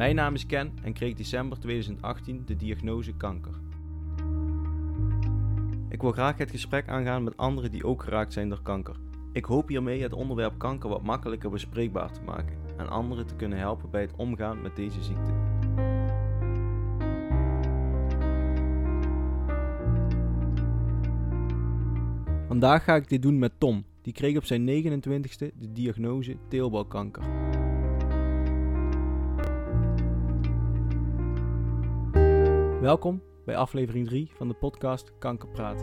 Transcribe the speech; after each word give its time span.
Mijn 0.00 0.14
naam 0.14 0.34
is 0.34 0.46
Ken 0.46 0.72
en 0.82 0.92
kreeg 0.92 1.14
december 1.14 1.58
2018 1.58 2.42
de 2.46 2.56
diagnose 2.56 3.12
kanker. 3.12 3.52
Ik 5.88 6.00
wil 6.00 6.12
graag 6.12 6.38
het 6.38 6.50
gesprek 6.50 6.88
aangaan 6.88 7.24
met 7.24 7.36
anderen 7.36 7.70
die 7.70 7.84
ook 7.84 8.02
geraakt 8.02 8.32
zijn 8.32 8.48
door 8.48 8.62
kanker. 8.62 8.96
Ik 9.32 9.44
hoop 9.44 9.68
hiermee 9.68 10.02
het 10.02 10.12
onderwerp 10.12 10.58
kanker 10.58 10.88
wat 10.88 11.02
makkelijker 11.02 11.50
bespreekbaar 11.50 12.12
te 12.12 12.20
maken 12.20 12.56
en 12.76 12.88
anderen 12.88 13.26
te 13.26 13.34
kunnen 13.36 13.58
helpen 13.58 13.90
bij 13.90 14.00
het 14.00 14.12
omgaan 14.16 14.62
met 14.62 14.76
deze 14.76 15.02
ziekte. 15.02 15.32
Vandaag 22.46 22.84
ga 22.84 22.94
ik 22.94 23.08
dit 23.08 23.22
doen 23.22 23.38
met 23.38 23.52
Tom. 23.58 23.84
Die 24.02 24.12
kreeg 24.12 24.36
op 24.36 24.44
zijn 24.44 24.66
29ste 24.66 25.58
de 25.58 25.72
diagnose 25.72 26.36
teelbalkanker. 26.48 27.49
Welkom 32.80 33.22
bij 33.44 33.56
aflevering 33.56 34.06
3 34.06 34.30
van 34.34 34.48
de 34.48 34.54
podcast 34.54 35.12
Kankerpraat. 35.18 35.80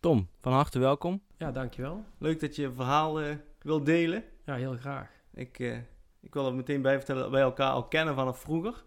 Tom, 0.00 0.28
van 0.40 0.52
harte 0.52 0.78
welkom. 0.78 1.22
Ja, 1.36 1.52
dankjewel. 1.52 2.04
Leuk 2.18 2.40
dat 2.40 2.56
je 2.56 2.62
je 2.62 2.72
verhaal 2.72 3.22
uh, 3.22 3.34
wilt 3.58 3.86
delen. 3.86 4.24
Ja, 4.44 4.54
heel 4.54 4.76
graag. 4.76 5.10
Ik, 5.34 5.58
uh, 5.58 5.76
ik 6.20 6.34
wil 6.34 6.46
er 6.46 6.54
meteen 6.54 6.82
bij 6.82 6.96
vertellen 6.96 7.22
dat 7.22 7.30
wij 7.30 7.42
elkaar 7.42 7.70
al 7.70 7.88
kennen 7.88 8.14
vanaf 8.14 8.40
vroeger. 8.40 8.84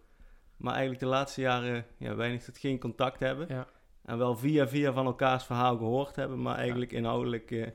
Maar 0.58 0.74
eigenlijk 0.74 1.04
de 1.04 1.10
laatste 1.10 1.42
jaren 1.42 1.86
ja, 1.98 2.16
weinig 2.16 2.44
tot 2.44 2.58
geen 2.58 2.80
contact 2.80 3.20
hebben. 3.20 3.48
Ja. 3.50 3.63
En 4.04 4.18
wel 4.18 4.36
via 4.36 4.68
via 4.68 4.94
van 4.94 5.06
elkaars 5.06 5.44
verhaal 5.44 5.78
gehoord 5.78 6.16
hebben, 6.16 6.42
maar 6.42 6.56
eigenlijk 6.56 6.92
ja. 6.92 6.98
inhoudelijk 6.98 7.52
uh, 7.52 7.68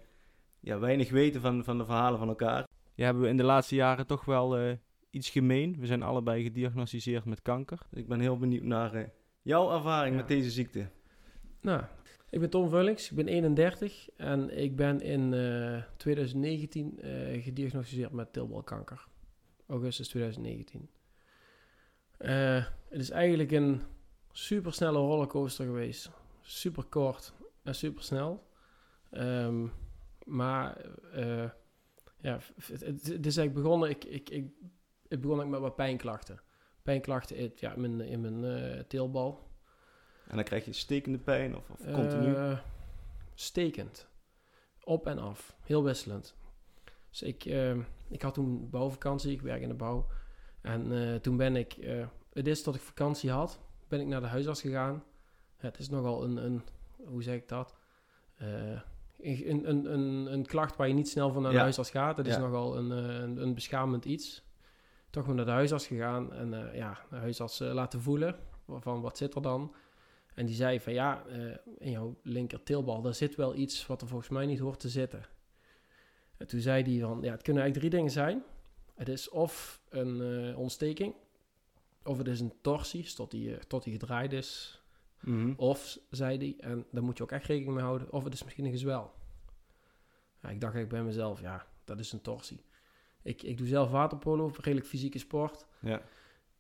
ja, 0.61 0.79
weinig 0.79 1.11
weten 1.11 1.41
van, 1.41 1.65
van 1.65 1.79
de 1.79 1.85
verhalen 1.85 2.19
van 2.19 2.29
elkaar. 2.29 2.67
Ja, 2.95 3.05
hebben 3.05 3.23
we 3.23 3.29
in 3.29 3.37
de 3.37 3.43
laatste 3.43 3.75
jaren 3.75 4.07
toch 4.07 4.25
wel 4.25 4.61
uh, 4.61 4.73
iets 5.11 5.31
gemeen. 5.31 5.77
We 5.79 5.87
zijn 5.87 6.03
allebei 6.03 6.43
gediagnosticeerd 6.43 7.25
met 7.25 7.43
kanker. 7.43 7.79
Dus 7.91 8.01
ik 8.01 8.09
ben 8.09 8.21
heel 8.21 8.39
benieuwd 8.39 8.63
naar 8.63 8.95
uh, 8.95 9.03
jouw 9.43 9.73
ervaring 9.73 10.15
ja. 10.15 10.21
met 10.21 10.29
deze 10.29 10.51
ziekte. 10.51 10.89
Nou, 11.61 11.83
ik 12.31 12.41
ben 12.41 12.51
Tom 12.51 12.69
Vullings, 12.69 13.11
ik 13.11 13.17
ben 13.17 13.29
31 13.29 14.09
en 14.17 14.59
ik 14.59 14.77
ben 14.77 15.01
in 15.01 15.35
2019 15.97 16.99
gediagnosticeerd 17.43 18.13
met 18.13 18.33
tilbalkanker. 18.33 19.07
Augustus 19.67 20.09
2019. 20.09 20.89
het 22.19 23.01
is 23.01 23.11
eigenlijk 23.11 23.51
een 23.51 23.83
super 24.39 24.73
snelle 24.73 24.99
rollercoaster 24.99 25.65
geweest. 25.65 26.11
Super 26.41 26.85
kort 26.85 27.33
en 27.63 27.75
super 27.75 28.03
snel. 28.03 28.47
Um, 29.11 29.73
maar 30.25 30.85
uh, 31.15 31.51
ja, 32.21 32.39
het, 32.55 32.81
het, 32.81 33.07
het, 33.07 33.27
is 33.27 33.37
eigenlijk 33.37 33.55
begonnen. 33.55 33.91
Ik, 33.91 34.05
ik, 34.05 34.31
ik, 34.31 34.51
het 35.09 35.21
begon 35.21 35.41
ik 35.41 35.47
met 35.47 35.61
wat 35.61 35.77
pijnklachten. 35.77 36.41
Pijnklachten 36.83 37.37
in, 37.37 37.53
ja, 37.55 37.73
in 37.73 37.81
mijn, 37.81 38.01
in 38.01 38.21
mijn 38.21 38.45
uh, 38.45 38.81
teelbal. 38.81 39.51
En 40.29 40.37
dan 40.37 40.45
krijg 40.45 40.65
je 40.65 40.73
stekende 40.73 41.19
pijn 41.19 41.57
of, 41.57 41.71
of 41.71 41.93
continu? 41.93 42.29
Uh, 42.29 42.59
stekend. 43.35 44.09
Op 44.85 45.07
en 45.07 45.19
af. 45.19 45.57
Heel 45.61 45.85
wisselend. 45.85 46.35
Dus 47.11 47.23
ik, 47.23 47.45
ik 48.09 48.23
had 48.23 48.35
toen 48.35 48.71
bouwvakantie. 48.71 49.33
Ik 49.33 49.43
werk 49.43 49.63
in 49.63 49.69
de 49.69 49.75
bouw. 49.75 50.07
En 50.61 51.21
toen 51.23 51.37
ben 51.37 51.57
ik... 51.57 51.73
het 52.33 52.47
is 52.47 52.63
dat 52.63 52.75
ik 52.75 52.81
vakantie 52.81 53.31
had 53.31 53.61
ben 53.89 54.01
ik 54.01 54.07
naar 54.07 54.21
de 54.21 54.27
huisarts 54.27 54.61
gegaan. 54.61 55.05
Het 55.57 55.79
is 55.79 55.89
nogal 55.89 56.25
een, 56.25 56.37
een 56.37 56.63
hoe 57.05 57.23
zeg 57.23 57.35
ik 57.35 57.49
dat? 57.49 57.75
Uh, 58.43 58.81
een, 59.21 59.69
een, 59.69 59.93
een, 59.93 60.33
een 60.33 60.47
klacht 60.47 60.77
waar 60.77 60.89
je 60.89 60.95
niet 60.95 61.09
snel 61.09 61.33
van 61.33 61.43
naar 61.43 61.51
de 61.51 61.57
ja. 61.57 61.63
huisarts 61.63 61.91
gaat. 61.91 62.17
Het 62.17 62.27
is 62.27 62.35
ja. 62.35 62.41
nogal 62.41 62.77
een, 62.77 62.91
een, 62.91 63.43
een 63.43 63.55
beschamend 63.55 64.05
iets. 64.05 64.47
Toch 65.11 65.27
maar 65.27 65.35
naar 65.35 65.45
de 65.45 65.51
huisarts 65.51 65.87
gegaan 65.87 66.33
en 66.33 66.53
uh, 66.53 66.75
ja, 66.75 66.99
de 67.11 67.17
huisarts 67.17 67.61
uh, 67.61 67.73
laten 67.73 68.01
voelen 68.01 68.37
van 68.67 69.01
wat 69.01 69.17
zit 69.17 69.35
er 69.35 69.43
dan. 69.43 69.75
En 70.35 70.47
die 70.47 70.55
zei 70.55 70.81
van 70.81 70.93
ja, 70.93 71.25
in 71.79 71.91
jouw 71.91 72.17
linker 72.23 72.63
tilbal, 72.63 73.03
daar 73.03 73.15
zit 73.15 73.35
wel 73.35 73.55
iets 73.55 73.87
wat 73.87 74.01
er 74.03 74.09
volgens 74.09 74.29
mij 74.29 74.47
niet 74.47 74.59
hoort 74.59 74.81
te 74.81 74.89
zitten. 74.89 75.27
En 76.37 76.47
toen 76.47 76.61
zei 76.61 76.83
hij 76.83 77.01
van 77.01 77.19
ja, 77.23 77.31
het 77.31 77.43
kunnen 77.43 77.63
eigenlijk 77.63 77.75
drie 77.75 77.91
dingen 77.91 78.11
zijn. 78.11 78.43
Het 78.95 79.09
is 79.09 79.29
of 79.29 79.81
een 79.89 80.57
ontsteking, 80.57 81.15
of 82.09 82.19
het 82.19 82.27
is 82.27 82.41
een 82.41 82.53
torsie, 82.61 83.15
tot 83.15 83.31
die, 83.31 83.59
tot 83.67 83.83
die 83.83 83.93
gedraaid 83.93 84.33
is. 84.33 84.83
Mhm. 85.21 85.35
Mm 85.35 85.43
-hmm. 85.43 85.55
Of, 85.57 85.99
zei 86.11 86.39
hij, 86.39 86.71
en 86.71 86.87
daar 86.91 87.03
moet 87.03 87.17
je 87.17 87.23
ook 87.23 87.33
echt 87.33 87.47
rekening 87.47 87.75
mee 87.75 87.85
houden, 87.85 88.13
of 88.13 88.25
het 88.25 88.33
is 88.33 88.45
misschien 88.45 88.65
een 88.65 88.71
gezwel. 88.71 89.13
Ja, 90.43 90.49
ik 90.49 90.61
dacht 90.61 90.75
eigenlijk 90.75 90.89
bij 90.89 91.03
mezelf, 91.03 91.41
ja, 91.41 91.67
dat 91.85 91.99
is 91.99 92.13
een 92.13 92.21
torsie. 92.21 92.65
Ik, 93.23 93.43
ik 93.43 93.59
doe 93.59 93.67
zelf 93.67 93.91
waterpolo, 93.91 94.51
redelijk 94.61 94.87
fysieke 94.87 95.19
sport. 95.19 95.67
Ja. 95.81 96.03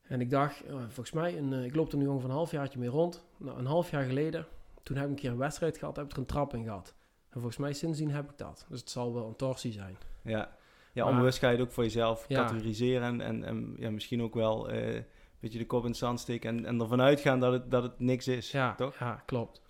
En 0.02 0.20
ik 0.20 0.30
dacht, 0.30 0.62
oh, 0.62 0.80
volgens 0.80 1.12
mij, 1.12 1.38
een, 1.38 1.52
ik 1.52 1.74
loop 1.74 1.92
er 1.92 1.98
nu 1.98 2.06
ongeveer 2.06 2.28
een 2.28 2.34
halfjaartje 2.34 2.78
mee 2.78 2.88
rond. 2.88 3.24
Nou, 3.36 3.58
een 3.58 3.66
half 3.66 3.90
jaar 3.90 4.04
geleden, 4.04 4.46
toen 4.82 4.96
heb 4.96 5.04
ik 5.04 5.10
een 5.10 5.16
keer 5.16 5.30
een 5.30 5.38
wedstrijd 5.38 5.78
gehad, 5.78 5.96
heb 5.96 6.04
ik 6.04 6.12
er 6.12 6.18
een 6.18 6.26
trap 6.26 6.54
in 6.54 6.64
gehad. 6.64 6.94
En 7.28 7.40
volgens 7.40 7.56
mij 7.56 7.72
sindsdien 7.72 8.10
heb 8.10 8.30
ik 8.30 8.38
dat. 8.38 8.66
Dus 8.68 8.80
het 8.80 8.90
zal 8.90 9.14
wel 9.14 9.26
een 9.26 9.36
torsie 9.36 9.72
zijn. 9.72 9.96
Ja, 10.22 10.56
ja 10.92 11.08
onbewust 11.08 11.38
ga 11.38 11.50
je 11.50 11.56
het 11.56 11.66
ook 11.66 11.72
voor 11.72 11.84
jezelf 11.84 12.28
ja. 12.28 12.44
categoriseren 12.44 13.02
en, 13.02 13.20
en, 13.20 13.44
en 13.44 13.74
ja, 13.78 13.90
misschien 13.90 14.22
ook 14.22 14.34
wel... 14.34 14.72
Uh, 14.72 14.98
beetje 15.40 15.58
de 15.58 15.66
kop 15.66 15.82
in 15.82 15.88
het 15.88 15.98
zand 15.98 16.20
steken 16.20 16.56
en, 16.56 16.64
en 16.64 16.80
ervan 16.80 17.00
uitgaan 17.00 17.40
dat 17.40 17.52
het, 17.52 17.70
dat 17.70 17.82
het 17.82 17.98
niks 17.98 18.28
is, 18.28 18.50
ja, 18.50 18.74
toch? 18.74 18.98
Ja, 18.98 19.22
klopt. 19.26 19.62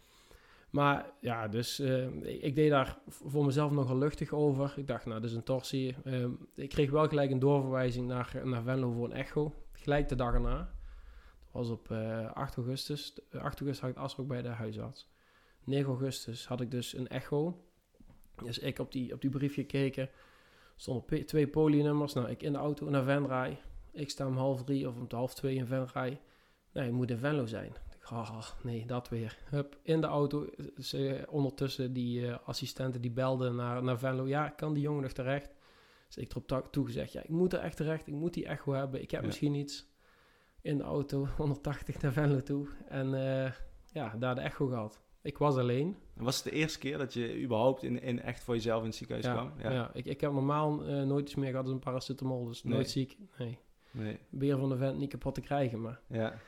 Maar 0.70 1.10
ja, 1.20 1.48
dus 1.48 1.80
uh, 1.80 2.04
ik, 2.06 2.42
ik, 2.42 2.54
deed 2.54 2.70
daar 2.70 2.98
voor 3.06 3.44
mezelf 3.44 3.72
nogal 3.72 3.98
luchtig 3.98 4.32
over. 4.32 4.74
Ik 4.76 4.86
dacht, 4.86 5.06
nou, 5.06 5.20
dat 5.20 5.30
is 5.30 5.36
een 5.36 5.42
torsie. 5.42 5.96
Uh, 6.04 6.26
ik 6.54 6.68
kreeg 6.68 6.90
wel 6.90 7.08
gelijk 7.08 7.30
een 7.30 7.38
doorverwijzing 7.38 8.06
naar, 8.06 8.40
naar 8.44 8.62
Venlo 8.62 8.92
voor 8.92 9.04
een 9.04 9.12
echo. 9.12 9.54
Gelijk 9.72 10.08
de 10.08 10.14
dag 10.14 10.34
erna. 10.34 10.56
Dat 10.56 10.68
was 11.50 11.70
op 11.70 11.88
uh, 11.90 12.32
8 12.32 12.56
augustus. 12.56 13.20
8 13.30 13.58
augustus 13.58 13.80
had 13.80 13.90
ik 13.90 13.96
afspraak 13.96 14.26
bij 14.26 14.42
de 14.42 14.48
huisarts. 14.48 15.10
9 15.64 15.88
augustus 15.88 16.46
had 16.46 16.60
ik 16.60 16.70
dus 16.70 16.96
een 16.96 17.08
echo. 17.08 17.64
Dus 18.42 18.58
ik 18.58 18.78
op 18.78 18.92
die, 18.92 19.12
op 19.12 19.20
die 19.20 19.30
brief 19.30 19.54
gekeken. 19.54 20.10
stonden 20.76 21.26
twee 21.26 21.48
polienummers. 21.48 22.12
Nou, 22.12 22.28
ik 22.28 22.42
in 22.42 22.52
de 22.52 22.58
auto 22.58 22.90
naar 22.90 23.04
Venray. 23.04 23.60
Ik 23.98 24.10
sta 24.10 24.26
om 24.26 24.36
half 24.36 24.64
drie 24.64 24.88
of 24.88 24.96
om 24.96 25.06
half 25.08 25.34
twee 25.34 25.54
in 25.54 25.66
Venray. 25.66 26.20
Nee, 26.72 26.86
je 26.86 26.92
moet 26.92 27.10
in 27.10 27.18
Venlo 27.18 27.46
zijn. 27.46 27.72
Ik 28.00 28.10
oh, 28.10 28.40
nee, 28.62 28.86
dat 28.86 29.08
weer. 29.08 29.38
Hup, 29.50 29.78
in 29.82 30.00
de 30.00 30.06
auto. 30.06 30.46
Ze, 30.78 31.26
ondertussen 31.28 31.92
die 31.92 32.20
uh, 32.20 32.36
assistenten 32.44 33.00
die 33.00 33.10
belden 33.10 33.54
naar, 33.56 33.82
naar 33.82 33.98
Venlo. 33.98 34.26
Ja, 34.26 34.48
kan 34.48 34.74
die 34.74 34.82
jongen 34.82 35.02
nog 35.02 35.12
terecht? 35.12 35.54
Dus 36.06 36.16
ik 36.16 36.30
erop 36.30 36.68
toe 36.70 36.86
gezegd, 36.86 37.12
ja, 37.12 37.22
ik 37.22 37.28
moet 37.28 37.52
er 37.52 37.58
echt 37.58 37.76
terecht. 37.76 38.06
Ik 38.06 38.14
moet 38.14 38.34
die 38.34 38.46
echo 38.46 38.72
hebben. 38.72 39.02
Ik 39.02 39.10
heb 39.10 39.20
ja. 39.20 39.26
misschien 39.26 39.54
iets 39.54 39.86
in 40.60 40.76
de 40.76 40.84
auto, 40.84 41.26
180 41.36 42.00
naar 42.00 42.12
Venlo 42.12 42.42
toe. 42.42 42.68
En 42.88 43.12
uh, 43.12 43.50
ja, 43.92 44.16
daar 44.18 44.34
de 44.34 44.40
echo 44.40 44.66
gehad. 44.66 45.02
Ik 45.22 45.38
was 45.38 45.56
alleen. 45.56 45.96
Was 46.14 46.36
het 46.36 46.44
de 46.44 46.50
eerste 46.50 46.78
keer 46.78 46.98
dat 46.98 47.12
je 47.12 47.42
überhaupt 47.42 47.82
in, 47.82 48.02
in 48.02 48.20
echt 48.22 48.42
voor 48.42 48.54
jezelf 48.54 48.80
in 48.80 48.86
het 48.86 48.96
ziekenhuis 48.96 49.26
ja, 49.26 49.32
kwam? 49.32 49.52
Ja, 49.58 49.70
ja 49.70 49.90
ik, 49.92 50.04
ik 50.04 50.20
heb 50.20 50.32
normaal 50.32 50.88
uh, 50.88 51.02
nooit 51.02 51.24
iets 51.24 51.34
meer 51.34 51.50
gehad 51.50 51.64
dan 51.64 51.74
een 51.74 51.80
paracetamol. 51.80 52.44
Dus 52.44 52.62
Nee. 52.62 52.74
nooit 52.74 52.90
ziek. 52.90 53.18
Nee. 53.38 53.58
Nee. 53.98 54.18
Beer 54.28 54.58
van 54.58 54.68
de 54.68 54.76
vent 54.76 54.98
niet 54.98 55.10
kapot 55.10 55.34
te 55.34 55.40
krijgen, 55.40 55.80
maar... 55.80 56.00
Ja. 56.06 56.38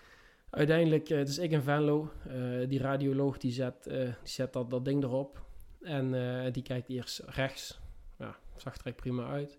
Uiteindelijk, 0.51 1.11
uh, 1.11 1.19
het 1.19 1.29
is 1.29 1.39
ik 1.39 1.51
in 1.51 1.63
Venlo. 1.63 2.13
Uh, 2.27 2.69
die 2.69 2.79
radioloog 2.79 3.39
die 3.39 3.53
zet, 3.53 3.87
uh, 3.87 3.95
die 3.95 4.15
zet 4.23 4.53
dat, 4.53 4.71
dat 4.71 4.85
ding 4.85 5.03
erop. 5.03 5.49
En 5.81 6.13
die 6.53 6.63
kijkt 6.63 6.89
eerst 6.89 7.19
rechts. 7.19 7.81
Ja, 8.19 8.37
zag 8.57 8.77
er 8.77 8.87
echt 8.87 8.97
prima 8.97 9.29
uit. 9.29 9.59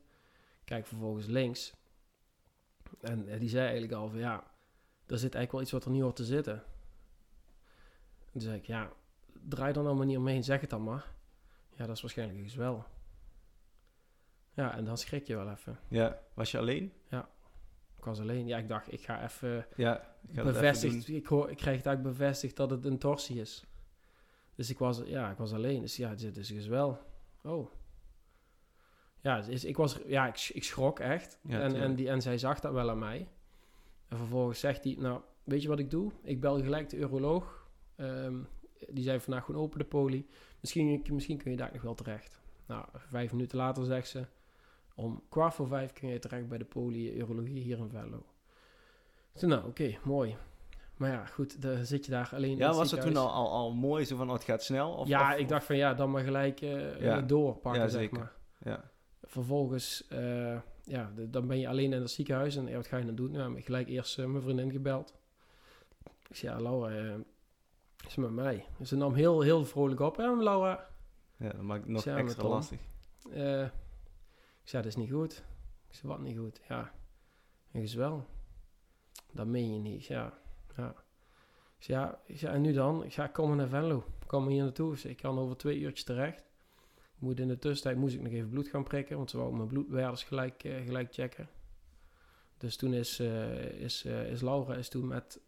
Kijkt 0.63 0.87
vervolgens 0.87 1.25
links. 1.25 1.73
En 3.01 3.39
die 3.39 3.49
zei 3.49 3.63
eigenlijk 3.63 3.93
al 3.93 4.09
van 4.09 4.19
ja, 4.19 4.35
er 5.05 5.17
zit 5.17 5.35
eigenlijk 5.35 5.51
wel 5.51 5.61
iets 5.61 5.71
wat 5.71 5.85
er 5.85 5.91
niet 5.91 6.01
hoort 6.01 6.15
te 6.15 6.25
zitten. 6.25 6.53
En 6.53 8.31
toen 8.31 8.41
zei 8.41 8.55
ik, 8.55 8.65
ja, 8.65 8.91
draai 9.47 9.73
dan 9.73 9.85
allemaal 9.85 10.05
niet 10.05 10.17
omheen, 10.17 10.43
zeg 10.43 10.61
het 10.61 10.69
dan 10.69 10.83
maar. 10.83 11.05
Ja, 11.69 11.85
dat 11.85 11.95
is 11.95 12.01
waarschijnlijk 12.01 12.39
een 12.39 12.45
gezwel. 12.45 12.85
Ja, 14.53 14.75
en 14.75 14.85
dan 14.85 14.97
schrik 14.97 15.27
je 15.27 15.35
wel 15.35 15.49
even. 15.49 15.79
Ja, 15.87 16.19
was 16.33 16.51
je 16.51 16.57
alleen? 16.57 16.93
Ja. 17.09 17.29
Ik 18.01 18.07
was 18.07 18.19
alleen. 18.19 18.47
Ja, 18.47 18.57
ik 18.57 18.67
dacht, 18.67 18.91
ik 18.93 19.01
ga 19.01 19.23
even 19.23 19.65
Ja, 19.75 20.15
ik 20.27 20.35
ga 20.35 20.43
bevestigd. 20.43 20.95
even. 20.95 21.15
Ik, 21.15 21.25
hoor, 21.25 21.49
ik 21.49 21.57
krijg 21.57 21.77
het 21.77 21.85
eigenlijk 21.85 22.17
bevestigd 22.17 22.55
dat 22.55 22.69
het 22.69 22.85
een 22.85 22.97
torsie 22.97 23.39
is. 23.39 23.65
Dus 24.55 24.69
ik 24.69 24.79
was, 24.79 25.01
ja, 25.05 25.31
ik 25.31 25.37
was 25.37 25.53
alleen. 25.53 25.81
Dus 25.81 25.95
ja, 25.95 26.15
dit 26.15 26.37
is 26.37 26.47
dus 26.47 26.67
wel. 26.67 26.99
Oh. 27.43 27.71
Ja, 29.19 29.41
dus 29.41 29.65
ik 29.65 29.77
was, 29.77 29.99
ja, 30.05 30.27
ik, 30.27 30.49
ik 30.53 30.63
schrok 30.63 30.99
echt. 30.99 31.39
Ja, 31.41 31.59
en, 31.61 31.75
en, 31.75 31.95
die, 31.95 32.09
en 32.09 32.21
zij 32.21 32.37
zag 32.37 32.59
dat 32.59 32.73
wel 32.73 32.89
aan 32.89 32.99
mij. 32.99 33.27
En 34.07 34.17
vervolgens 34.17 34.59
zegt 34.59 34.83
hij, 34.83 34.95
nou, 34.99 35.21
weet 35.43 35.61
je 35.61 35.67
wat 35.67 35.79
ik 35.79 35.89
doe? 35.89 36.11
Ik 36.23 36.41
bel 36.41 36.61
gelijk 36.61 36.89
de 36.89 36.97
uroloog. 36.97 37.67
Ehm, 37.95 38.37
die 38.89 39.03
zei 39.03 39.19
vandaag 39.19 39.45
gewoon 39.45 39.61
open 39.61 39.79
de 39.79 39.85
poli. 39.85 40.27
Misschien, 40.59 41.05
misschien 41.11 41.37
kun 41.37 41.51
je 41.51 41.57
daar 41.57 41.73
nog 41.73 41.81
wel 41.81 41.95
terecht. 41.95 42.39
Nou, 42.65 42.85
vijf 42.93 43.31
minuten 43.31 43.57
later 43.57 43.85
zegt 43.85 44.07
ze... 44.07 44.25
Om 44.95 45.23
kwart 45.29 45.53
voor 45.53 45.67
vijf 45.67 45.93
kun 45.93 46.09
je 46.09 46.19
terecht 46.19 46.47
bij 46.47 46.57
de 46.57 46.65
poli 46.65 47.17
urologie 47.19 47.59
hier 47.61 47.77
in 47.77 47.89
Venlo. 47.89 48.25
Toen, 49.33 49.49
nou, 49.49 49.67
oké, 49.67 49.97
mooi. 50.03 50.35
Maar 50.95 51.11
ja, 51.11 51.25
goed, 51.25 51.61
dan 51.61 51.85
zit 51.85 52.05
je 52.05 52.11
daar 52.11 52.29
alleen 52.33 52.51
in 52.51 52.57
Ja, 52.57 52.67
het 52.67 52.75
was 52.75 52.91
het 52.91 53.01
toen 53.01 53.17
al, 53.17 53.29
al, 53.31 53.51
al 53.51 53.73
mooi, 53.73 54.05
zo 54.05 54.15
van, 54.15 54.27
oh, 54.27 54.33
het 54.33 54.43
gaat 54.43 54.63
snel? 54.63 54.91
Of, 54.91 55.07
ja, 55.07 55.33
of- 55.33 55.39
ik 55.39 55.47
dacht 55.47 55.65
van 55.65 55.75
ja, 55.77 55.93
dan 55.93 56.11
maar 56.11 56.23
gelijk 56.23 56.61
eh, 56.61 57.01
Ja. 57.01 57.17
eh, 57.21 57.27
doorpakken, 57.27 57.81
Ja, 57.81 57.87
zeg 57.87 58.01
zeker. 58.01 58.17
maar. 58.17 58.33
Ja, 58.63 58.89
Vervolgens, 59.23 60.07
eh, 60.07 60.57
ja, 60.83 61.11
de- 61.15 61.29
dan 61.29 61.47
ben 61.47 61.59
je 61.59 61.67
alleen 61.67 61.93
in 61.93 62.01
het 62.01 62.11
ziekenhuis 62.11 62.55
en 62.55 62.67
ja, 62.67 62.75
wat 62.75 62.87
ga 62.87 62.97
je 62.97 63.05
dan 63.05 63.15
doen? 63.15 63.31
Nou, 63.31 63.57
ik 63.57 63.65
gelijk 63.65 63.87
eerst 63.87 64.17
mijn 64.17 64.41
vriendin 64.41 64.71
gebeld. 64.71 65.13
Ik 66.29 66.35
zei, 66.35 66.55
ja, 66.55 66.61
Laura, 66.61 67.15
is 68.07 68.15
met 68.15 68.31
mij? 68.31 68.65
Ze 68.83 68.95
nam 68.95 69.13
heel, 69.13 69.41
heel 69.41 69.65
vrolijk 69.65 69.99
op. 69.99 70.15
Ja, 70.17 70.35
Laura, 70.35 70.87
ja, 71.37 71.49
dat 71.49 71.61
maakt 71.61 71.81
het 71.83 71.91
nog 71.91 72.05
extra 72.05 72.47
lastig. 72.47 72.79
Ik 74.61 74.69
zei, 74.69 74.83
dat 74.83 74.91
is 74.91 74.97
niet 74.97 75.11
goed. 75.11 75.43
Ik 75.87 75.95
zei, 75.95 76.07
wat 76.07 76.21
niet 76.21 76.37
goed? 76.37 76.61
Ja, 76.67 76.93
ik 77.71 77.87
zei, 77.87 77.99
wel. 77.99 78.25
Dat 79.31 79.47
meen 79.47 79.73
je 79.73 79.79
niet. 79.79 80.05
Ja, 80.05 80.39
ja. 80.75 80.95
Ja, 81.77 82.21
en 82.41 82.61
nu 82.61 82.73
dan? 82.73 83.03
Ik 83.03 83.11
zei, 83.11 83.31
kom 83.31 83.47
maar 83.47 83.57
naar 83.57 83.67
Venlo. 83.67 84.03
Kom 84.25 84.47
hier 84.47 84.63
naartoe. 84.63 84.93
Ik 84.93 84.99
zei, 84.99 85.15
kan 85.15 85.39
over 85.39 85.57
twee 85.57 85.79
uurtjes 85.79 86.03
terecht. 86.03 86.43
Moet 87.21 87.39
in 87.39 87.47
de 87.47 87.59
tussentijd 87.59 87.97
moest 87.97 88.15
ik 88.15 88.21
nog 88.21 88.31
even 88.31 88.49
bloed 88.49 88.67
gaan 88.67 88.83
prikken, 88.83 89.17
want 89.17 89.29
ze 89.29 89.37
wou 89.37 89.55
mijn 89.55 89.67
bloedwaardes 89.67 90.23
gelijk, 90.23 90.63
eh, 90.63 90.83
gelijk 90.85 91.13
checken. 91.13 91.49
Dus 92.57 92.75
toen 92.75 92.93
is, 92.93 93.19
eh, 93.19 93.63
is, 93.63 94.05
eh, 94.05 94.31
is 94.31 94.41
Laura 94.41 94.73
is 94.73 94.89
toen 94.89 95.07
met, 95.07 95.39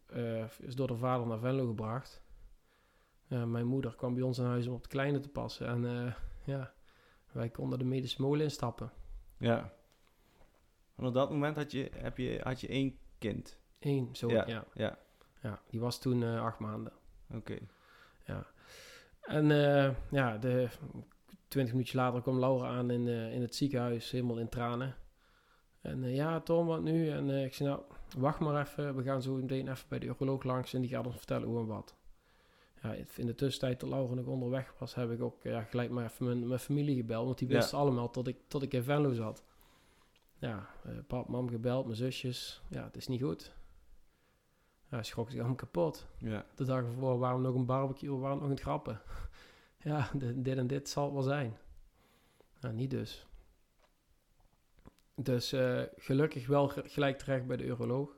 is 0.60 0.76
door 0.76 0.88
de 0.88 0.96
vader 0.96 1.28
naar 1.28 1.40
Venlo 1.40 1.68
gebracht. 1.68 2.22
Mijn 3.28 3.66
moeder 3.66 3.96
kwam 3.96 4.14
bij 4.14 4.24
ons 4.24 4.38
in 4.38 4.46
huis 4.46 4.68
om 4.68 4.74
op 4.74 4.84
de 4.84 4.90
kleine 4.90 5.20
te 5.20 5.30
passen. 5.30 5.68
En 5.68 6.16
ja, 6.44 6.74
wij 7.32 7.50
konden 7.50 7.80
de 7.80 7.86
medische 7.86 8.22
molen 8.22 8.44
instappen. 8.44 8.92
Ja. 9.38 9.74
En 10.96 11.06
op 11.06 11.14
dat 11.14 11.30
moment 11.30 11.56
had 11.56 11.72
je, 11.72 11.92
heb 11.96 12.18
je, 12.18 12.40
had 12.44 12.62
je 12.62 12.68
één 12.68 12.98
kind. 13.18 13.60
Eén, 13.80 14.10
zo, 14.16 14.30
Ja, 14.30 14.48
ja. 14.48 14.66
ja. 14.74 14.98
ja. 15.42 15.62
die 15.70 15.80
was 15.80 16.00
toen 16.00 16.24
eh, 16.24 16.44
acht 16.44 16.60
maanden. 16.60 16.94
Oké. 17.34 17.58
Ja. 18.26 18.46
En 19.22 19.52
eh, 19.52 19.96
ja, 20.10 20.38
de, 20.38 20.70
twintig 21.48 21.74
minuutjes 21.74 21.96
later 21.96 22.22
kwam 22.22 22.40
Laura 22.40 22.68
aan 22.68 22.92
in, 22.92 23.08
eh, 23.08 23.34
in 23.34 23.42
het 23.42 23.56
ziekenhuis, 23.56 24.12
helemaal 24.12 24.38
in 24.38 24.50
tranen. 24.50 24.96
En 25.82 26.14
ja, 26.14 26.40
Tom, 26.40 26.66
wat 26.66 26.82
nu? 26.82 27.10
En 27.10 27.30
ik 27.30 27.54
zei, 27.54 27.70
nou, 27.70 27.82
wacht 28.18 28.40
maar 28.40 28.62
even. 28.62 28.96
We 28.96 29.04
gaan 29.04 29.22
zo 29.22 29.36
meteen 29.36 29.68
even 29.68 29.86
bij 29.90 30.00
de 30.00 30.06
uroloog 30.06 30.44
langs 30.44 30.74
en 30.74 30.82
die 30.82 30.90
gaat 30.90 31.06
ons 31.06 31.18
vertellen 31.18 31.48
hoe 31.48 31.60
en 31.60 31.66
wat. 31.66 31.96
Ja, 32.84 32.94
in 33.16 33.26
de 33.26 33.36
tussentijd 33.36 33.80
dat 33.80 33.90
Laura 33.90 34.14
nog 34.14 34.26
onderweg 34.26 34.74
was, 34.80 34.96
heb 34.96 35.12
ik 35.12 35.22
ook 35.22 35.44
ja, 35.44 35.62
gelijk 35.64 35.90
maar 35.90 36.06
even 36.06 36.26
mijn, 36.26 36.48
mijn 36.48 36.60
familie 36.60 36.96
gebeld. 36.96 37.26
Want 37.26 37.38
die 37.38 37.48
Ja. 37.50 37.56
wisten 37.56 37.78
allemaal 37.78 38.10
tot 38.10 38.28
ik, 38.28 38.38
tot 38.48 38.62
ik 38.64 38.74
in 38.74 38.84
Venlo 38.84 39.14
zat. 39.14 39.44
Ja, 40.38 40.70
eh, 40.84 40.92
pap, 41.08 41.28
mam 41.28 41.50
gebeld, 41.50 41.86
mijn 41.86 41.98
zusjes. 41.98 42.62
Ja, 42.70 42.84
het 42.84 42.96
is 42.96 43.08
niet 43.08 43.22
goed. 43.22 43.54
Ja, 44.90 45.04
schrok 45.04 45.26
zich 45.26 45.36
helemaal 45.36 45.56
kapot 45.56 46.08
Ja. 46.18 46.46
de 46.56 46.64
dag 46.66 46.84
ervoor 46.84 47.18
waren 47.20 47.38
we 47.42 47.48
nog 47.48 47.56
een 47.56 47.66
barbecue, 47.66 48.10
we 48.12 48.18
waren 48.18 48.38
nog 48.40 48.50
het 48.50 48.60
grappen. 48.60 49.02
ja, 49.80 50.10
de- 50.14 50.42
dit 50.42 50.58
en 50.58 50.68
dit 50.68 50.90
zal 50.90 51.04
het 51.04 51.14
wel 51.14 51.22
zijn. 51.24 51.58
Nou, 52.60 52.74
niet 52.74 52.90
dus. 52.90 53.28
Dus 55.16 55.52
eh, 55.52 55.82
gelukkig 55.96 56.48
wel 56.48 56.68
ge- 56.68 56.84
gelijk 56.90 57.18
terecht 57.18 57.48
bij 57.48 57.58
de 57.58 57.66
uroloog. 57.66 58.18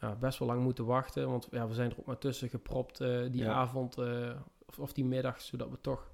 Ja, 0.00 0.14
best 0.14 0.38
wel 0.38 0.48
lang 0.48 0.62
moeten 0.62 0.84
wachten, 0.84 1.30
want 1.30 1.48
ja, 1.50 1.68
we 1.68 1.74
zijn 1.74 1.90
er 1.90 1.98
ook 1.98 2.06
maar 2.06 2.18
tussen 2.18 2.48
gepropt 2.48 3.00
eh, 3.00 3.20
die 3.30 3.42
Ja. 3.42 3.52
avond 3.52 3.98
eh, 3.98 4.30
of, 4.66 4.78
of 4.78 4.92
die 4.92 5.04
middag, 5.04 5.40
zodat 5.40 5.70
we 5.70 5.80
toch, 5.80 6.10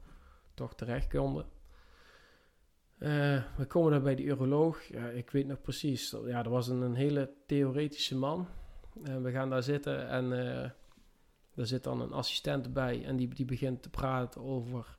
toch 0.54 0.74
terecht 0.74 1.08
konden. 1.08 1.44
Eh, 2.98 3.42
we 3.56 3.64
komen 3.66 3.90
daar 3.90 4.02
bij 4.02 4.14
de 4.14 4.22
uroloog. 4.24 4.82
Ja, 4.82 5.08
ik 5.08 5.30
weet 5.30 5.46
nog 5.46 5.60
precies. 5.60 6.16
Ja, 6.24 6.44
er 6.44 6.50
was 6.50 6.68
een, 6.68 6.80
een 6.80 6.94
hele 6.94 7.30
theoretische 7.46 8.16
man. 8.16 8.46
En 9.02 9.22
we 9.22 9.30
gaan 9.30 9.50
daar 9.50 9.62
zitten 9.62 10.08
en 10.08 10.32
er 11.54 11.66
zit 11.66 11.84
dan 11.84 12.00
een 12.00 12.12
assistent 12.12 12.72
bij 12.72 13.04
en 13.04 13.16
die, 13.16 13.28
die 13.28 13.44
begint 13.44 13.82
te 13.82 13.90
praten 13.90 14.42
over, 14.42 14.96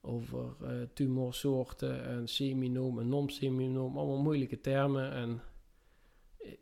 over 0.00 0.56
tumorsoorten 0.92 2.04
en 2.04 2.28
seminoom 2.28 2.98
en 2.98 3.08
non-seminoom, 3.08 3.98
allemaal 3.98 4.22
moeilijke 4.22 4.60
termen 4.60 5.12
en 5.12 5.40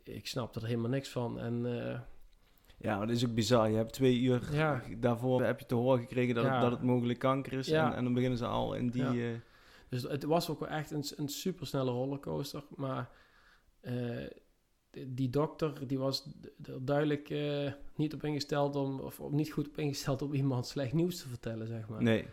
ik, 0.03 0.27
snap 0.27 0.55
er 0.55 0.65
helemaal 0.65 0.89
niks 0.89 1.09
van. 1.09 1.39
En 1.39 1.65
eh, 1.65 1.99
Ja, 2.77 2.97
maar 2.97 3.07
dat 3.07 3.15
is 3.15 3.25
ook 3.25 3.33
bizar. 3.33 3.69
Je 3.69 3.75
hebt 3.75 3.93
twee 3.93 4.19
uur 4.19 4.53
Ja. 4.53 4.81
daarvoor 4.97 5.43
heb 5.43 5.59
je 5.59 5.65
te 5.65 5.75
horen 5.75 5.99
gekregen 5.99 6.35
dat, 6.35 6.43
Ja. 6.43 6.51
het, 6.53 6.61
dat 6.61 6.71
het 6.71 6.81
mogelijk 6.81 7.19
kanker 7.19 7.53
is. 7.53 7.67
Ja. 7.67 7.89
En, 7.91 7.97
en 7.97 8.03
dan 8.03 8.13
beginnen 8.13 8.37
ze 8.37 8.45
al 8.45 8.73
in 8.73 8.89
die... 8.89 9.03
Eh, 9.03 9.35
dus 9.89 10.03
het 10.03 10.23
was 10.23 10.49
ook 10.49 10.59
wel 10.59 10.69
echt 10.69 10.91
een, 10.91 11.03
een 11.15 11.27
supersnelle 11.29 11.91
rollercoaster, 11.91 12.63
maar 12.75 13.09
eh, 13.81 14.27
die 15.07 15.29
dokter 15.29 15.87
die 15.87 15.99
was 15.99 16.29
duidelijk 16.79 17.33
niet 17.95 18.13
op 18.13 18.23
ingesteld 18.23 18.75
om, 18.75 18.99
of 18.99 19.21
niet 19.29 19.51
goed 19.51 19.67
op 19.67 19.77
ingesteld 19.77 20.21
om 20.21 20.33
iemand 20.41 20.67
slecht 20.67 20.93
nieuws 20.93 21.21
te 21.21 21.27
vertellen, 21.27 21.67
zeg 21.67 21.87
maar. 21.87 22.03
nee. 22.03 22.27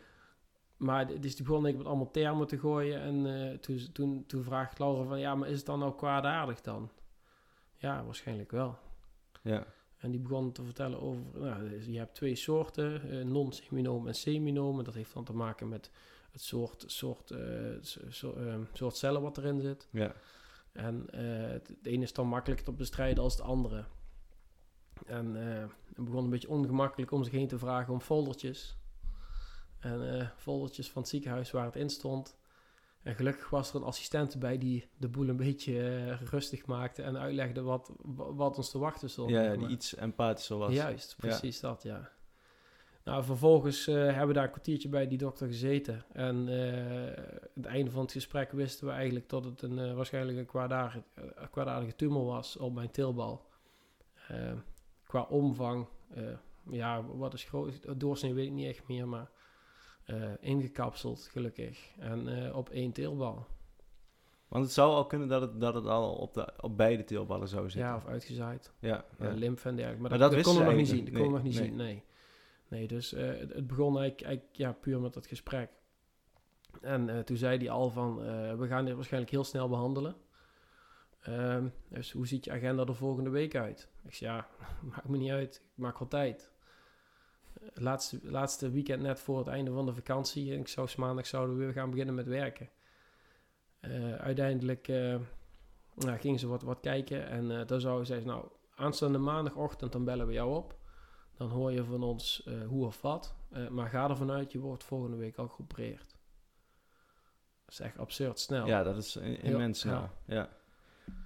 Maar 0.77 1.21
dus 1.21 1.37
die 1.37 1.47
begon 1.47 1.67
ik 1.67 1.77
met 1.77 1.87
allemaal 1.87 2.11
termen 2.11 2.47
te 2.47 2.59
gooien. 2.59 3.01
En 3.01 3.61
toen, 3.61 3.79
toen, 3.93 4.25
toen 4.27 4.43
vraagt 4.43 4.79
Laura 4.79 5.05
van... 5.05 5.21
Ja, 5.21 5.35
maar 5.35 5.49
is 5.49 5.57
het 5.57 5.67
dan 5.67 5.79
nou 5.79 5.95
kwaadaardig 5.95 6.61
dan? 6.61 6.91
Ja, 7.83 8.05
waarschijnlijk 8.05 8.51
wel. 8.51 8.79
Ja. 9.43 9.67
En 9.97 10.11
die 10.11 10.21
begon 10.21 10.53
te 10.53 10.63
vertellen 10.65 11.01
over... 11.01 11.23
Nou, 11.35 11.69
dus 11.69 11.87
je 11.87 11.99
hebt 11.99 12.15
twee 12.15 12.35
soorten. 12.35 13.11
eh, 13.11 13.25
non-seminoom 13.25 14.07
en 14.09 14.15
seminoom. 14.15 14.79
En 14.79 14.85
dat 14.85 14.95
heeft 14.95 15.15
dan 15.15 15.25
te 15.25 15.33
maken 15.33 15.69
met 15.69 15.91
het 16.33 16.41
soort, 16.43 16.85
soort, 16.87 17.29
so- 17.81 18.01
so- 18.09 18.35
eh, 18.35 18.55
soort 18.73 18.97
cellen 18.97 19.23
wat 19.23 19.39
erin 19.39 19.61
zit. 19.61 19.89
Ja. 19.91 20.13
En 20.73 21.11
eh, 21.11 21.51
het, 21.51 21.69
het 21.69 21.87
ene 21.87 22.03
is 22.03 22.13
dan 22.13 22.27
makkelijker 22.27 22.65
te 22.67 22.73
bestrijden 22.73 23.23
als 23.23 23.33
het 23.37 23.43
andere. 23.43 23.85
En 25.07 25.35
het 25.35 26.05
begon 26.05 26.25
een 26.25 26.31
beetje 26.31 26.49
ongemakkelijk 26.49 27.11
om 27.11 27.25
zich 27.25 27.33
heen 27.33 27.49
te 27.49 27.59
vragen 27.59 27.93
om 27.93 28.01
foldertjes. 28.01 28.77
En 29.79 30.31
foldertjes 30.37 30.91
van 30.91 31.03
het 31.03 31.11
ziekenhuis 31.11 31.51
waar 31.51 31.65
het 31.65 31.77
in 31.77 31.91
stond. 31.91 32.37
En 33.03 33.15
gelukkig 33.15 33.51
was 33.51 33.71
er 33.71 33.77
een 33.77 33.83
assistent 33.87 34.39
bij 34.39 34.59
die 34.59 34.89
de 34.97 35.09
boel 35.09 35.29
een 35.29 35.37
beetje 35.37 35.89
eh, 35.91 36.21
rustig 36.23 36.67
maakte 36.67 37.03
en 37.03 37.19
uitlegde 37.19 37.63
wat, 37.63 37.93
wa- 38.03 38.33
wat 38.35 38.57
ons 38.57 38.71
te 38.71 38.79
wachten 38.79 39.11
stond. 39.11 39.31
Ja, 39.31 39.51
die 39.51 39.61
maar. 39.61 39.71
iets 39.71 39.95
empathischer 39.97 40.57
was. 40.57 40.73
Juist, 40.73 41.17
precies 41.17 41.61
dat, 41.61 41.83
ja. 41.83 42.11
Nou, 43.05 43.25
vervolgens 43.25 43.87
eh, 43.87 43.95
hebben 43.95 44.27
we 44.27 44.33
daar 44.33 44.45
een 44.45 44.51
kwartiertje 44.51 44.89
bij 44.89 45.09
die 45.09 45.19
dokter 45.19 45.47
gezeten. 45.47 46.05
En 46.13 46.49
eh, 46.49 47.07
aan 47.25 47.39
het 47.55 47.65
einde 47.67 47.91
van 47.91 48.03
het 48.03 48.13
gesprek 48.13 48.53
wisten 48.53 48.87
we 48.87 48.93
eigenlijk 48.93 49.29
dat 49.29 49.45
het 49.45 49.63
een, 49.63 49.79
eh, 49.79 49.95
waarschijnlijk 49.95 50.39
een 50.39 50.47
kwaadaardige, 50.47 51.03
eh, 51.15 51.23
kwaadaardige 51.51 51.97
tumor 51.97 52.25
was 52.25 52.57
op 52.57 52.75
mijn 52.75 52.91
teelbal. 52.91 53.47
Eh, 54.29 54.53
qua 55.07 55.23
omvang, 55.23 55.87
eh, 56.15 56.23
ja, 56.71 57.05
wat 57.05 57.35
is 57.35 57.45
groot, 57.45 58.01
doorsnee 58.01 58.35
weet 58.35 58.47
ik 58.47 58.53
niet 58.53 58.67
echt 58.69 58.89
meer, 58.89 59.09
maar 59.09 59.31
eh, 60.05 60.23
ingekapseld 60.41 61.29
gelukkig. 61.31 61.91
En 61.99 62.47
eh, 62.47 62.57
op 62.57 62.69
één 62.69 62.93
teelbal. 62.93 63.47
Want 64.49 64.65
het 64.65 64.73
zou 64.73 64.93
al 64.93 65.07
kunnen 65.07 65.29
dat 65.29 65.41
het, 65.41 65.61
dat 65.61 65.75
het 65.75 65.87
al 65.87 66.15
op, 66.15 66.35
de, 66.35 66.53
op 66.61 66.77
beide 66.77 67.05
teelballen 67.05 67.49
zou 67.49 67.71
zitten. 67.71 67.91
Ja, 67.91 67.97
of 67.97 68.07
uitgezaaid. 68.07 68.73
ja. 68.79 69.05
Ja. 69.19 69.27
ja. 69.27 69.35
lymfe 69.35 69.69
en 69.69 69.77
dergelijke. 69.77 70.03
Maar, 70.03 70.11
Maar 70.11 70.31
dat, 70.31 70.45
dat 70.45 70.57
we 70.57 70.65
nog 70.65 70.75
niet 70.75 70.89
zien. 70.89 71.05
Dat 71.05 71.15
konden 71.15 71.31
we 71.31 71.37
nog 71.37 71.43
niet 71.43 71.59
eigenlijk 71.59 71.89
zien, 71.89 71.95
nee. 71.95 72.05
Nee, 72.73 72.87
dus 72.87 73.13
eh, 73.13 73.27
het, 73.27 73.55
het 73.55 73.67
begon 73.67 73.99
eigenlijk, 73.99 74.23
eigenlijk 74.27 74.57
ja, 74.57 74.73
puur 74.73 75.01
met 75.01 75.15
dat 75.15 75.27
gesprek. 75.27 75.71
En 76.81 77.09
eh, 77.09 77.19
toen 77.19 77.37
zei 77.37 77.59
hij 77.59 77.71
al 77.71 77.91
van, 77.91 78.25
eh, 78.25 78.55
we 78.55 78.67
gaan 78.67 78.85
dit 78.85 78.95
waarschijnlijk 78.95 79.33
heel 79.33 79.45
snel 79.45 79.69
behandelen. 79.69 80.17
Ehm, 81.21 81.69
dus 81.89 82.13
hoe 82.13 82.27
ziet 82.27 82.45
je 82.45 82.53
agenda 82.53 82.85
er 82.85 82.95
volgende 82.95 83.31
week 83.31 83.55
uit? 83.55 83.89
Ik 84.05 84.15
zei, 84.15 84.33
ja, 84.33 84.49
maakt 84.91 85.09
me 85.09 85.17
niet 85.17 85.31
uit. 85.31 85.57
Ik 85.57 85.83
maak 85.83 85.99
wel 85.99 86.09
tijd. 86.09 86.52
Laatste, 87.75 88.19
laatste 88.23 88.71
weekend 88.71 89.03
net 89.03 89.21
voor 89.21 89.39
het 89.39 89.47
einde 89.47 89.71
van 89.71 89.87
de 89.87 89.95
vakantie. 89.95 90.53
En 90.53 90.59
ik 90.59 90.69
zou 90.69 90.89
maandag 90.97 91.27
zouden 91.27 91.57
we 91.57 91.65
weer 91.65 91.73
gaan 91.73 91.91
beginnen 91.91 92.15
met 92.15 92.27
werken. 92.27 92.69
Eh, 93.81 94.15
uiteindelijk 94.15 94.89
eh, 94.89 95.17
nou, 95.95 96.19
gingen 96.19 96.39
ze 96.39 96.47
wat, 96.47 96.63
wat 96.63 96.81
kijken. 96.81 97.27
En 97.29 97.51
eh 97.51 97.67
dan 97.67 97.81
zou 97.81 98.05
zei 98.05 98.21
ze, 98.21 98.27
nou, 98.27 98.49
aanstaande 98.75 99.19
maandagochtend 99.19 99.93
dan 99.93 100.05
bellen 100.05 100.27
we 100.27 100.33
jou 100.33 100.57
op. 100.57 100.81
Dan 101.37 101.49
hoor 101.49 101.73
je 101.73 101.85
van 101.85 102.03
ons 102.03 102.49
hoe 102.67 102.87
of 102.87 103.01
wat. 103.01 103.35
Maar 103.71 103.89
ga 103.89 104.09
ervan 104.09 104.31
uit, 104.31 104.53
je 104.53 104.59
wordt 104.59 104.85
volgende 104.85 105.17
week 105.17 105.37
al 105.37 105.49
geopereerd. 105.49 106.17
Dat 107.65 107.73
is 107.75 107.81
echt 107.81 107.99
absurd 107.99 108.39
snel. 108.39 108.67
Ja, 108.67 108.83
dat 108.83 108.97
is 108.97 109.17
immens 109.17 109.81
snel. 109.81 110.11
ja. 110.27 110.35
Ja. 110.35 110.49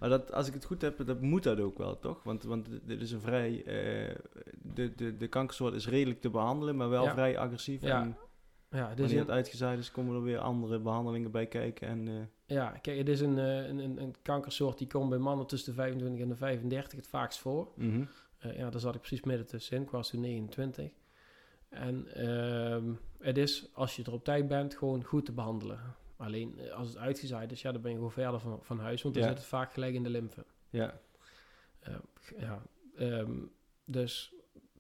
Maar 0.01 0.09
dat, 0.09 0.33
als 0.33 0.47
ik 0.49 0.55
het 0.55 0.65
goed 0.65 0.83
heb, 0.83 1.07
dat 1.07 1.21
moet 1.21 1.43
dat 1.43 1.61
ook 1.61 1.79
wel, 1.79 1.99
toch? 1.99 2.23
Want, 2.23 2.43
want 2.43 2.69
dit 2.85 3.01
is 3.01 3.13
een 3.13 3.21
vrij... 3.21 3.65
eh, 3.65 4.17
de, 4.63 4.95
de, 4.95 5.17
de 5.17 5.29
kankersoort 5.29 5.75
is 5.75 5.89
redelijk 5.89 6.21
te 6.21 6.31
behandelen, 6.31 6.77
maar 6.77 6.89
wel 6.89 7.05
Ja. 7.05 7.13
vrij 7.13 7.39
agressief. 7.39 7.81
Ja. 7.83 8.03
En 8.03 8.17
ja, 8.71 8.89
dus 8.89 8.99
wanneer 8.99 9.19
het 9.19 9.31
uitgezaaid 9.31 9.79
is, 9.79 9.91
komen 9.91 10.15
er 10.15 10.23
weer 10.23 10.39
andere 10.39 10.79
behandelingen 10.79 11.31
bij 11.31 11.47
kijken. 11.47 11.89
En, 11.89 12.09
eh, 12.09 12.15
ja, 12.57 12.71
kijk, 12.71 12.99
het 12.99 13.09
is 13.09 13.21
een, 13.21 13.39
eh, 13.39 13.67
een, 13.67 13.79
een, 13.79 14.03
een 14.03 14.15
kankersoort 14.23 14.79
die 14.79 14.87
komt 14.87 15.09
bij 15.09 15.19
mannen 15.19 15.47
tussen 15.47 15.71
de 15.71 15.77
25 15.81 16.21
en 16.23 16.29
de 16.29 16.37
35 16.37 16.99
het 16.99 17.09
vaakst 17.09 17.39
voor. 17.39 17.73
mhm. 17.77 18.05
Ja, 18.39 18.71
daar 18.71 18.81
zat 18.81 18.95
ik 18.95 19.01
precies 19.01 19.23
midden 19.23 19.47
tussenin. 19.47 19.83
Ik 19.83 19.91
was 19.91 20.11
toen 20.11 20.21
29. 20.21 20.91
En 21.69 22.07
ehm, 22.15 22.93
het 23.19 23.39
is, 23.39 23.69
als 23.73 23.97
je 23.97 24.05
er 24.05 24.13
op 24.13 24.25
tijd 24.25 24.49
bent, 24.49 24.75
gewoon 24.77 25.05
goed 25.05 25.25
te 25.25 25.33
behandelen. 25.33 25.81
Alleen 26.17 26.59
eh, 26.59 26.73
als 26.73 26.89
het 26.89 26.97
uitgezaaid 26.97 27.53
is, 27.53 27.63
ja, 27.63 27.73
dan 27.73 27.81
ben 27.81 27.91
je 27.91 27.97
gewoon 27.97 28.13
verder 28.13 28.41
van, 28.41 28.59
van 28.63 28.79
huis. 28.81 29.03
Want 29.03 29.15
dan 29.15 29.23
Ja. 29.23 29.29
zit 29.29 29.39
het 29.39 29.47
vaak 29.49 29.73
gelijk 29.73 29.95
in 29.95 30.03
de 30.03 30.11
lymfe. 30.11 30.45
Ja, 30.71 31.01
Eh, 31.81 31.95
ja, 32.39 32.63
ehm, 32.97 33.33
dus 33.85 34.35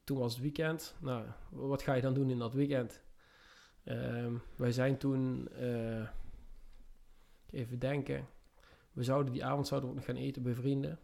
toen 0.05 0.19
was 0.19 0.33
het 0.33 0.43
weekend. 0.43 0.95
Nou, 1.00 1.26
wat 1.50 1.83
ga 1.83 1.95
je 1.95 2.02
dan 2.02 2.14
doen 2.14 2.31
in 2.31 2.38
dat 2.38 2.52
weekend? 2.55 3.02
Ehm, 3.85 4.35
wij 4.57 4.73
zijn 4.73 4.99
toen, 4.99 5.49
uh, 5.61 6.09
even 7.50 7.78
denken, 7.78 8.26
we 8.93 9.02
zouden 9.02 9.33
die 9.33 9.45
avond 9.45 9.66
zouden 9.66 9.90
we 9.90 9.97
nog 9.97 10.05
gaan 10.05 10.16
eten 10.16 10.43
bij 10.43 10.55
vrienden. 10.55 10.99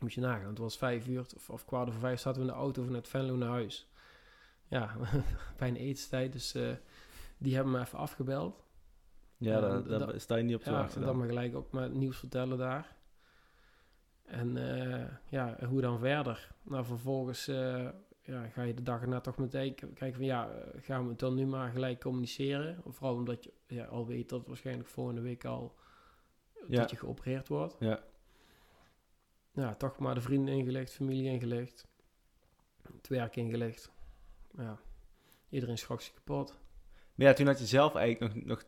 Moet 0.00 0.12
je 0.12 0.20
nagaan, 0.20 0.48
het 0.48 0.58
was 0.58 0.76
vijf 0.78 1.06
uur 1.06 1.20
of, 1.36 1.50
of 1.50 1.64
kwart 1.64 1.88
over 1.88 2.00
vijf 2.00 2.20
zaten 2.20 2.40
we 2.42 2.46
in 2.48 2.52
de 2.54 2.58
auto 2.60 2.84
vanuit 2.84 3.08
Venlo 3.08 3.36
naar 3.36 3.48
huis. 3.48 3.88
Ja, 4.68 4.96
bijna 5.58 5.76
etenstijd, 5.78 6.32
dus 6.32 6.54
uh, 6.54 6.72
die 7.38 7.54
hebben 7.54 7.72
me 7.72 7.80
even 7.80 7.98
afgebeld. 7.98 8.62
Ja, 9.38 9.60
daar, 9.60 9.84
daar 9.84 10.20
sta 10.20 10.36
je 10.36 10.42
niet 10.42 10.54
op 10.54 10.62
te 10.62 10.70
ja, 10.70 10.76
wachten. 10.76 11.00
Dan. 11.00 11.08
dan 11.08 11.18
maar 11.18 11.28
gelijk 11.28 11.56
ook 11.56 11.70
maar 11.70 11.90
nieuws 11.90 12.18
vertellen 12.18 12.58
daar. 12.58 12.96
En 14.24 14.56
uh, 14.56 15.04
ja, 15.28 15.56
hoe 15.68 15.80
dan 15.80 15.98
verder? 15.98 16.54
Nou, 16.62 16.84
vervolgens 16.84 17.48
uh, 17.48 17.88
ja, 18.22 18.46
ga 18.46 18.62
je 18.62 18.74
de 18.74 18.82
dag 18.82 19.00
erna 19.00 19.20
toch 19.20 19.36
meteen 19.36 19.74
kijken 19.74 20.14
van 20.14 20.24
ja, 20.24 20.50
gaan 20.76 21.02
we 21.02 21.08
het 21.08 21.18
dan 21.18 21.34
nu 21.34 21.46
maar 21.46 21.70
gelijk 21.70 22.00
communiceren? 22.00 22.82
Vooral 22.86 23.14
omdat 23.14 23.44
je 23.44 23.52
ja, 23.66 23.84
al 23.84 24.06
weet 24.06 24.28
dat 24.28 24.46
waarschijnlijk 24.46 24.88
volgende 24.88 25.20
week 25.20 25.44
al 25.44 25.76
ja. 26.66 26.80
dat 26.80 26.90
je 26.90 26.96
geopereerd 26.96 27.48
wordt. 27.48 27.76
Ja. 27.78 28.02
Ja, 29.52 29.74
toch 29.74 29.98
maar 29.98 30.14
de 30.14 30.20
vrienden 30.20 30.54
ingelegd, 30.54 30.92
familie 30.92 31.30
ingelegd, 31.30 31.86
het 32.92 33.08
werk 33.08 33.36
ingelegd. 33.36 33.92
Ja, 34.56 34.78
iedereen 35.48 35.78
schrok 35.78 36.00
zich 36.00 36.14
kapot. 36.14 36.58
Maar 37.18 37.26
ja, 37.26 37.32
toen 37.32 37.46
had 37.46 37.58
je 37.58 37.66
zelf 37.66 37.94
eigenlijk 37.94 38.34
nog, 38.34 38.44
nog 38.44 38.64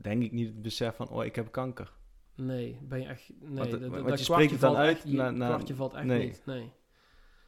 denk 0.00 0.22
ik 0.22 0.32
niet 0.32 0.46
het 0.46 0.62
besef 0.62 0.96
van, 0.96 1.08
oh, 1.08 1.24
ik 1.24 1.34
heb 1.34 1.52
kanker. 1.52 1.92
Nee, 2.34 2.78
ben 2.82 3.00
je 3.00 3.06
echt... 3.06 3.30
Nee, 3.40 3.56
want, 3.56 3.70
dat, 3.70 4.02
want 4.02 4.18
je 4.18 4.24
spreekt 4.24 4.50
het 4.50 4.60
dan 4.60 4.76
uit... 4.76 4.96
Echt, 4.96 5.04
na, 5.04 5.30
na, 5.30 5.46
kwartje 5.46 5.74
valt 5.74 5.94
echt 5.94 6.04
nee. 6.04 6.26
niet, 6.26 6.42
nee. 6.46 6.72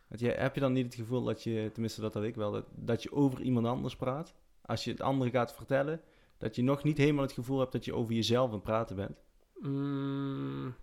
Want 0.09 0.21
je, 0.21 0.31
heb 0.31 0.55
je 0.55 0.61
dan 0.61 0.73
niet 0.73 0.85
het 0.85 0.95
gevoel 0.95 1.25
dat 1.25 1.43
je, 1.43 1.71
tenminste 1.73 2.01
dat 2.01 2.15
had 2.15 2.23
ik 2.23 2.35
wel, 2.35 2.53
dat, 2.53 2.65
dat 2.75 3.03
je 3.03 3.13
over 3.13 3.41
iemand 3.41 3.67
anders 3.67 3.97
praat? 3.97 4.35
Als 4.63 4.85
je 4.85 4.91
het 4.91 5.01
andere 5.01 5.31
gaat 5.31 5.55
vertellen, 5.55 6.01
dat 6.39 6.57
je 6.57 6.63
nog 6.63 6.83
niet 6.83 6.99
helemaal 6.99 7.23
het 7.23 7.33
gevoel 7.33 7.59
hebt 7.59 7.73
dat 7.73 7.85
je 7.85 7.95
over 7.95 8.15
jezelf 8.15 8.49
aan 8.49 8.55
het 8.55 8.63
praten 8.63 8.97
bent? 8.97 9.23
Mm, 9.59 10.75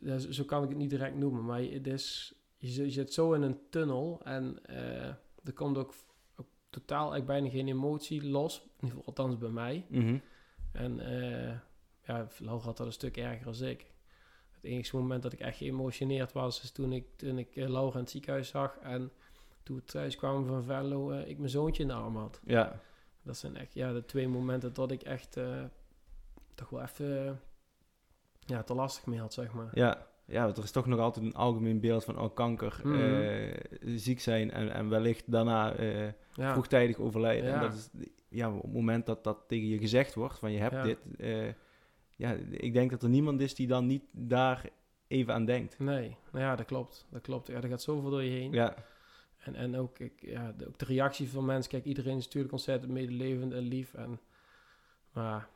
ja, 0.00 0.18
zo 0.18 0.44
kan 0.44 0.62
ik 0.62 0.68
het 0.68 0.78
niet 0.78 0.90
direct 0.90 1.16
noemen, 1.16 1.44
maar 1.44 1.60
het 1.60 1.86
is, 1.86 2.34
je, 2.56 2.90
zit 2.90 3.12
zo 3.12 3.32
in 3.32 3.42
een 3.42 3.58
tunnel 3.70 4.20
en 4.24 4.58
uh, 4.70 5.06
er 5.44 5.52
komt 5.54 5.78
ook 5.78 5.94
totaal 6.72 7.12
eigenlijk 7.12 7.26
bijna 7.26 7.48
geen 7.48 7.68
emotie 7.68 8.28
los, 8.28 8.58
in 8.58 8.70
ieder 8.74 8.88
geval 8.88 9.04
althans 9.04 9.38
bij 9.38 9.48
mij. 9.48 9.86
Mm 9.88 10.00
-hmm. 10.00 10.20
En 10.72 10.98
uh, 10.98 11.58
ja, 12.02 12.28
Laura 12.38 12.64
had 12.64 12.76
dat 12.76 12.86
een 12.86 12.92
stuk 12.92 13.16
erger 13.16 13.46
als 13.46 13.60
ik. 13.60 13.86
Het 14.50 14.64
enige 14.64 14.96
moment 14.96 15.22
dat 15.22 15.32
ik 15.32 15.40
echt 15.40 15.56
geëmotioneerd 15.56 16.32
was, 16.32 16.62
is 16.62 16.70
toen 16.70 16.92
ik, 16.92 17.06
toen 17.16 17.38
ik 17.38 17.56
uh, 17.56 17.68
Laura 17.68 17.94
in 17.94 18.00
het 18.00 18.10
ziekenhuis 18.10 18.48
zag 18.48 18.78
en 18.78 19.12
toen 19.62 19.76
we 19.76 19.84
thuis 19.84 20.16
kwamen 20.16 20.46
van 20.46 20.64
Venlo, 20.64 21.12
uh, 21.12 21.28
ik 21.28 21.38
mijn 21.38 21.50
zoontje 21.50 21.82
in 21.82 21.88
de 21.88 21.94
arm 21.94 22.16
had. 22.16 22.40
Ja. 22.44 22.80
Dat 23.22 23.36
zijn 23.36 23.56
echt 23.56 23.74
ja, 23.74 23.92
de 23.92 24.04
twee 24.04 24.28
momenten 24.28 24.72
dat 24.72 24.90
ik 24.90 25.02
echt 25.02 25.38
toch 26.54 26.68
wel 26.68 26.82
even 26.82 27.40
ja, 28.38 28.62
te 28.62 28.74
lastig 28.74 29.06
mee 29.06 29.20
had, 29.20 29.32
zeg 29.32 29.52
maar. 29.52 29.70
Ja. 29.74 30.06
Ja, 30.32 30.48
er 30.48 30.62
is 30.62 30.70
toch 30.70 30.86
nog 30.86 30.98
altijd 30.98 31.24
een 31.24 31.34
algemeen 31.34 31.80
beeld 31.80 32.04
van 32.04 32.18
oh, 32.18 32.34
kanker, 32.34 32.80
mm 32.84 32.92
-hmm. 32.92 33.52
ziek 33.98 34.20
zijn 34.20 34.50
en, 34.50 34.72
en 34.72 34.88
wellicht 34.88 35.30
daarna 35.32 35.74
ja. 36.34 36.52
vroegtijdig 36.52 36.98
overlijden. 36.98 37.48
Ja. 37.48 37.54
En 37.54 37.60
dat 37.60 37.74
is 37.74 37.90
ja, 38.32 38.54
op 38.54 38.62
het 38.62 38.72
moment 38.72 39.06
dat 39.06 39.24
dat 39.24 39.44
tegen 39.46 39.68
je 39.68 39.78
gezegd 39.78 40.14
wordt, 40.14 40.38
van 40.38 40.52
je 40.52 40.58
hebt 40.58 40.74
ja. 40.74 40.82
dit, 40.82 40.98
uh, 41.18 41.52
ja, 42.16 42.32
ik 42.50 42.72
denk 42.72 42.90
dat 42.90 43.02
er 43.02 43.08
niemand 43.08 43.40
is 43.40 43.54
die 43.54 43.66
dan 43.66 43.86
niet 43.86 44.04
daar 44.10 44.68
even 45.06 45.34
aan 45.34 45.44
denkt. 45.44 45.78
Nee, 45.78 46.16
nou 46.32 46.44
ja, 46.44 46.56
dat 46.56 46.66
klopt. 46.66 47.06
Dat 47.10 47.20
klopt. 47.20 47.46
Ja, 47.46 47.54
er 47.54 47.68
gaat 47.68 47.82
zoveel 47.82 48.10
door 48.10 48.22
je 48.22 48.30
heen. 48.30 48.52
Ja. 48.52 48.74
En, 49.38 49.54
en 49.54 49.76
ook, 49.76 49.98
ik, 49.98 50.12
ja, 50.20 50.52
de, 50.52 50.68
ook 50.68 50.78
de 50.78 50.84
reactie 50.84 51.28
van 51.28 51.44
mensen. 51.44 51.70
Kijk, 51.70 51.84
iedereen 51.84 52.16
is 52.16 52.24
natuurlijk 52.24 52.52
ontzettend 52.52 52.92
medelevend 52.92 53.52
en 53.52 53.62
lief. 53.62 53.94
En, 53.94 54.20
maar 55.12 55.48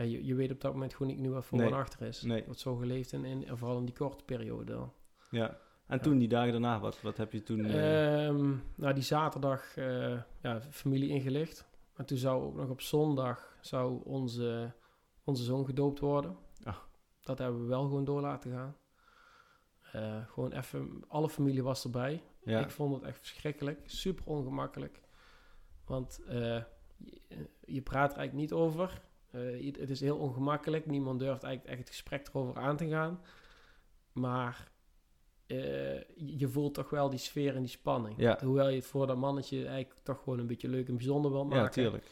ja, 0.00 0.06
je, 0.06 0.24
je 0.24 0.34
weet 0.34 0.50
op 0.50 0.60
dat 0.60 0.72
moment 0.72 0.94
gewoon 0.94 1.12
niet 1.12 1.20
nu 1.20 1.30
wat 1.30 1.44
voor 1.44 1.58
nee. 1.58 1.66
en 1.66 1.72
achter 1.72 2.06
is. 2.06 2.22
Nee. 2.22 2.44
Wat 2.46 2.58
zo 2.58 2.76
geleefd 2.76 3.12
en, 3.12 3.24
in, 3.24 3.56
vooral 3.56 3.78
in 3.78 3.84
die 3.84 3.94
korte 3.94 4.24
periode. 4.24 4.88
Ja. 5.30 5.58
En 5.86 6.00
toen, 6.00 6.18
die 6.18 6.28
dagen 6.28 6.52
daarna, 6.52 6.80
wat, 6.80 7.00
wat 7.00 7.16
heb 7.16 7.32
je 7.32 7.42
toen... 7.42 7.58
Uh... 7.58 8.26
Um, 8.26 8.62
nou, 8.74 8.94
die 8.94 9.02
zaterdag, 9.02 9.76
uh, 9.76 10.22
ja, 10.42 10.60
familie 10.60 11.08
ingelicht. 11.08 11.68
En 11.94 12.04
toen 12.04 12.18
zou 12.18 12.42
ook 12.42 12.54
nog 12.54 12.68
op 12.68 12.80
zondag 12.80 13.56
zou 13.60 14.04
onze, 14.04 14.72
onze 15.24 15.44
zoon 15.44 15.64
gedoopt 15.64 15.98
worden. 15.98 16.36
Oh. 16.64 16.76
Dat 17.20 17.38
hebben 17.38 17.60
we 17.60 17.66
wel 17.66 17.82
gewoon 17.82 18.04
door 18.04 18.20
laten 18.20 18.52
gaan. 18.52 18.76
Uh, 19.94 20.26
gewoon 20.26 20.52
even, 20.52 21.04
alle 21.08 21.28
familie 21.28 21.62
was 21.62 21.84
erbij. 21.84 22.22
Ja. 22.42 22.60
Ik 22.60 22.70
vond 22.70 22.94
het 22.94 23.02
echt 23.02 23.18
verschrikkelijk, 23.18 23.80
super 23.84 24.24
ongemakkelijk. 24.26 25.00
Want 25.84 26.20
je, 26.26 26.64
je, 27.64 27.82
praat 27.82 28.12
er 28.12 28.18
eigenlijk 28.18 28.50
niet 28.50 28.52
over. 28.52 29.02
Het 29.78 29.90
is 29.90 30.00
heel 30.00 30.16
ongemakkelijk. 30.16 30.86
Niemand 30.86 31.18
durft 31.18 31.42
eigenlijk 31.42 31.74
echt 31.74 31.88
het 31.88 31.96
gesprek 31.96 32.28
erover 32.28 32.56
aan 32.56 32.76
te 32.76 32.88
gaan. 32.88 33.20
Maar 34.12 34.68
uh, 35.46 36.00
je 36.14 36.48
voelt 36.48 36.74
toch 36.74 36.90
wel 36.90 37.10
die 37.10 37.18
sfeer 37.18 37.54
en 37.54 37.60
die 37.60 37.70
spanning. 37.70 38.14
Ja. 38.18 38.38
Hoewel 38.44 38.68
je 38.68 38.76
het 38.76 38.86
voor 38.86 39.06
dat 39.06 39.16
mannetje 39.16 39.56
eigenlijk 39.56 40.00
toch 40.02 40.18
gewoon 40.22 40.38
een 40.38 40.46
beetje 40.46 40.68
leuk 40.68 40.88
en 40.88 40.96
bijzonder 40.96 41.30
wil 41.30 41.44
maken. 41.44 41.62
Ja, 41.62 41.68
tuurlijk. 41.68 42.04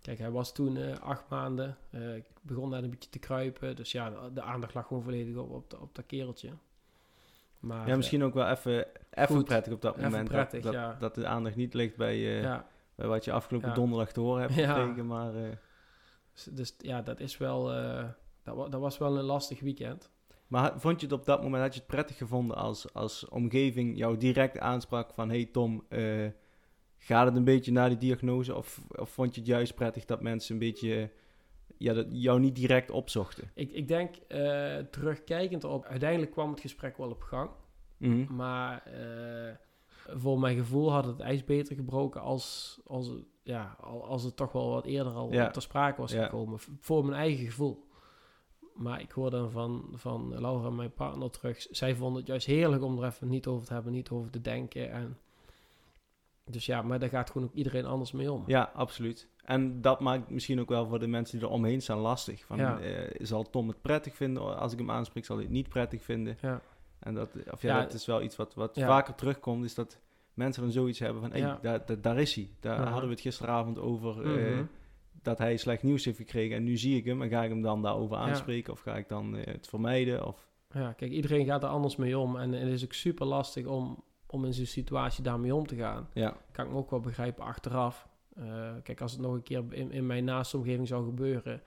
Kijk, 0.00 0.18
hij 0.18 0.30
was 0.30 0.52
toen 0.52 0.76
uh, 0.76 0.98
acht 0.98 1.28
maanden. 1.28 1.76
Ik 2.16 2.24
begon 2.42 2.70
daar 2.70 2.82
een 2.82 2.90
beetje 2.90 3.10
te 3.10 3.18
kruipen. 3.18 3.76
Dus 3.76 3.92
ja, 3.92 4.10
de, 4.10 4.32
de 4.32 4.42
aandacht 4.42 4.74
lag 4.74 4.86
gewoon 4.86 5.02
volledig 5.02 5.36
op, 5.36 5.50
op, 5.50 5.70
de, 5.70 5.80
op 5.80 5.94
dat 5.94 6.06
kereltje. 6.06 6.50
Maar, 7.60 7.88
ja, 7.88 7.96
misschien 7.96 8.22
ook 8.22 8.34
wel 8.34 8.48
even, 8.48 8.86
even 9.10 9.34
goed, 9.34 9.44
prettig 9.44 9.72
op 9.72 9.82
dat 9.82 10.00
moment. 10.00 10.28
Prettig, 10.28 10.62
dat, 10.62 10.72
ja. 10.72 10.96
dat, 11.00 11.14
de 11.14 11.26
aandacht 11.26 11.56
niet 11.56 11.74
ligt 11.74 11.96
bij, 11.96 12.40
bij 12.94 13.06
wat 13.06 13.24
je 13.24 13.32
afgelopen 13.32 13.74
donderdag 13.74 14.12
te 14.12 14.20
horen 14.20 14.40
hebt 14.42 14.54
gekregen. 14.54 15.06
Maar, 15.06 15.32
dus, 16.50 16.74
ja, 16.78 17.02
dat 17.02 17.20
is 17.20 17.36
wel... 17.36 17.64
dat, 18.42 18.70
dat 18.70 18.80
was 18.80 18.98
wel 18.98 19.18
een 19.18 19.24
lastig 19.24 19.60
weekend. 19.60 20.10
Maar 20.48 20.80
vond 20.80 21.00
je 21.00 21.06
het 21.06 21.14
op 21.14 21.24
dat 21.24 21.42
moment, 21.42 21.62
had 21.62 21.74
je 21.74 21.80
het 21.80 21.88
prettig 21.88 22.16
gevonden 22.16 22.56
als, 22.56 22.94
als 22.94 23.28
omgeving 23.28 23.96
jou 23.96 24.16
direct 24.16 24.58
aansprak 24.58 25.14
van... 25.14 25.28
Hey 25.28 25.44
Tom, 25.44 25.84
uh, 25.88 26.26
gaat 26.98 27.26
het 27.26 27.36
een 27.36 27.44
beetje 27.44 27.72
naar 27.72 27.88
die 27.88 27.98
diagnose? 27.98 28.54
Of, 28.54 28.80
of 28.88 29.10
vond 29.10 29.34
je 29.34 29.40
het 29.40 29.50
juist 29.50 29.74
prettig 29.74 30.04
dat 30.04 30.22
mensen 30.22 30.52
een 30.52 30.60
beetje 30.60 31.10
ja, 31.76 31.92
dat 31.92 32.06
jou 32.10 32.40
niet 32.40 32.54
direct 32.54 32.90
opzochten? 32.90 33.50
Ik, 33.54 33.72
ik 33.72 33.88
denk, 33.88 34.14
uh, 34.28 34.76
terugkijkend 34.90 35.64
op, 35.64 35.84
uiteindelijk 35.84 36.30
kwam 36.30 36.50
het 36.50 36.60
gesprek 36.60 36.96
wel 36.96 37.10
op 37.10 37.22
gang. 37.22 37.50
Mm 37.96 38.26
-hmm. 38.26 38.36
Maar 38.36 38.82
uh, 38.86 39.50
voor 40.14 40.38
mijn 40.40 40.56
gevoel 40.56 40.92
had 40.92 41.04
het 41.04 41.20
ijs 41.20 41.44
beter 41.44 41.76
gebroken 41.76 42.20
als, 42.20 42.78
als, 42.86 43.10
ja, 43.42 43.76
als 43.82 44.22
het 44.22 44.36
toch 44.36 44.52
wel 44.52 44.70
wat 44.70 44.84
eerder 44.86 45.12
al 45.12 45.32
ja. 45.32 45.50
ter 45.50 45.62
sprake 45.62 46.00
was 46.00 46.12
Ja. 46.12 46.24
gekomen. 46.24 46.58
Voor 46.80 47.04
mijn 47.04 47.18
eigen 47.20 47.46
gevoel. 47.46 47.86
Maar 48.74 49.00
ik 49.00 49.10
hoorde 49.10 49.36
dan 49.36 49.50
van, 49.50 49.88
van 49.92 50.40
Laura, 50.40 50.70
mijn 50.70 50.92
partner, 50.92 51.30
terug. 51.30 51.66
Zij 51.70 51.94
vond 51.94 52.16
het 52.16 52.26
juist 52.26 52.46
heerlijk 52.46 52.82
om 52.82 52.98
er 52.98 53.04
even 53.04 53.28
niet 53.28 53.46
over 53.46 53.66
te 53.66 53.72
hebben, 53.72 53.92
niet 53.92 54.10
over 54.10 54.30
te 54.30 54.40
denken. 54.40 54.90
En 54.90 55.18
dus 56.44 56.66
ja, 56.66 56.82
maar 56.82 56.98
daar 56.98 57.08
gaat 57.08 57.30
gewoon 57.30 57.46
ook 57.48 57.54
iedereen 57.54 57.84
anders 57.84 58.12
mee 58.12 58.32
om. 58.32 58.44
Ja, 58.46 58.70
absoluut. 58.74 59.28
En 59.44 59.80
dat 59.80 60.00
maakt 60.00 60.30
misschien 60.30 60.60
ook 60.60 60.68
wel 60.68 60.86
voor 60.86 60.98
de 60.98 61.06
mensen 61.06 61.38
die 61.38 61.46
er 61.48 61.52
omheen 61.54 61.82
staan 61.82 61.98
lastig. 61.98 62.44
Van, 62.44 62.56
Ja. 62.56 62.78
eh, 62.80 63.14
zal 63.26 63.50
Tom 63.50 63.68
het 63.68 63.80
prettig 63.80 64.14
vinden 64.14 64.58
als 64.58 64.72
ik 64.72 64.78
hem 64.78 64.90
aanspreek? 64.90 65.24
Zal 65.24 65.36
hij 65.36 65.44
het 65.44 65.54
niet 65.54 65.68
prettig 65.68 66.02
vinden? 66.02 66.36
Ja. 66.40 66.60
En 67.00 67.14
dat, 67.14 67.28
of 67.52 67.62
ja, 67.62 67.76
Ja, 67.76 67.82
dat 67.82 67.92
is 67.92 68.06
wel 68.06 68.22
iets 68.22 68.36
wat, 68.36 68.54
wat 68.54 68.74
ja. 68.76 68.86
vaker 68.86 69.14
terugkomt, 69.14 69.64
is 69.64 69.74
dat 69.74 69.98
mensen 70.34 70.62
dan 70.62 70.72
zoiets 70.72 70.98
hebben 70.98 71.22
van, 71.22 71.30
hey, 71.30 71.40
Ja. 71.40 71.58
daar, 71.62 71.86
daar, 71.86 72.00
daar 72.00 72.18
is 72.18 72.34
hij. 72.34 72.48
Daar 72.60 72.78
Mhm. 72.80 72.86
hadden 72.88 73.08
we 73.08 73.14
het 73.14 73.20
gisteravond 73.24 73.78
over, 73.78 74.22
eh, 74.24 74.52
Mhm. 74.54 74.64
dat 75.22 75.38
hij 75.38 75.56
slecht 75.56 75.82
nieuws 75.82 76.04
heeft 76.04 76.16
gekregen. 76.16 76.56
En 76.56 76.64
nu 76.64 76.76
zie 76.76 76.96
ik 76.96 77.04
hem 77.04 77.22
en 77.22 77.28
ga 77.28 77.42
ik 77.42 77.48
hem 77.50 77.62
dan 77.62 77.82
daarover 77.82 78.16
aanspreken? 78.16 78.72
Of 78.72 78.80
ga 78.80 78.96
ik 78.96 79.08
dan 79.08 79.36
eh, 79.36 79.46
het 79.52 79.68
vermijden? 79.68 80.26
Of, 80.26 80.46
Ja, 80.74 80.92
kijk, 80.92 81.10
iedereen 81.10 81.44
gaat 81.46 81.62
er 81.62 81.68
anders 81.68 81.96
mee 81.96 82.18
om. 82.18 82.36
En 82.36 82.52
het 82.52 82.68
is 82.72 82.84
ook 82.84 82.92
super 82.92 83.26
lastig 83.26 83.66
om, 83.66 84.02
om 84.26 84.44
in 84.44 84.54
zo'n 84.54 84.66
situatie 84.66 85.22
daarmee 85.24 85.54
om 85.54 85.66
te 85.66 85.76
gaan. 85.76 86.08
ja, 86.12 86.36
Kan 86.52 86.64
ik 86.66 86.70
me 86.72 86.76
ook 86.78 86.90
wel 86.90 87.00
begrijpen 87.00 87.44
achteraf. 87.44 88.08
Eh, 88.36 88.70
kijk, 88.82 89.00
als 89.00 89.12
het 89.12 89.20
nog 89.20 89.32
een 89.32 89.42
keer 89.42 89.64
in, 89.70 89.90
in 89.92 90.06
mijn 90.06 90.24
naaste 90.24 90.56
omgeving 90.56 90.88
zou 90.88 91.04
gebeuren... 91.04 91.62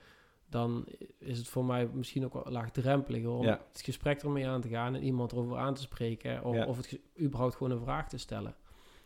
dan 0.52 0.84
is 1.18 1.38
het 1.38 1.48
voor 1.48 1.64
mij 1.64 1.88
misschien 1.92 2.24
ook 2.24 2.32
wel 2.32 2.46
laagdrempelig 2.48 3.24
om 3.26 3.42
Ja. 3.44 3.60
het 3.72 3.82
gesprek 3.82 4.22
ermee 4.22 4.46
aan 4.48 4.60
te 4.60 4.68
gaan... 4.68 4.94
en 4.94 5.02
iemand 5.02 5.32
erover 5.32 5.56
aan 5.56 5.74
te 5.74 5.80
spreken... 5.80 6.44
of, 6.44 6.54
Ja. 6.54 6.66
of 6.66 6.76
het 6.76 6.98
überhaupt 7.20 7.54
gewoon 7.56 7.72
een 7.72 7.82
vraag 7.82 8.08
te 8.08 8.18
stellen. 8.18 8.54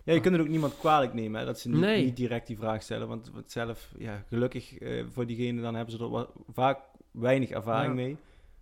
Ja, 0.05 0.13
je 0.13 0.21
kunt 0.21 0.35
het 0.35 0.43
ook 0.45 0.51
niemand 0.51 0.79
kwalijk 0.79 1.13
nemen, 1.15 1.41
hè, 1.41 1.47
dat 1.47 1.59
ze 1.61 1.69
niet, 1.69 1.81
Nee. 1.81 2.05
niet 2.05 2.17
direct 2.17 2.47
die 2.47 2.57
vraag 2.57 2.83
stellen. 2.83 3.09
Want, 3.09 3.31
zelf, 3.47 3.93
ja, 3.99 4.25
gelukkig 4.29 4.79
eh, 4.79 5.05
voor 5.09 5.27
diegene, 5.27 5.61
dan 5.63 5.75
hebben 5.75 5.95
ze 5.99 6.05
er 6.05 6.27
vaak 6.53 6.81
weinig 7.11 7.51
ervaring 7.51 7.99
Ja. 7.99 8.05
mee. 8.05 8.17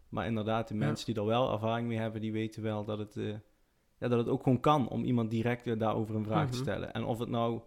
Maar 0.08 0.26
inderdaad, 0.26 0.68
de 0.68 0.74
mensen 0.74 1.06
die 1.06 1.14
er 1.14 1.26
wel 1.26 1.52
ervaring 1.52 1.88
mee 1.88 1.98
hebben, 1.98 2.20
die 2.20 2.32
weten 2.32 2.62
wel 2.62 2.84
dat 2.84 2.98
het, 2.98 3.16
eh, 3.16 3.28
ja, 3.98 4.08
dat 4.08 4.18
het 4.18 4.28
ook 4.28 4.42
gewoon 4.42 4.60
kan 4.60 4.88
om 4.88 5.04
iemand 5.04 5.30
direct 5.30 5.66
eh, 5.66 5.78
daarover 5.78 6.14
een 6.14 6.24
vraag 6.24 6.46
te 6.50 6.54
Mhm. 6.54 6.62
stellen. 6.62 6.92
En 6.94 7.04
of 7.04 7.18
het 7.18 7.28
nou 7.28 7.60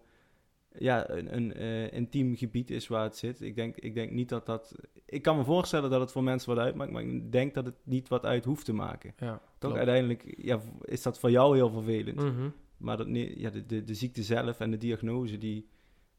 ja, 0.78 1.10
een, 1.10 1.36
een 1.36 1.54
eh, 1.54 1.92
intiem 1.92 2.36
gebied 2.36 2.70
is 2.70 2.88
waar 2.88 3.02
het 3.02 3.16
zit. 3.16 3.40
Ik 3.40 3.54
denk, 3.54 3.76
ik 3.76 3.94
denk 3.94 4.10
niet 4.10 4.28
dat 4.28 4.46
dat... 4.46 4.74
Ik 5.04 5.22
kan 5.22 5.36
me 5.36 5.44
voorstellen 5.44 5.90
dat 5.90 6.00
het 6.00 6.12
voor 6.12 6.22
mensen 6.22 6.54
wat 6.54 6.64
uitmaakt, 6.64 6.90
maar 6.90 7.02
ik 7.02 7.32
denk 7.32 7.54
dat 7.54 7.64
het 7.64 7.74
niet 7.82 8.08
wat 8.08 8.24
uit 8.24 8.44
hoeft 8.44 8.64
te 8.64 8.72
maken. 8.72 9.14
Ja, 9.16 9.42
Toch 9.58 9.74
uiteindelijk 9.74 10.34
ja, 10.36 10.60
is 10.82 11.02
dat 11.02 11.18
voor 11.18 11.30
jou 11.30 11.56
heel 11.56 11.70
vervelend. 11.70 12.16
Mhm. 12.16 12.48
Maar 12.76 12.96
dat, 12.96 13.06
nee, 13.06 13.40
ja, 13.40 13.50
de, 13.50 13.66
de, 13.66 13.84
de 13.84 13.94
ziekte 13.94 14.22
zelf 14.22 14.60
en 14.60 14.70
de 14.70 14.78
diagnose, 14.78 15.38
die, 15.38 15.68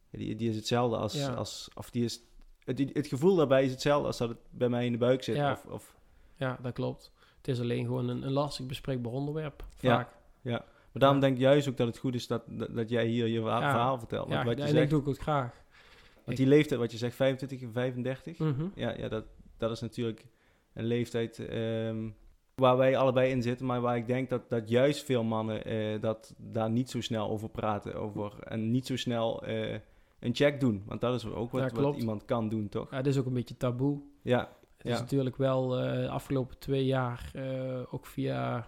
ja, 0.10 0.18
die, 0.18 0.36
die 0.36 0.50
is 0.50 0.56
hetzelfde 0.56 0.98
als... 0.98 1.14
Ja. 1.14 1.34
als 1.34 1.70
of 1.74 1.90
die 1.90 2.04
is, 2.04 2.22
het, 2.64 2.80
het 2.94 3.08
gevoel 3.08 3.36
daarbij 3.36 3.64
is 3.64 3.72
hetzelfde 3.72 4.08
als 4.08 4.18
dat 4.18 4.30
het 4.30 4.40
bij 4.50 4.70
mij 4.70 4.86
in 4.86 4.92
de 4.92 4.98
buik 4.98 5.24
zit. 5.24 5.36
Ja. 5.36 5.52
Of, 5.52 5.66
of, 5.66 5.96
Ja, 6.36 6.60
dat 6.62 6.74
klopt. 6.74 7.12
Het 7.38 7.48
is 7.48 7.60
alleen 7.60 7.86
gewoon 7.86 8.10
een, 8.10 8.24
een 8.24 8.32
lastig 8.32 8.66
bespreekbaar 8.66 9.12
onderwerp. 9.12 9.66
Ja. 9.80 9.96
Vaak. 9.96 10.18
Maar 10.92 11.02
daarom 11.02 11.20
denk 11.20 11.34
ik 11.34 11.40
juist 11.40 11.70
ook 11.70 11.78
dat 11.78 11.88
het 11.88 11.98
goed 11.98 12.16
is 12.16 12.28
dat, 12.28 12.44
dat, 12.48 12.76
dat 12.76 12.90
jij 12.90 13.06
hier 13.06 13.28
je 13.28 13.42
verhaal, 13.42 13.98
vertelt. 13.98 14.28
Want 14.28 14.40
Ja, 14.40 14.46
wat 14.46 14.58
je 14.58 14.64
en 14.64 14.70
zegt, 14.70 14.84
ik 14.84 14.90
doe 14.90 15.00
ik 15.00 15.06
het 15.06 15.18
graag. 15.18 15.64
want 16.26 16.38
die 16.38 16.48
leeftijd, 16.48 16.80
wat 16.80 16.92
je 16.92 16.98
zegt, 16.98 17.16
25 17.16 17.62
en 17.62 17.74
35... 17.74 18.38
Mhm. 18.38 18.68
Ja, 18.76 18.98
ja 18.98 19.08
dat, 19.08 19.26
dat 19.58 19.72
is 19.72 19.80
natuurlijk 19.80 20.26
een 20.74 20.86
leeftijd 20.86 21.40
ehm, 21.40 22.10
waar 22.60 22.78
wij 22.78 22.98
allebei 22.98 23.32
in 23.32 23.42
zitten, 23.42 23.66
maar 23.66 23.82
waar 23.82 23.98
ik 23.98 24.08
denk 24.08 24.30
dat, 24.30 24.50
dat 24.50 24.70
juist 24.70 25.04
veel 25.04 25.24
mannen 25.24 25.66
eh, 25.66 26.02
dat 26.02 26.34
daar 26.38 26.70
niet 26.70 26.90
zo 26.90 27.02
snel 27.02 27.30
over 27.30 27.50
praten. 27.50 27.96
Over, 27.96 28.40
en 28.40 28.72
niet 28.72 28.86
zo 28.88 28.96
snel 28.96 29.44
eh, 29.44 29.80
een 30.20 30.36
check 30.36 30.60
doen. 30.60 30.84
Want 30.86 31.02
dat 31.02 31.16
is 31.16 31.26
ook 31.26 31.52
wat, 31.52 31.76
Ja, 31.76 31.82
wat 31.82 31.96
iemand 31.96 32.26
kan 32.26 32.50
doen, 32.50 32.70
toch? 32.70 32.92
Ja, 32.92 32.98
het 32.98 33.08
is 33.08 33.18
ook 33.18 33.26
een 33.26 33.34
beetje 33.34 33.58
taboe. 33.58 34.02
Ja, 34.22 34.50
Het 34.78 34.92
is 34.92 35.00
natuurlijk 35.00 35.38
wel 35.38 35.80
eh, 35.80 35.92
de 35.92 36.10
afgelopen 36.10 36.60
twee 36.60 36.86
jaar 36.86 37.32
ook 37.92 38.06
via, 38.06 38.68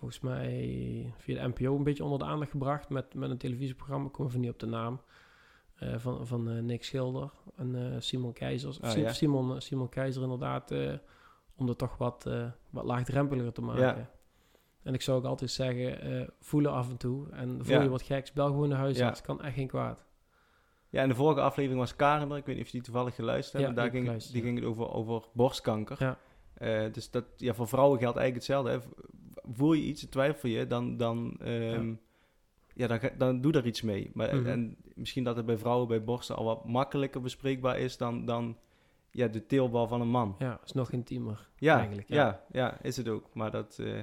volgens 0.00 0.20
mij, 0.20 1.12
via 1.18 1.42
de 1.42 1.48
NPO 1.48 1.76
een 1.76 1.82
beetje 1.84 2.04
onder 2.04 2.18
de 2.18 2.24
aandacht 2.24 2.50
gebracht 2.50 2.88
met, 2.88 3.14
met 3.14 3.30
een 3.30 3.38
televisieprogramma. 3.38 4.06
Ik 4.06 4.12
kom 4.12 4.26
even 4.26 4.40
niet 4.40 4.50
op 4.50 4.58
de 4.58 4.66
naam. 4.66 5.00
eh, 5.74 5.94
van 5.98 6.26
van 6.26 6.50
eh, 6.50 6.62
Nick 6.62 6.84
Schilder 6.84 7.30
en 7.56 7.92
eh, 7.94 8.00
Simon 8.00 8.32
Keizer. 8.32 8.76
Ah, 8.80 8.90
Sim- 8.90 9.02
ja. 9.02 9.12
Simon, 9.12 9.60
Simon 9.60 9.88
Keizer 9.88 10.22
inderdaad, 10.22 10.74
om 11.56 11.66
dat 11.66 11.78
toch 11.78 11.96
wat, 11.96 12.30
wat 12.70 12.84
laagdrempeliger 12.84 13.52
te 13.52 13.60
maken. 13.62 13.82
Ja. 13.82 14.10
En 14.82 14.94
ik 14.94 15.02
zou 15.02 15.18
ook 15.18 15.24
altijd 15.24 15.50
zeggen, 15.50 16.28
voelen 16.40 16.72
af 16.72 16.90
en 16.90 16.96
toe. 16.96 17.28
En 17.30 17.64
voel 17.64 17.74
Ja. 17.76 17.82
je 17.82 17.88
wat 17.88 18.02
geks, 18.02 18.32
bel 18.32 18.46
gewoon 18.46 18.68
de 18.68 18.74
huisarts. 18.74 19.20
Kan 19.20 19.42
echt 19.42 19.54
geen 19.54 19.66
kwaad. 19.68 20.04
ja, 20.88 21.02
en 21.02 21.08
de 21.08 21.14
vorige 21.14 21.40
aflevering 21.40 21.80
was 21.80 21.96
Karen 21.96 22.30
er. 22.30 22.36
Ik 22.36 22.44
weet 22.46 22.54
niet 22.56 22.64
of 22.64 22.70
je 22.70 22.76
die 22.76 22.86
toevallig 22.86 23.14
geluisterd 23.14 23.62
hebt. 23.62 23.76
Daar 23.76 23.90
ging, 23.90 24.16
die 24.22 24.42
ging 24.42 24.56
het 24.58 24.66
over, 24.68 24.90
over 24.92 25.22
borstkanker. 25.32 25.96
Ja. 25.98 26.18
Dus 26.88 27.10
dat, 27.10 27.24
ja, 27.36 27.54
voor 27.54 27.68
vrouwen 27.68 27.98
geldt 27.98 28.16
eigenlijk 28.18 28.46
hetzelfde. 28.46 28.70
Hè. 28.70 29.04
Voel 29.52 29.72
je 29.72 29.82
iets, 29.82 30.06
twijfel 30.08 30.48
je, 30.48 30.66
dan, 30.66 30.96
dan, 30.96 31.36
ehm, 31.40 31.92
ja. 32.74 32.86
dan, 32.86 32.98
dan 33.18 33.40
doe 33.40 33.52
er 33.52 33.66
iets 33.66 33.82
mee. 33.82 34.10
Maar, 34.14 34.36
Mhm. 34.36 34.46
En 34.46 34.76
misschien 34.94 35.24
dat 35.24 35.36
het 35.36 35.46
bij 35.46 35.58
vrouwen 35.58 35.88
bij 35.88 36.04
borsten 36.04 36.36
al 36.36 36.44
wat 36.44 36.64
makkelijker 36.68 37.20
bespreekbaar 37.20 37.78
is 37.78 37.96
dan, 37.96 38.24
dan 38.24 38.56
ja, 39.10 39.26
de 39.28 39.46
teelbal 39.46 39.88
van 39.88 40.00
een 40.00 40.08
man. 40.08 40.36
Ja, 40.38 40.60
is 40.64 40.72
nog 40.72 40.92
intiemer 40.92 41.48
Ja, 41.56 41.78
eigenlijk. 41.78 42.08
ja. 42.08 42.44
Ja, 42.52 42.80
is 42.82 42.96
het 42.96 43.08
ook. 43.08 43.34
Maar 43.34 43.50
dat, 43.50 43.78
eh, 43.80 43.96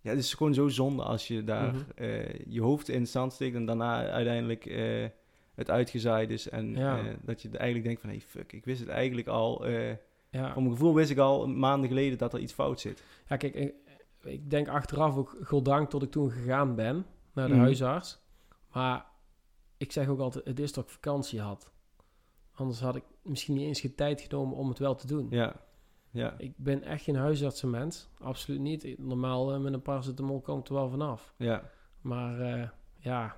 ja, 0.00 0.10
het 0.10 0.18
is 0.18 0.34
gewoon 0.34 0.54
zo 0.54 0.68
zonde 0.68 1.02
als 1.02 1.28
je 1.28 1.44
daar 1.44 1.74
Mhm. 1.74 1.82
eh, 1.94 2.44
je 2.46 2.60
hoofd 2.60 2.88
in 2.88 3.02
de 3.02 3.08
zand 3.08 3.32
steekt 3.32 3.54
en 3.56 3.66
daarna 3.66 4.08
uiteindelijk 4.08 4.66
eh, 4.66 5.04
het 5.54 5.70
uitgezaaid 5.70 6.30
is. 6.30 6.48
En 6.48 6.74
Ja. 6.74 7.00
dat 7.22 7.42
je 7.42 7.48
eigenlijk 7.50 7.84
denkt 7.84 8.00
van, 8.00 8.10
hey, 8.10 8.20
fuck, 8.20 8.52
ik 8.52 8.64
wist 8.64 8.80
het 8.80 8.88
eigenlijk 8.88 9.28
al. 9.28 9.66
ja. 10.30 10.52
Voor 10.52 10.62
mijn 10.62 10.74
gevoel 10.74 10.94
wist 10.94 11.10
ik 11.10 11.18
al 11.18 11.48
maanden 11.48 11.88
geleden 11.88 12.18
dat 12.18 12.32
er 12.34 12.40
iets 12.40 12.52
fout 12.52 12.80
zit. 12.80 13.02
Ja, 13.28 13.36
kijk, 13.36 13.72
ik, 14.26 14.50
denk 14.50 14.68
achteraf 14.68 15.16
ook 15.16 15.36
goddank 15.42 15.90
dat 15.90 16.02
ik 16.02 16.10
toen 16.10 16.30
gegaan 16.30 16.74
ben 16.74 17.06
naar 17.32 17.46
de 17.48 17.52
Mhm. 17.54 17.62
huisarts. 17.62 18.18
Maar 18.72 19.06
ik 19.76 19.92
zeg 19.92 20.08
ook 20.08 20.20
altijd, 20.20 20.44
het 20.44 20.60
is 20.60 20.72
ik 20.72 20.88
vakantie 20.88 21.40
had. 21.40 21.70
Anders 22.54 22.80
had 22.80 22.96
ik 22.96 23.04
misschien 23.22 23.54
niet 23.54 23.66
eens 23.66 23.80
geen 23.80 23.94
tijd 23.94 24.20
genomen 24.20 24.56
om 24.56 24.68
het 24.68 24.78
wel 24.78 24.94
te 24.94 25.06
doen. 25.06 25.26
Ja, 25.30 25.54
ja, 26.10 26.34
Ik 26.38 26.52
ben 26.56 26.82
echt 26.82 27.02
geen 27.04 27.16
huisartsenmens. 27.16 28.08
Absoluut 28.18 28.60
niet. 28.60 28.98
Normaal 28.98 29.52
eh, 29.54 29.60
met 29.60 29.72
een 29.72 29.82
paracetamol 29.82 30.40
kom 30.40 30.58
ik 30.58 30.68
er 30.68 30.74
wel 30.74 30.88
vanaf. 30.88 31.34
ja. 31.36 31.70
Maar 32.00 32.40
eh, 32.40 32.68
ja, 32.96 33.36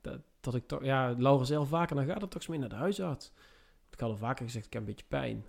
dat, 0.00 0.20
dat 0.40 0.54
ik 0.54 0.66
toch... 0.66 0.84
Ja, 0.84 1.14
Laura 1.18 1.56
al 1.56 1.66
vaker, 1.66 1.96
dan 1.96 2.04
gaat 2.04 2.20
het 2.20 2.30
toch 2.30 2.40
eens 2.40 2.46
mee 2.50 2.58
naar 2.58 2.68
de 2.68 2.74
huisarts. 2.74 3.32
Ik 3.90 4.00
had 4.00 4.10
al 4.10 4.16
vaker 4.16 4.44
gezegd, 4.44 4.66
ik 4.66 4.72
heb 4.72 4.82
een 4.82 4.88
beetje 4.88 5.04
pijn. 5.08 5.46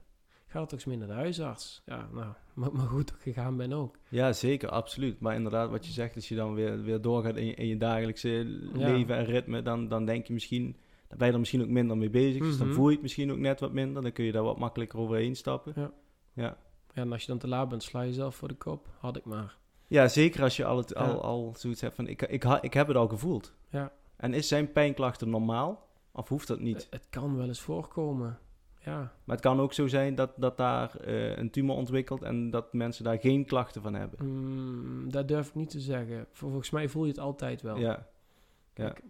Ga 0.51 0.59
toch 0.59 0.71
eens 0.71 0.85
mee 0.85 0.97
naar 0.97 1.07
de 1.07 1.13
huisarts. 1.13 1.81
Ja, 1.85 2.09
nou, 2.13 2.33
maar, 2.53 2.73
maar 2.73 2.85
goed 2.87 3.07
dat 3.07 3.15
ik 3.15 3.21
gegaan 3.21 3.57
ben 3.57 3.73
ook. 3.73 3.97
Ja, 4.09 4.33
zeker, 4.33 4.69
absoluut. 4.69 5.19
Maar 5.19 5.35
inderdaad, 5.35 5.69
wat 5.69 5.85
je 5.85 5.91
zegt, 5.91 6.15
als 6.15 6.27
je 6.29 6.35
dan 6.35 6.53
weer, 6.53 6.81
weer 6.83 7.01
doorgaat 7.01 7.35
in 7.35 7.45
je, 7.45 7.53
in 7.53 7.67
je 7.67 7.77
dagelijkse 7.77 8.29
Ja. 8.29 8.91
leven 8.91 9.15
en 9.15 9.25
ritme, 9.25 9.61
dan, 9.61 9.87
dan 9.87 10.05
denk 10.05 10.25
je 10.27 10.33
misschien, 10.33 10.75
dan 11.07 11.17
ben 11.17 11.27
je 11.27 11.33
er 11.33 11.39
misschien 11.39 11.61
ook 11.61 11.67
minder 11.67 11.97
mee 11.97 12.09
bezig. 12.09 12.41
Dus 12.41 12.57
dan 12.57 12.67
Mhm. 12.67 12.75
voel 12.75 12.87
je 12.87 12.93
het 12.93 13.01
misschien 13.01 13.31
ook 13.31 13.37
net 13.37 13.59
wat 13.59 13.73
minder. 13.73 14.01
Dan 14.01 14.11
kun 14.11 14.25
je 14.25 14.31
daar 14.31 14.43
wat 14.43 14.59
makkelijker 14.59 14.99
overheen 14.99 15.35
stappen. 15.35 15.73
Ja. 15.75 15.91
Ja, 16.33 16.57
Ja, 16.93 17.01
en 17.01 17.11
als 17.11 17.21
je 17.21 17.27
dan 17.27 17.37
te 17.37 17.47
laat 17.47 17.69
bent, 17.69 17.83
sla 17.83 18.01
je 18.01 18.07
jezelf 18.07 18.35
voor 18.35 18.47
de 18.47 18.53
kop. 18.55 18.87
Had 18.99 19.17
ik 19.17 19.25
maar. 19.25 19.57
ja 19.87 20.07
zeker 20.07 20.43
als 20.43 20.55
je 20.57 20.65
al, 20.65 20.77
het, 20.77 20.89
Ja. 20.89 20.95
al, 20.95 21.21
al 21.21 21.53
zoiets 21.57 21.81
hebt 21.81 21.95
van, 21.95 22.07
ik, 22.07 22.21
ik, 22.21 22.43
ha- 22.43 22.61
ik 22.61 22.73
heb 22.73 22.87
het 22.87 22.97
al 22.97 23.07
gevoeld. 23.07 23.53
Ja. 23.69 23.91
En 24.17 24.33
is 24.33 24.47
zijn 24.47 24.71
pijnklachten 24.71 25.29
normaal? 25.29 25.87
Of 26.11 26.29
hoeft 26.29 26.47
dat 26.47 26.59
niet? 26.59 26.75
Het, 26.75 26.87
het 26.89 27.07
kan 27.09 27.35
wel 27.37 27.47
eens 27.47 27.61
voorkomen. 27.61 28.39
Ja, 28.85 28.97
Maar 29.23 29.35
het 29.35 29.45
kan 29.45 29.59
ook 29.59 29.73
zo 29.73 29.87
zijn 29.87 30.15
dat, 30.15 30.31
dat 30.37 30.57
daar 30.57 30.95
eh, 30.95 31.37
een 31.37 31.49
tumor 31.49 31.75
ontwikkelt 31.75 32.21
en 32.21 32.49
dat 32.49 32.73
mensen 32.73 33.03
daar 33.03 33.19
geen 33.19 33.45
klachten 33.45 33.81
van 33.81 33.93
hebben. 33.93 34.25
mm, 34.25 35.11
dat 35.11 35.27
durf 35.27 35.47
ik 35.47 35.55
niet 35.55 35.69
te 35.69 35.79
zeggen. 35.79 36.25
Vol- 36.31 36.49
Volgens 36.49 36.69
mij 36.69 36.87
voel 36.89 37.03
je 37.03 37.09
het 37.11 37.19
altijd 37.19 37.61
wel. 37.61 37.77
Ja, 37.77 38.07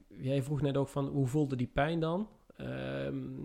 Jij 0.08 0.44
vroeg 0.44 0.62
net 0.62 0.78
ook 0.78 0.88
van, 0.88 1.08
hoe 1.08 1.28
voelde 1.28 1.56
die 1.56 1.68
pijn 1.74 2.00
dan? 2.00 2.28
Ehm, 2.58 3.44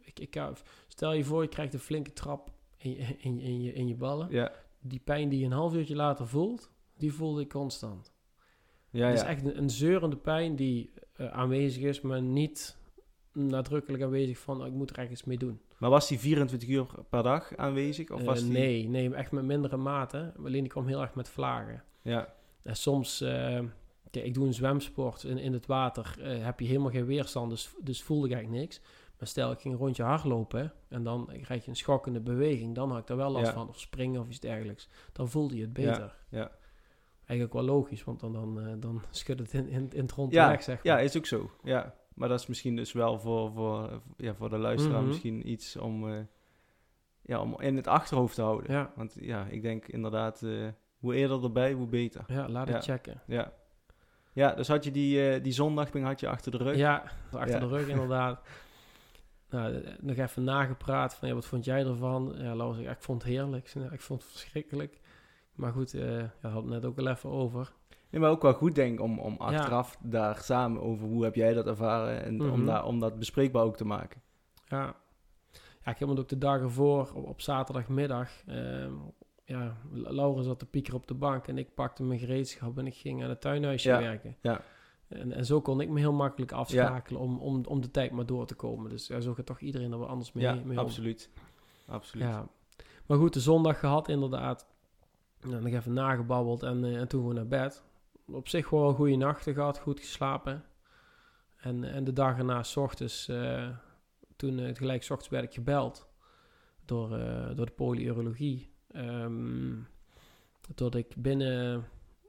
ik, 0.00 0.20
ik, 0.20 0.40
stel 0.88 1.12
je 1.12 1.24
voor, 1.24 1.42
je 1.42 1.48
krijgt 1.48 1.74
een 1.74 1.80
flinke 1.80 2.12
trap 2.12 2.50
in 2.76 2.90
je, 2.90 2.96
in, 3.18 3.36
je- 3.36 3.42
in, 3.42 3.62
je, 3.62 3.72
in 3.72 3.88
je 3.88 3.94
ballen. 3.94 4.26
ja, 4.30 4.52
Die 4.80 5.00
pijn 5.04 5.28
die 5.28 5.38
je 5.40 5.44
een 5.46 5.52
half 5.52 5.74
uurtje 5.74 5.96
later 5.96 6.26
voelt, 6.28 6.70
die 6.96 7.12
voelde 7.12 7.40
ik 7.40 7.48
constant. 7.48 8.12
ja. 8.90 9.06
Het 9.06 9.14
is 9.14 9.20
ja. 9.22 9.28
echt 9.28 9.44
een, 9.44 9.58
een 9.58 9.70
zeurende 9.70 10.16
pijn 10.16 10.56
die 10.56 10.90
eh, 11.16 11.26
aanwezig 11.26 11.82
is, 11.82 12.00
maar 12.00 12.22
niet 12.22 12.78
nadrukkelijk 13.32 14.02
aanwezig 14.02 14.38
van, 14.38 14.60
oh, 14.60 14.66
ik 14.66 14.72
moet 14.72 14.90
er 14.90 14.98
echt 14.98 15.10
iets 15.10 15.24
mee 15.24 15.38
doen. 15.38 15.60
Maar 15.78 15.90
was 15.90 16.08
die 16.08 16.18
24 16.18 16.68
uur 16.68 16.86
per 17.10 17.22
dag 17.22 17.56
aanwezig? 17.56 18.10
Of 18.10 18.20
Eh, 18.20 18.26
was 18.26 18.40
die... 18.42 18.50
Nee, 18.50 18.88
nee, 18.88 19.14
echt 19.14 19.32
met 19.32 19.44
mindere 19.44 19.76
mate. 19.76 20.32
Alleen 20.44 20.60
die 20.62 20.70
kwam 20.72 20.86
heel 20.86 21.00
erg 21.00 21.14
met 21.14 21.28
vlagen. 21.28 21.82
Ja, 22.02 22.34
En 22.62 22.76
soms, 22.76 23.20
eh, 23.20 23.60
kijk, 24.10 24.24
ik 24.24 24.34
doe 24.34 24.46
een 24.46 24.54
zwemsport 24.54 25.22
in, 25.24 25.38
in 25.38 25.52
het 25.52 25.66
water, 25.66 26.16
eh, 26.20 26.44
heb 26.44 26.60
je 26.60 26.66
helemaal 26.66 26.90
geen 26.90 27.06
weerstand, 27.06 27.50
dus, 27.50 27.70
dus 27.80 28.02
voelde 28.02 28.26
ik 28.26 28.32
eigenlijk 28.32 28.62
niks. 28.62 28.80
Maar 29.18 29.28
stel, 29.28 29.50
ik 29.50 29.60
ging 29.60 29.74
een 29.74 29.80
rondje 29.80 30.02
hardlopen 30.02 30.72
en 30.88 31.02
dan 31.02 31.30
krijg 31.42 31.64
je 31.64 31.70
een 31.70 31.76
schokkende 31.76 32.20
beweging, 32.20 32.74
dan 32.74 32.90
had 32.90 32.98
ik 33.00 33.06
daar 33.06 33.16
wel 33.16 33.30
last 33.30 33.46
Ja. 33.46 33.52
van, 33.52 33.68
of 33.68 33.80
springen 33.80 34.20
of 34.20 34.28
iets 34.28 34.40
dergelijks. 34.40 34.88
Dan 35.12 35.28
voelde 35.28 35.54
je 35.56 35.62
het 35.62 35.72
beter. 35.72 36.16
ja. 36.28 36.50
Eigenlijk 37.24 37.52
wel 37.52 37.74
logisch, 37.74 38.04
want 38.04 38.20
dan, 38.20 38.32
dan, 38.32 38.80
dan 38.80 39.02
schudt 39.10 39.40
het 39.40 39.52
in, 39.52 39.68
in, 39.68 39.90
in 39.92 40.02
het 40.02 40.12
rond 40.12 40.32
Ja, 40.32 40.48
weg, 40.48 40.62
zeg 40.62 40.82
ja, 40.82 40.94
maar. 40.94 41.04
is 41.04 41.16
ook 41.16 41.26
zo. 41.26 41.50
Ja. 41.62 41.94
Maar 42.20 42.28
dat 42.28 42.40
is 42.40 42.46
misschien 42.46 42.76
dus 42.76 42.92
wel 42.92 43.18
voor, 43.18 43.52
voor, 43.52 44.00
ja, 44.16 44.34
voor 44.34 44.48
de 44.50 44.58
luisteraar 44.58 44.98
Mhm. 45.00 45.08
misschien 45.08 45.50
iets 45.50 45.76
om, 45.76 46.08
eh, 46.08 46.20
ja, 47.22 47.40
om 47.40 47.60
in 47.60 47.76
het 47.76 47.86
achterhoofd 47.86 48.34
te 48.34 48.42
houden. 48.42 48.72
Ja, 48.72 48.92
Want 48.96 49.16
ja, 49.20 49.44
ik 49.44 49.62
denk 49.62 49.86
inderdaad, 49.86 50.42
eh, 50.42 50.68
hoe 50.98 51.14
eerder 51.14 51.42
erbij, 51.44 51.72
hoe 51.72 51.86
beter. 51.86 52.24
ja, 52.28 52.48
laat 52.48 52.68
het 52.68 52.84
checken. 52.84 53.22
Ja. 53.26 53.52
Ja, 54.32 54.54
dus 54.54 54.68
had 54.68 54.84
je 54.84 54.90
die, 54.90 55.30
eh, 55.30 55.42
die 55.42 55.52
zondag 55.52 55.92
had 55.92 56.20
je 56.20 56.28
achter 56.28 56.50
de 56.50 56.56
rug. 56.56 56.76
Ja, 56.76 57.04
achter 57.32 57.60
de 57.60 57.66
rug 57.66 57.88
inderdaad. 57.88 58.40
nou, 59.50 59.82
nog 60.00 60.16
even 60.16 60.44
nagepraat 60.44 61.14
van, 61.14 61.28
ja, 61.28 61.34
wat 61.34 61.46
vond 61.46 61.64
jij 61.64 61.84
ervan? 61.86 62.34
Ja, 62.38 62.54
Laura 62.56 62.80
ja, 62.80 62.90
ik 62.90 63.02
vond 63.02 63.22
het 63.22 63.32
heerlijk. 63.32 63.74
Ik 63.90 64.00
vond 64.00 64.22
het 64.22 64.30
verschrikkelijk. 64.30 65.00
Maar 65.54 65.72
goed, 65.72 65.94
eh 65.94 66.18
ja, 66.18 66.30
hadden 66.40 66.72
het 66.72 66.82
net 66.82 66.84
ook 66.84 66.98
al 66.98 67.06
even 67.08 67.30
over. 67.30 67.72
Nee, 68.10 68.20
maar 68.20 68.30
ook 68.30 68.42
wel 68.42 68.52
goed 68.52 68.74
denk 68.74 69.00
om, 69.00 69.18
om 69.18 69.36
achteraf 69.38 69.98
daar 70.02 70.36
samen 70.38 70.82
over 70.82 71.06
hoe 71.06 71.24
heb 71.24 71.34
jij 71.34 71.52
dat 71.52 71.66
ervaren 71.66 72.24
en 72.24 72.40
om, 72.40 72.46
Mhm. 72.46 72.64
daar, 72.66 72.84
om 72.84 73.00
dat 73.00 73.18
bespreekbaar 73.18 73.64
ook 73.64 73.76
te 73.76 73.84
maken. 73.86 74.22
Ja, 74.68 74.94
ja 75.84 75.90
ik 75.92 75.98
heb 75.98 76.08
het 76.08 76.18
ook 76.18 76.28
de 76.28 76.38
dagen 76.38 76.62
ervoor, 76.62 77.10
op, 77.14 77.24
op 77.26 77.40
zaterdagmiddag. 77.40 78.30
ehm, 78.46 78.92
ja, 79.44 79.76
Laura 79.92 80.42
zat 80.42 80.58
te 80.58 80.66
pieker 80.66 80.94
op 80.94 81.06
de 81.06 81.14
bank 81.14 81.46
en 81.48 81.58
ik 81.58 81.74
pakte 81.74 82.02
mijn 82.02 82.18
gereedschap 82.20 82.78
en 82.78 82.86
ik 82.86 82.94
ging 82.94 83.22
aan 83.22 83.28
het 83.28 83.40
tuinhuisje 83.40 83.88
Ja, 83.88 83.98
werken. 83.98 84.36
ja. 84.40 84.60
En, 85.08 85.32
en 85.32 85.46
zo 85.46 85.60
kon 85.60 85.80
ik 85.80 85.88
me 85.88 85.98
heel 85.98 86.12
makkelijk 86.12 86.52
afschakelen 86.52 87.20
om, 87.20 87.38
om, 87.38 87.64
om 87.64 87.80
de 87.80 87.90
tijd 87.90 88.10
maar 88.10 88.26
door 88.26 88.46
te 88.46 88.54
komen. 88.54 88.90
Dus 88.90 89.06
ja, 89.06 89.20
zo 89.20 89.34
gaat 89.34 89.46
toch 89.46 89.60
iedereen 89.60 89.92
er 89.92 89.98
wel 89.98 90.08
anders 90.08 90.32
mee, 90.32 90.44
ja, 90.44 90.52
mee 90.64 90.78
om. 90.78 90.84
absoluut. 90.84 91.30
Absoluut. 91.86 92.28
Ja. 92.28 92.48
Maar 93.06 93.18
goed, 93.18 93.32
de 93.32 93.40
zondag 93.40 93.78
gehad 93.78 94.08
inderdaad. 94.08 94.66
Nou, 95.48 95.62
nog 95.62 95.72
even 95.72 95.92
nagebabbeld 95.92 96.62
en, 96.62 96.84
eh, 96.84 96.96
en 97.00 97.08
toen 97.08 97.20
gewoon 97.20 97.34
naar 97.34 97.46
bed. 97.46 97.84
Op 98.32 98.48
zich 98.48 98.66
gewoon 98.66 98.88
een 98.88 98.94
goede 98.94 99.16
nachten 99.16 99.54
gehad, 99.54 99.78
goed 99.78 100.00
geslapen. 100.00 100.64
En, 101.56 101.84
en 101.84 102.04
de 102.04 102.12
dag 102.12 102.38
erna, 102.38 102.62
s 102.62 102.76
ochtends, 102.76 103.28
eh, 103.28 103.68
toen 104.36 104.58
eh, 104.58 104.74
gelijk 104.74 105.02
s 105.02 105.28
werd 105.28 105.44
ik 105.44 105.52
gebeld 105.52 106.08
door, 106.84 107.16
eh, 107.16 107.56
door 107.56 107.66
de 107.66 107.72
polyurologie. 107.72 108.70
Ehm 108.90 109.74
dat 110.74 110.94
ik 110.94 111.14
binnen, 111.16 111.84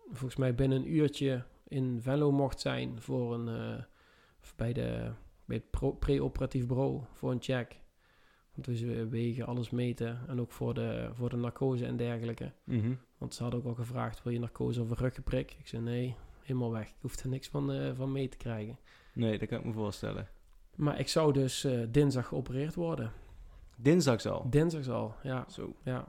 volgens 0.06 0.36
mij 0.36 0.56
binnen 0.56 0.78
een 0.78 0.94
uurtje 0.94 1.44
in 1.68 2.02
Venlo 2.02 2.32
mocht 2.32 2.60
zijn 2.60 3.02
voor 3.02 3.34
een, 3.34 3.86
bij, 4.56 4.74
de, 4.74 5.12
bij 5.46 5.64
het 5.72 6.00
pre-operatief 6.00 6.68
bureau 6.68 7.02
voor 7.14 7.32
een 7.32 7.42
check. 7.42 7.80
Want 8.54 8.68
we 8.68 9.08
wegen, 9.08 9.46
alles 9.46 9.70
meten. 9.70 10.20
En 10.28 10.42
ook 10.42 10.52
voor 10.52 10.74
de, 10.74 11.10
voor 11.14 11.30
de 11.30 11.36
narcose 11.36 11.86
en 11.86 11.98
dergelijke. 11.98 12.52
Mhm. 12.64 12.94
Want 13.22 13.34
ze 13.34 13.42
hadden 13.42 13.60
ook 13.60 13.66
al 13.66 13.84
gevraagd, 13.84 14.24
wil 14.24 14.34
je 14.34 14.40
narcose 14.40 14.82
of 14.82 14.90
een 14.90 14.96
ruggenprik? 14.96 15.56
Ik 15.60 15.68
zei 15.68 15.82
nee, 15.82 16.16
helemaal 16.42 16.72
weg. 16.72 16.88
Ik 16.88 16.96
hoef 17.02 17.16
er 17.16 17.30
niks 17.30 17.48
van, 17.48 17.72
eh, 17.72 17.92
van 17.94 18.12
mee 18.12 18.30
te 18.30 18.38
krijgen. 18.38 18.80
Nee, 19.14 19.38
dat 19.38 19.48
kan 19.48 19.60
ik 19.60 19.66
me 19.66 19.74
voorstellen. 19.74 20.28
Maar 20.76 21.00
ik 21.00 21.08
zou 21.08 21.34
dus 21.34 21.64
eh, 21.64 21.80
dinsdag 21.90 22.28
geopereerd 22.28 22.76
worden. 22.76 23.12
Dinsdags 23.76 24.26
al. 24.26 24.50
Dinsdag 24.50 24.88
al, 24.88 25.16
ja. 25.24 25.46
Zo. 25.50 25.76
ja. 25.84 26.08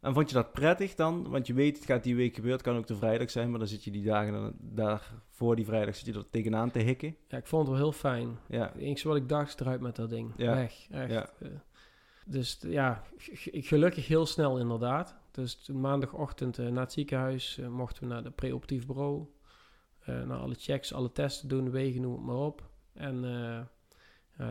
En 0.00 0.14
vond 0.14 0.28
je 0.28 0.34
dat 0.34 0.52
prettig 0.52 0.94
dan? 0.94 1.28
Want 1.28 1.46
je 1.46 1.54
weet, 1.54 1.76
het 1.76 1.86
gaat 1.86 2.02
die 2.02 2.16
week 2.16 2.34
gebeuren. 2.34 2.58
Het 2.58 2.66
kan 2.68 2.76
ook 2.76 2.86
de 2.86 2.96
vrijdag 2.96 3.30
zijn, 3.30 3.50
maar 3.50 3.58
dan 3.58 3.68
zit 3.68 3.84
je 3.84 3.90
die 3.90 4.04
dagen, 4.04 4.32
dan, 4.32 4.52
daar 4.58 5.12
voor 5.30 5.56
die 5.56 5.64
vrijdag 5.64 5.96
zit 5.96 6.06
je 6.06 6.20
er 6.20 6.30
tegenaan 6.30 6.70
te 6.70 6.78
hikken. 6.78 7.16
Ja, 7.28 7.38
ik 7.38 7.46
vond 7.46 7.62
het 7.62 7.70
wel 7.70 7.84
heel 7.84 7.92
fijn. 7.98 8.38
Ja, 8.48 8.74
enige 8.74 9.08
wat 9.08 9.16
ik 9.16 9.28
dacht, 9.28 9.60
eruit 9.60 9.80
met 9.80 9.96
dat 9.96 10.10
ding. 10.10 10.32
Ja. 10.36 10.54
Weg, 10.54 10.86
echt. 10.90 11.10
Ja. 11.10 11.30
Eh, 11.40 11.48
dus 12.26 12.58
ja, 12.60 13.02
gelukkig 13.52 14.06
heel 14.06 14.26
snel 14.26 14.58
inderdaad. 14.58 15.16
Dus 15.38 15.54
toen 15.54 15.80
maandagochtend 15.80 16.58
eh, 16.58 16.66
naar 16.68 16.82
het 16.82 16.92
ziekenhuis 16.92 17.58
eh, 17.58 17.68
mochten 17.68 18.02
we 18.02 18.08
naar 18.08 18.22
de 18.22 18.30
pre-optief 18.30 18.86
bureau. 18.86 19.26
Eh 19.98 20.22
naar 20.22 20.38
alle 20.38 20.54
checks, 20.54 20.92
alle 20.92 21.12
testen 21.12 21.48
doen, 21.48 21.70
wegen, 21.70 22.00
noem 22.00 22.12
het 22.12 22.22
maar 22.22 22.36
op. 22.36 22.68
En 22.92 23.68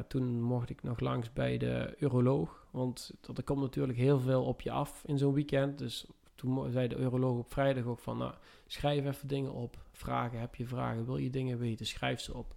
toen 0.07 0.41
mocht 0.41 0.69
ik 0.69 0.83
nog 0.83 0.99
langs 0.99 1.33
bij 1.33 1.57
de 1.57 1.95
uroloog. 1.99 2.67
Want 2.71 3.11
dat- 3.21 3.37
er 3.37 3.43
komt 3.43 3.61
natuurlijk 3.61 3.97
heel 3.97 4.19
veel 4.19 4.43
op 4.43 4.61
je 4.61 4.71
af 4.71 5.03
in 5.05 5.17
zo'n 5.17 5.33
weekend. 5.33 5.77
Dus 5.77 6.05
toen 6.35 6.71
zei 6.71 6.87
de 6.87 6.97
uroloog 6.97 7.37
op 7.37 7.51
vrijdag 7.51 7.85
ook 7.85 7.99
van... 7.99 8.17
Nou, 8.17 8.33
schrijf 8.67 9.05
even 9.05 9.27
dingen 9.27 9.53
op. 9.53 9.77
Vragen, 9.91 10.39
heb 10.39 10.55
je 10.55 10.65
vragen? 10.65 11.05
Wil 11.05 11.17
je 11.17 11.29
dingen 11.29 11.57
weten? 11.57 11.85
Schrijf 11.85 12.19
ze 12.19 12.33
op. 12.33 12.55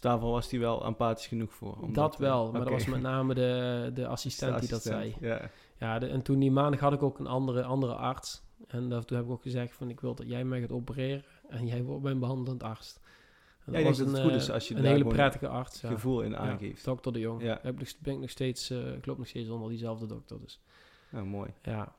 dus 0.00 0.20
was 0.20 0.50
hij 0.50 0.60
wel 0.60 0.84
empathisch 0.84 1.26
genoeg 1.26 1.52
voor. 1.54 1.76
om 1.80 1.92
dat 1.92 2.16
wel, 2.16 2.50
maar 2.52 2.60
dat 2.60 2.70
was 2.70 2.86
met 2.86 3.00
name 3.00 3.34
de, 3.34 3.90
de 3.94 4.06
assistent 4.16 4.60
die 4.60 4.68
dat 4.68 4.82
zei. 4.82 5.14
Ja. 5.20 5.50
Ja, 5.78 5.98
de- 5.98 6.06
en 6.06 6.22
toen 6.22 6.38
die 6.38 6.50
maandag 6.50 6.80
had 6.80 6.92
ik 6.92 7.02
ook 7.02 7.18
een 7.18 7.26
andere, 7.26 7.62
andere 7.62 7.94
arts. 7.94 8.42
En 8.66 8.88
dat, 8.88 9.06
toen 9.06 9.16
heb 9.16 9.26
ik 9.26 9.32
ook 9.32 9.42
gezegd 9.42 9.74
van 9.74 9.88
ik 9.90 10.00
wil 10.00 10.14
dat 10.14 10.28
jij 10.28 10.44
mij 10.44 10.60
gaat 10.60 10.72
opereren 10.72 11.24
en 11.48 11.66
jij 11.66 11.82
wordt 11.82 12.02
mijn 12.02 12.18
behandelend 12.18 12.62
arts. 12.62 12.98
En 13.64 13.72
Ja, 13.72 13.78
ik 13.78 13.84
denk 13.84 13.96
dat 13.96 14.06
het 14.06 14.20
goed 14.20 14.30
eh, 14.30 14.36
is 14.36 14.50
als 14.50 14.68
je 14.68 14.74
een 14.74 14.84
hele 14.84 15.04
prettige 15.04 15.48
arts. 15.48 15.80
Ja. 15.80 15.88
gevoel 15.88 16.20
in 16.22 16.30
Ja, 16.30 16.36
aangeeft. 16.36 16.84
dokter 16.84 17.12
de 17.12 17.18
Jong. 17.18 17.42
Ja. 17.42 17.58
Heb 17.62 17.76
ben 17.98 18.14
ik 18.14 18.20
nog 18.20 18.30
steeds, 18.30 18.70
eh, 18.70 18.92
ik 18.94 19.06
loop 19.06 19.18
nog 19.18 19.26
steeds 19.26 19.48
onder 19.48 19.68
diezelfde 19.68 20.06
dokter. 20.06 20.40
Dus 20.40 20.60
Nou, 21.10 21.26
mooi. 21.26 21.50
ja. 21.62 21.92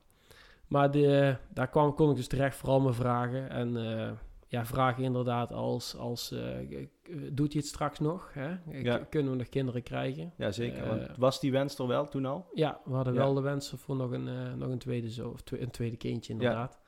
Maar 0.66 0.90
de, 0.90 1.36
daar 1.48 1.68
kwam, 1.68 1.94
kon 1.94 2.10
ik 2.10 2.16
dus 2.16 2.26
terecht 2.28 2.56
vooral 2.56 2.80
mijn 2.80 2.94
vragen. 2.94 3.50
En 3.50 3.76
eh, 4.00 4.10
ja, 4.48 4.66
vragen 4.66 5.02
inderdaad 5.04 5.52
als, 5.52 5.96
als 5.96 6.30
eh, 6.32 6.58
eh, 6.60 6.86
doet 7.32 7.52
hij 7.52 7.60
het 7.60 7.66
straks 7.70 7.98
nog? 7.98 8.30
Hè? 8.32 8.56
Ja. 8.70 8.98
Kunnen 8.98 9.32
we 9.32 9.38
nog 9.38 9.48
kinderen 9.48 9.82
krijgen? 9.82 10.32
Ja, 10.36 10.50
zeker. 10.50 10.82
Eh, 10.82 10.88
Want 10.88 11.16
was 11.16 11.40
die 11.40 11.52
wens 11.52 11.78
er 11.78 11.86
wel 11.86 12.08
toen 12.08 12.24
al? 12.24 12.50
Ja, 12.54 12.80
we 12.84 12.94
hadden 12.94 13.14
Ja. 13.14 13.18
wel 13.20 13.34
de 13.34 13.40
wensen 13.40 13.78
voor 13.78 13.96
nog 13.96 14.10
een, 14.10 14.28
eh, 14.28 14.52
nog 14.54 14.70
een 14.70 14.78
tweede 14.78 15.10
zoon, 15.10 15.32
of 15.32 15.40
een 15.50 15.70
tweede 15.70 15.96
kindje 15.96 16.32
inderdaad. 16.32 16.80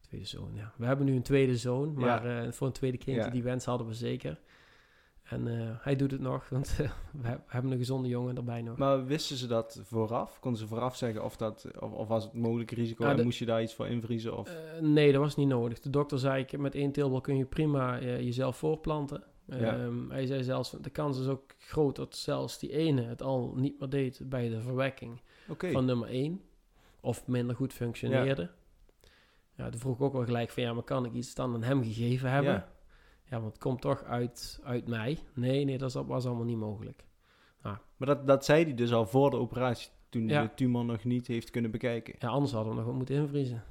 Tweede 0.00 0.26
zoon, 0.26 0.50
ja. 0.54 0.72
We 0.76 0.86
hebben 0.86 1.06
nu 1.06 1.14
een 1.14 1.22
tweede 1.22 1.56
zoon, 1.56 1.94
maar 1.94 2.24
eh, 2.44 2.52
voor 2.52 2.66
een 2.66 2.72
tweede 2.72 2.98
kindje, 2.98 3.30
die 3.30 3.42
wens 3.42 3.64
hadden 3.64 3.86
we 3.86 3.94
zeker. 3.94 4.40
En 5.30 5.48
eh, 5.60 5.68
hij 5.78 5.96
doet 5.96 6.10
het 6.10 6.20
nog, 6.20 6.48
want 6.48 6.68
eh, 6.80 6.90
we, 7.12 7.28
he- 7.28 7.34
we 7.34 7.40
hebben 7.46 7.70
een 7.72 7.78
gezonde 7.78 8.08
jongen 8.08 8.36
erbij 8.36 8.62
nog. 8.62 8.76
Maar 8.76 9.06
wisten 9.06 9.36
ze 9.36 9.46
dat 9.46 9.80
vooraf? 9.84 10.38
Konden 10.40 10.60
ze 10.60 10.66
vooraf 10.66 10.96
zeggen 10.96 11.24
of, 11.24 11.36
dat, 11.36 11.66
of, 11.80 11.92
of 11.92 12.08
was 12.08 12.24
het 12.24 12.32
mogelijk 12.32 12.70
risico 12.70 13.04
en 13.04 13.16
de- 13.16 13.22
moest 13.24 13.38
je 13.38 13.46
daar 13.46 13.62
iets 13.62 13.74
voor 13.74 13.86
invriezen? 13.86 14.36
Of? 14.38 14.48
Eh, 14.48 14.80
nee, 14.80 15.12
dat 15.12 15.20
was 15.20 15.36
niet 15.36 15.48
nodig. 15.48 15.80
De 15.80 15.90
dokter 15.90 16.18
zei, 16.18 16.42
ik, 16.42 16.58
met 16.58 16.74
één 16.74 16.92
teelbal 16.92 17.20
kun 17.20 17.36
je 17.36 17.44
prima 17.44 18.00
jezelf 18.00 18.56
voorplanten. 18.56 19.22
Ja. 19.46 19.56
Ehm, 19.78 20.10
hij 20.10 20.26
zei 20.26 20.42
zelfs, 20.44 20.70
de 20.80 20.90
kans 20.90 21.20
is 21.20 21.26
ook 21.26 21.54
groot 21.58 21.96
dat 21.96 22.16
zelfs 22.16 22.58
die 22.58 22.72
ene 22.72 23.02
het 23.02 23.22
al 23.22 23.52
niet 23.56 23.80
meer 23.80 23.88
deed 23.88 24.20
bij 24.24 24.48
de 24.48 24.60
verwekking. 24.60 25.20
Van 25.72 25.84
nummer 25.84 26.08
1. 26.08 26.40
Of 27.00 27.26
minder 27.26 27.56
goed 27.56 27.72
functioneerde. 27.72 28.50
Ja. 29.56 29.68
toen 29.70 29.80
vroeg 29.80 29.94
ik 29.96 30.02
ook 30.02 30.12
wel 30.12 30.24
gelijk 30.24 30.50
van 30.50 30.62
ja, 30.62 30.72
maar 30.72 30.82
kan 30.82 31.04
ik 31.04 31.12
iets 31.12 31.34
dan 31.34 31.54
aan 31.54 31.62
hem 31.62 31.82
gegeven 31.84 32.30
hebben? 32.30 32.52
Ja. 32.52 32.68
Ja, 33.30 33.40
want 33.40 33.52
het 33.52 33.62
komt 33.62 33.80
toch 33.80 34.04
uit, 34.04 34.60
uit 34.64 34.88
mij. 34.88 35.18
Nee, 35.34 35.64
nee, 35.64 35.78
dat 35.78 35.92
was 35.92 36.26
allemaal 36.26 36.44
niet 36.44 36.56
mogelijk. 36.56 37.04
Maar 37.96 38.08
dat, 38.08 38.26
dat 38.26 38.44
zei 38.44 38.64
hij 38.64 38.74
dus 38.74 38.92
al 38.92 39.06
voor 39.06 39.30
de 39.30 39.36
operatie, 39.36 39.90
toen 40.08 40.28
Ja. 40.28 40.42
de 40.42 40.54
tumor 40.54 40.84
nog 40.84 41.04
niet 41.04 41.26
heeft 41.26 41.50
kunnen 41.50 41.70
bekijken. 41.70 42.14
Ja, 42.18 42.28
anders 42.28 42.52
hadden 42.52 42.70
we 42.72 42.78
nog 42.78 42.86
wat 42.88 42.94
moeten 42.96 43.14
invriezen. 43.14 43.62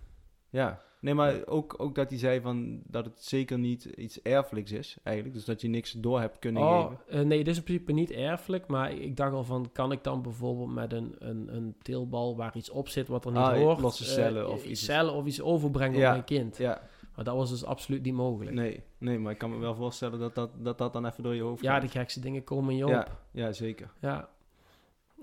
Ja. 0.49 0.81
Nee, 1.01 1.13
maar 1.13 1.45
ook, 1.47 1.75
ook 1.77 1.95
dat 1.95 2.09
hij 2.09 2.19
zei 2.19 2.41
van 2.41 2.81
dat 2.85 3.05
het 3.05 3.23
zeker 3.23 3.59
niet 3.59 3.85
iets 3.85 4.21
erfelijks 4.21 4.71
is, 4.71 4.97
eigenlijk. 5.03 5.35
Dus 5.35 5.45
dat 5.45 5.61
je 5.61 5.67
niks 5.67 5.91
door 5.91 6.19
hebt 6.19 6.39
kunnen 6.39 6.61
Oh, 6.61 6.87
geven. 6.89 6.99
eh, 7.07 7.25
nee, 7.25 7.37
dit 7.37 7.47
is 7.47 7.57
in 7.57 7.63
principe 7.63 7.91
niet 7.91 8.11
erfelijk. 8.11 8.67
Maar 8.67 8.91
ik 8.91 9.17
dacht 9.17 9.33
al 9.33 9.43
van, 9.43 9.69
kan 9.71 9.91
ik 9.91 10.03
dan 10.03 10.21
bijvoorbeeld 10.21 10.73
met 10.73 10.93
een, 10.93 11.15
een, 11.19 11.55
een 11.55 11.75
teelbal 11.81 12.35
waar 12.35 12.55
iets 12.57 12.69
op 12.69 12.87
zit 12.87 13.07
wat 13.07 13.25
er 13.25 13.31
niet 13.31 13.39
Ah, 13.41 13.57
hoort... 13.57 13.79
losse 13.79 14.03
eh, 14.03 14.09
cellen 14.09 14.49
of 14.49 14.55
iets 14.61 14.69
iets. 14.69 14.85
cellen 14.85 15.13
of 15.13 15.25
iets 15.25 15.41
overbrengen 15.41 15.99
Ja. 15.99 16.05
op 16.07 16.11
mijn 16.11 16.23
kind. 16.23 16.57
Ja, 16.57 16.81
Maar 17.19 17.27
dat 17.27 17.37
was 17.37 17.49
dus 17.49 17.63
absoluut 17.65 18.03
niet 18.03 18.13
mogelijk. 18.13 18.55
nee, 18.55 18.83
nee, 18.97 19.19
maar 19.19 19.31
ik 19.31 19.37
kan 19.37 19.49
me 19.49 19.57
wel 19.57 19.75
voorstellen 19.75 20.19
dat 20.19 20.35
dat, 20.35 20.51
dat, 20.63 20.77
dat 20.77 20.93
dan 20.93 21.05
even 21.05 21.23
door 21.23 21.35
je 21.35 21.41
hoofd 21.41 21.61
Ja, 21.63 21.73
gaat. 21.73 21.81
de 21.81 21.87
gekste 21.87 22.19
dingen 22.19 22.43
komen 22.43 22.71
in 22.71 22.77
je 22.77 22.85
Ja. 22.85 22.99
op. 22.99 23.21
Ja, 23.31 23.51
zeker. 23.51 23.91
Ja. 24.01 24.29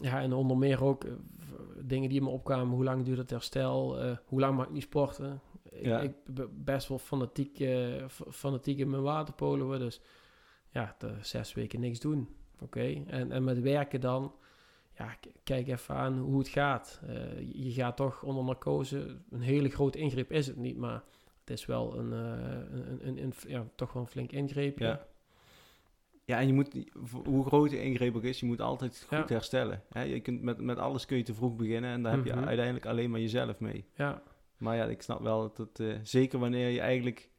Ja, 0.01 0.21
en 0.21 0.33
onder 0.33 0.57
meer 0.57 0.85
ook 0.85 1.05
eh, 1.05 1.13
dingen 1.83 2.09
die 2.09 2.23
me 2.23 2.29
opkwamen. 2.29 2.75
Hoe 2.75 2.85
lang 2.85 3.05
duurt 3.05 3.19
het 3.19 3.31
herstel? 3.31 4.01
Eh, 4.01 4.17
hoe 4.25 4.41
lang 4.41 4.57
mag 4.57 4.67
ik 4.67 4.73
niet 4.73 4.83
sporten? 4.83 5.41
Ik- 5.71 5.85
Ja. 5.85 6.01
Ik 6.01 6.13
ben 6.25 6.65
best 6.65 6.89
wel 6.89 6.99
fanatiek, 6.99 7.65
f- 8.09 8.23
fanatiek 8.31 8.79
in 8.79 8.91
mijn 8.91 9.03
waterpolo. 9.03 9.79
Dus 9.79 10.01
ja, 10.71 10.95
de 10.99 11.13
zes 11.21 11.55
weken 11.55 11.81
niks 11.81 12.01
doen. 12.01 12.29
Oké. 12.61 13.03
En, 13.07 13.33
en 13.33 13.45
met 13.45 13.61
werken 13.61 14.01
dan... 14.01 14.33
Ja, 14.99 15.17
kijk 15.45 15.69
even 15.69 15.95
aan 15.95 16.19
hoe 16.19 16.39
het 16.39 16.49
gaat. 16.49 17.01
Je- 17.39 17.65
je 17.65 17.71
gaat 17.73 17.97
toch 17.97 18.23
onder 18.23 18.45
narcose... 18.45 19.17
Een 19.31 19.41
hele 19.41 19.69
grote 19.69 19.99
ingreep 19.99 20.33
is 20.33 20.47
het 20.47 20.57
niet, 20.57 20.77
maar... 20.77 21.03
Het 21.47 21.59
is 21.59 21.67
wel 21.67 21.99
een, 21.99 22.13
eh, 22.13 22.79
een, 22.91 23.07
een, 23.09 23.19
een- 23.23 23.33
ja, 23.47 23.65
toch 23.75 23.93
wel 23.93 24.03
een 24.03 24.09
flink 24.09 24.33
ingreepje. 24.33 24.85
Ja. 24.85 25.07
Ja, 26.25 26.39
en 26.41 26.47
je 26.47 26.53
moet, 26.53 26.85
hoe 27.25 27.47
groot 27.47 27.71
de 27.71 27.83
ingreep 27.83 28.17
ook 28.17 28.23
is, 28.23 28.41
je 28.41 28.47
moet 28.47 28.61
altijd 28.61 29.05
goed 29.09 29.29
Ja. 29.29 29.35
herstellen. 29.35 29.83
Hè? 29.93 30.03
Je 30.03 30.21
kunt 30.21 30.43
met, 30.43 30.61
met 30.61 30.79
alles 30.79 31.07
kun 31.07 31.17
je 31.17 31.23
te 31.23 31.35
vroeg 31.35 31.57
beginnen 31.57 31.91
en 31.91 32.03
daar 32.03 32.13
heb 32.13 32.25
Mhm. 32.25 32.39
je 32.41 32.47
uiteindelijk 32.47 32.87
alleen 32.87 33.11
maar 33.11 33.21
jezelf 33.21 33.59
mee. 33.61 33.85
ja. 33.95 34.23
Maar 34.57 34.77
ja, 34.77 34.85
ik 34.85 35.03
snap 35.03 35.21
wel 35.23 35.41
dat 35.41 35.57
het, 35.57 35.81
eh, 35.81 35.95
zeker 36.03 36.39
wanneer 36.39 36.69
je 36.69 36.81
eigenlijk 36.81 37.31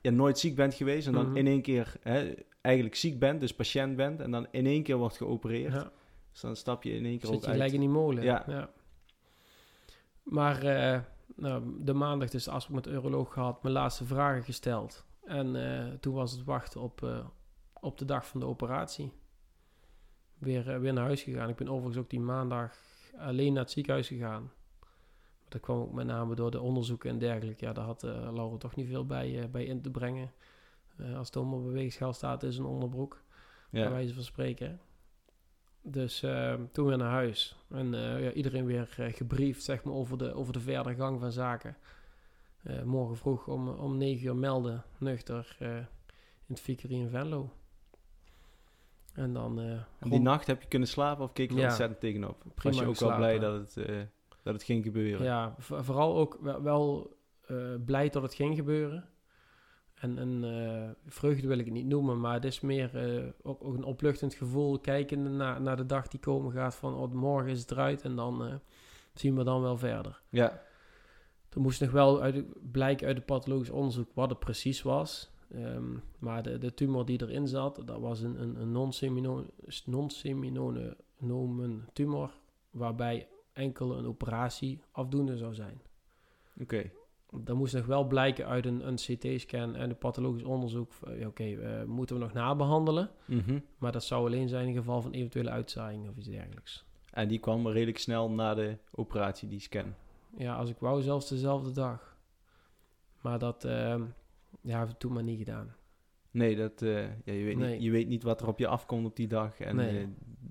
ja, 0.00 0.10
nooit 0.10 0.38
ziek 0.38 0.54
bent 0.56 0.74
geweest 0.74 1.06
en 1.06 1.12
dan 1.12 1.26
Mhm. 1.28 1.36
in 1.36 1.46
één 1.46 1.62
keer 1.62 1.94
hè, 2.02 2.34
eigenlijk 2.60 2.96
ziek 2.96 3.18
bent, 3.18 3.40
dus 3.40 3.54
patiënt 3.54 3.96
bent, 3.96 4.20
en 4.20 4.30
dan 4.30 4.46
in 4.50 4.66
één 4.66 4.82
keer 4.82 4.96
wordt 4.96 5.16
geopereerd. 5.16 5.72
ja. 5.72 5.90
Dus 6.32 6.40
dan 6.40 6.56
stap 6.56 6.82
je 6.82 6.90
in 6.96 7.04
één 7.04 7.18
keer 7.18 7.26
Zit 7.26 7.34
ook 7.36 7.40
je 7.40 7.46
uit. 7.46 7.56
gelijk 7.56 7.72
in 7.74 7.80
die 7.80 7.88
molen. 7.88 8.22
Ja. 8.22 8.70
Maar 10.22 10.62
eh, 10.62 11.00
nou, 11.36 11.84
de 11.84 11.92
maandag 11.92 12.30
dus 12.30 12.44
de 12.44 12.50
afspraak 12.50 12.74
met 12.74 12.84
de 12.84 12.90
uroloog 12.90 13.32
gehad, 13.32 13.62
mijn 13.62 13.74
laatste 13.74 14.04
vragen 14.04 14.42
gesteld. 14.42 15.04
En 15.24 15.56
eh, 15.56 15.92
toen 15.92 16.14
was 16.14 16.32
het 16.32 16.44
wachten 16.44 16.80
op, 16.80 17.02
eh, 17.02 17.26
op 17.80 17.98
de 17.98 18.04
dag 18.04 18.26
van 18.26 18.40
de 18.40 18.46
operatie. 18.46 19.12
Weer, 20.38 20.70
eh, 20.70 20.78
weer 20.78 20.92
naar 20.92 21.04
huis 21.04 21.22
gegaan. 21.22 21.48
Ik 21.48 21.56
ben 21.56 21.68
overigens 21.68 21.96
ook 21.96 22.10
die 22.10 22.20
maandag 22.20 22.76
alleen 23.18 23.52
naar 23.52 23.62
het 23.62 23.72
ziekenhuis 23.72 24.08
gegaan. 24.08 24.52
Dat 25.48 25.60
kwam 25.60 25.80
ook 25.80 25.92
met 25.92 26.06
name 26.06 26.34
door 26.34 26.50
de 26.50 26.60
onderzoeken 26.60 27.10
en 27.10 27.18
dergelijke. 27.18 27.64
Ja, 27.64 27.72
daar 27.72 27.84
had 27.84 28.02
Laura 28.02 28.56
toch 28.56 28.74
niet 28.74 28.88
veel 28.88 29.06
bij, 29.06 29.50
bij 29.50 29.64
in 29.64 29.80
te 29.80 29.90
brengen. 29.90 30.32
Als 31.16 31.30
de 31.30 31.40
onder 31.40 31.62
beweegschaal 31.62 32.12
staat, 32.12 32.42
is 32.42 32.58
een 32.58 32.64
onderbroek. 32.64 33.22
Ja. 33.70 33.80
Bij 33.80 33.90
wijze 33.90 34.14
van 34.14 34.22
spreken. 34.22 34.80
Dus 35.86 36.22
uh, 36.22 36.54
toen 36.72 36.86
weer 36.86 36.96
naar 36.96 37.10
huis. 37.10 37.56
En 37.70 37.92
uh, 37.92 38.22
ja, 38.24 38.32
iedereen 38.32 38.64
weer 38.64 38.96
uh, 39.00 39.12
gebriefd 39.12 39.62
zeg 39.62 39.82
maar, 39.82 39.94
over, 39.94 40.18
de, 40.18 40.34
over 40.34 40.52
de 40.52 40.60
verdere 40.60 40.94
gang 40.94 41.20
van 41.20 41.32
zaken. 41.32 41.76
Uh, 42.62 42.82
morgen 42.82 43.16
vroeg 43.16 43.48
om, 43.48 43.68
om 43.68 43.96
9 43.96 44.26
uur 44.26 44.36
melden, 44.36 44.84
nuchter, 44.98 45.56
in 45.58 45.86
het 46.46 46.60
Vickery 46.60 46.94
in 46.94 47.08
Venlo. 47.08 47.52
En 49.14 49.32
dan... 49.32 49.60
en 49.60 50.10
die 50.10 50.20
nacht 50.20 50.46
heb 50.46 50.62
je 50.62 50.68
kunnen 50.68 50.88
slapen 50.88 51.24
of 51.24 51.32
keek 51.32 51.50
je 51.50 51.56
Ja. 51.56 51.64
ontzettend 51.64 52.00
tegenop? 52.00 52.44
Prima 52.54 52.74
Was 52.74 52.84
je 52.84 52.90
ook 52.90 53.10
wel 53.10 53.16
blij 53.16 53.38
dat 53.38 53.74
het, 53.74 53.86
dat 54.42 54.54
het 54.54 54.62
ging 54.62 54.84
gebeuren? 54.84 55.24
Ja, 55.26 55.54
vooral 55.58 56.16
ook 56.16 56.38
wel, 56.40 56.62
wel 56.62 57.16
blij 57.84 58.08
dat 58.08 58.22
het 58.22 58.34
ging 58.34 58.56
gebeuren. 58.56 59.08
En 59.94 60.16
een 60.16 60.44
uh, 60.44 60.90
vreugde 61.06 61.48
wil 61.48 61.58
ik 61.58 61.64
het 61.64 61.74
niet 61.74 61.86
noemen, 61.86 62.20
maar 62.20 62.34
het 62.34 62.44
is 62.44 62.60
meer 62.60 63.16
uh, 63.16 63.24
ook, 63.42 63.64
ook, 63.64 63.74
een 63.74 63.84
opluchtend 63.84 64.34
gevoel 64.34 64.78
kijkende 64.78 65.30
naar, 65.30 65.60
naar 65.60 65.76
de 65.76 65.86
dag 65.86 66.08
die 66.08 66.20
komen 66.20 66.52
gaat 66.52 66.74
van 66.74 66.94
oh, 66.94 67.12
morgen 67.12 67.50
is 67.50 67.60
het 67.60 67.70
eruit 67.70 68.02
en 68.02 68.16
dan 68.16 68.46
uh, 68.46 68.54
zien 69.14 69.36
we 69.36 69.44
dan 69.44 69.62
wel 69.62 69.78
verder. 69.78 70.20
Ja. 70.28 70.62
Er 71.48 71.60
moest 71.60 71.80
nog 71.80 71.90
wel 71.90 72.22
uit, 72.22 72.44
blijken 72.72 73.06
uit 73.06 73.16
het 73.16 73.26
pathologisch 73.26 73.70
onderzoek 73.70 74.08
wat 74.14 74.30
het 74.30 74.38
precies 74.38 74.82
was. 74.82 75.32
Um, 75.54 76.02
maar 76.18 76.42
de, 76.42 76.58
de 76.58 76.74
tumor 76.74 77.04
die 77.04 77.22
erin 77.22 77.48
zat, 77.48 77.82
dat 77.84 78.00
was 78.00 78.20
een, 78.20 78.42
een, 78.42 78.60
een 78.60 78.72
non-seminone 79.84 80.96
non 81.18 81.84
tumor, 81.92 82.30
waarbij 82.70 83.28
enkel 83.52 83.98
een 83.98 84.06
operatie 84.06 84.82
afdoende 84.90 85.36
zou 85.36 85.54
zijn. 85.54 85.80
Oké. 86.52 86.62
Okay. 86.62 86.92
Dan 87.40 87.56
moest 87.56 87.74
nog 87.74 87.86
wel 87.86 88.06
blijken 88.06 88.46
uit 88.46 88.66
een, 88.66 88.86
een 88.88 88.94
CT-scan 88.94 89.74
en 89.76 89.90
een 89.90 89.98
pathologisch 89.98 90.42
onderzoek. 90.42 90.92
van, 90.92 91.26
Oké, 91.26 91.44
eh, 91.44 91.84
moeten 91.84 92.16
we 92.16 92.22
nog 92.22 92.32
nabehandelen? 92.32 93.10
Mhm. 93.24 93.58
Maar 93.78 93.92
dat 93.92 94.04
zou 94.04 94.26
alleen 94.26 94.48
zijn 94.48 94.68
in 94.68 94.74
geval 94.74 95.00
van 95.02 95.12
eventuele 95.12 95.50
uitzaaiing 95.50 96.08
of 96.08 96.16
iets 96.16 96.28
dergelijks. 96.28 96.84
En 97.10 97.28
die 97.28 97.38
kwam 97.38 97.68
redelijk 97.68 97.98
snel 97.98 98.30
na 98.30 98.54
de 98.54 98.76
operatie, 98.90 99.48
die 99.48 99.60
scan. 99.60 99.94
Ja, 100.36 100.54
als 100.54 100.70
ik 100.70 100.76
wou, 100.78 101.02
zelfs 101.02 101.28
dezelfde 101.28 101.70
dag. 101.72 102.16
Maar 103.20 103.38
dat 103.38 103.64
ehm 103.64 104.02
ja, 104.60 104.70
hebben 104.76 104.88
we 104.88 104.98
toen 104.98 105.12
maar 105.12 105.22
niet 105.22 105.38
gedaan. 105.38 105.74
Nee, 106.30 106.56
dat, 106.56 106.82
eh, 106.82 107.02
ja, 107.02 107.32
je, 107.32 107.44
weet 107.44 107.56
Nee. 107.56 107.72
niet, 107.74 107.82
je 107.82 107.90
weet 107.90 108.08
niet 108.08 108.22
wat 108.22 108.40
er 108.40 108.48
op 108.48 108.58
je 108.58 108.66
afkomt 108.66 109.06
op 109.06 109.16
die 109.16 109.26
dag. 109.28 109.60
En 109.60 109.76
Nee. 109.76 109.98
eh, 110.00 110.06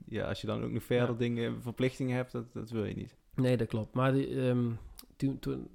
ja, 0.07 0.27
als 0.27 0.41
je 0.41 0.47
dan 0.47 0.63
ook 0.63 0.71
nog 0.71 0.83
verder 0.83 1.09
Ja. 1.09 1.15
dingen, 1.17 1.61
verplichtingen 1.61 2.15
hebt, 2.15 2.31
dat, 2.31 2.53
dat 2.53 2.69
wil 2.69 2.85
je 2.85 2.95
niet. 2.95 3.15
Nee, 3.35 3.57
dat 3.57 3.67
klopt. 3.67 3.93
Maar 3.93 4.13
die, 4.13 4.47
ehm, 4.49 4.71
toen, 5.15 5.39
toen 5.39 5.67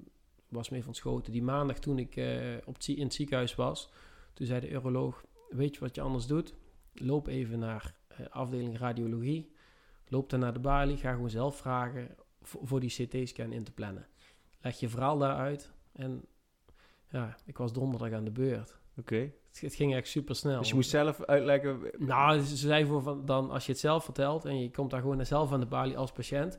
was 0.49 0.69
me 0.69 0.83
van 0.83 0.95
schoten. 0.95 1.33
Die 1.33 1.43
maandag 1.43 1.79
toen 1.79 1.99
ik 1.99 2.17
eh, 2.17 2.57
op 2.65 2.75
het, 2.75 2.85
zie- 2.85 2.97
in 2.97 3.05
het 3.05 3.15
ziekenhuis 3.15 3.55
was, 3.55 3.91
toen 4.33 4.47
zei 4.47 4.61
de 4.61 4.71
uroloog, 4.71 5.25
weet 5.49 5.75
je 5.75 5.81
wat 5.81 5.95
je 5.95 6.01
anders 6.01 6.27
doet? 6.27 6.55
Loop 6.95 7.27
even 7.27 7.59
naar 7.59 7.95
eh, 8.09 8.27
afdeling 8.31 8.79
radiologie. 8.79 9.53
Loop 10.09 10.31
dan 10.31 10.41
naar 10.41 10.53
de 10.53 10.59
balie. 10.59 10.97
Ga 10.97 11.13
gewoon 11.13 11.31
zelf 11.31 11.57
vragen 11.57 12.15
voor, 12.43 12.61
voor 12.67 12.81
die 12.81 12.91
CT-scan 13.07 13.53
in 13.53 13.65
te 13.65 13.73
plannen. 13.73 14.07
Leg 14.61 14.81
je 14.81 14.89
verhaal 14.89 15.19
daaruit. 15.19 15.73
En 15.93 16.25
ja, 17.11 17.37
ik 17.45 17.59
was 17.59 17.73
donderdag 17.73 18.13
aan 18.13 18.25
de 18.25 18.31
beurt. 18.31 18.79
Oké. 18.97 19.33
Het, 19.49 19.61
het 19.61 19.75
ging 19.75 19.95
echt 19.95 20.09
super 20.09 20.35
snel. 20.35 20.59
Dus 20.59 20.69
je 20.69 20.75
moest 20.75 20.91
zelf 20.91 21.25
uitleggen... 21.25 21.91
Nou, 21.99 22.41
ze 22.41 22.57
zei 22.57 22.87
voor 22.87 23.03
van, 23.03 23.25
dan 23.25 23.51
als 23.51 23.67
je 23.67 23.73
het 23.73 23.81
zelf 23.81 24.05
vertelt 24.05 24.45
en 24.45 24.61
je 24.63 24.71
komt 24.71 24.91
daar 24.91 25.01
gewoon 25.01 25.27
zelf 25.27 25.53
aan 25.53 25.61
de 25.61 25.67
balie 25.67 25.97
als 25.99 26.13
patiënt, 26.13 26.59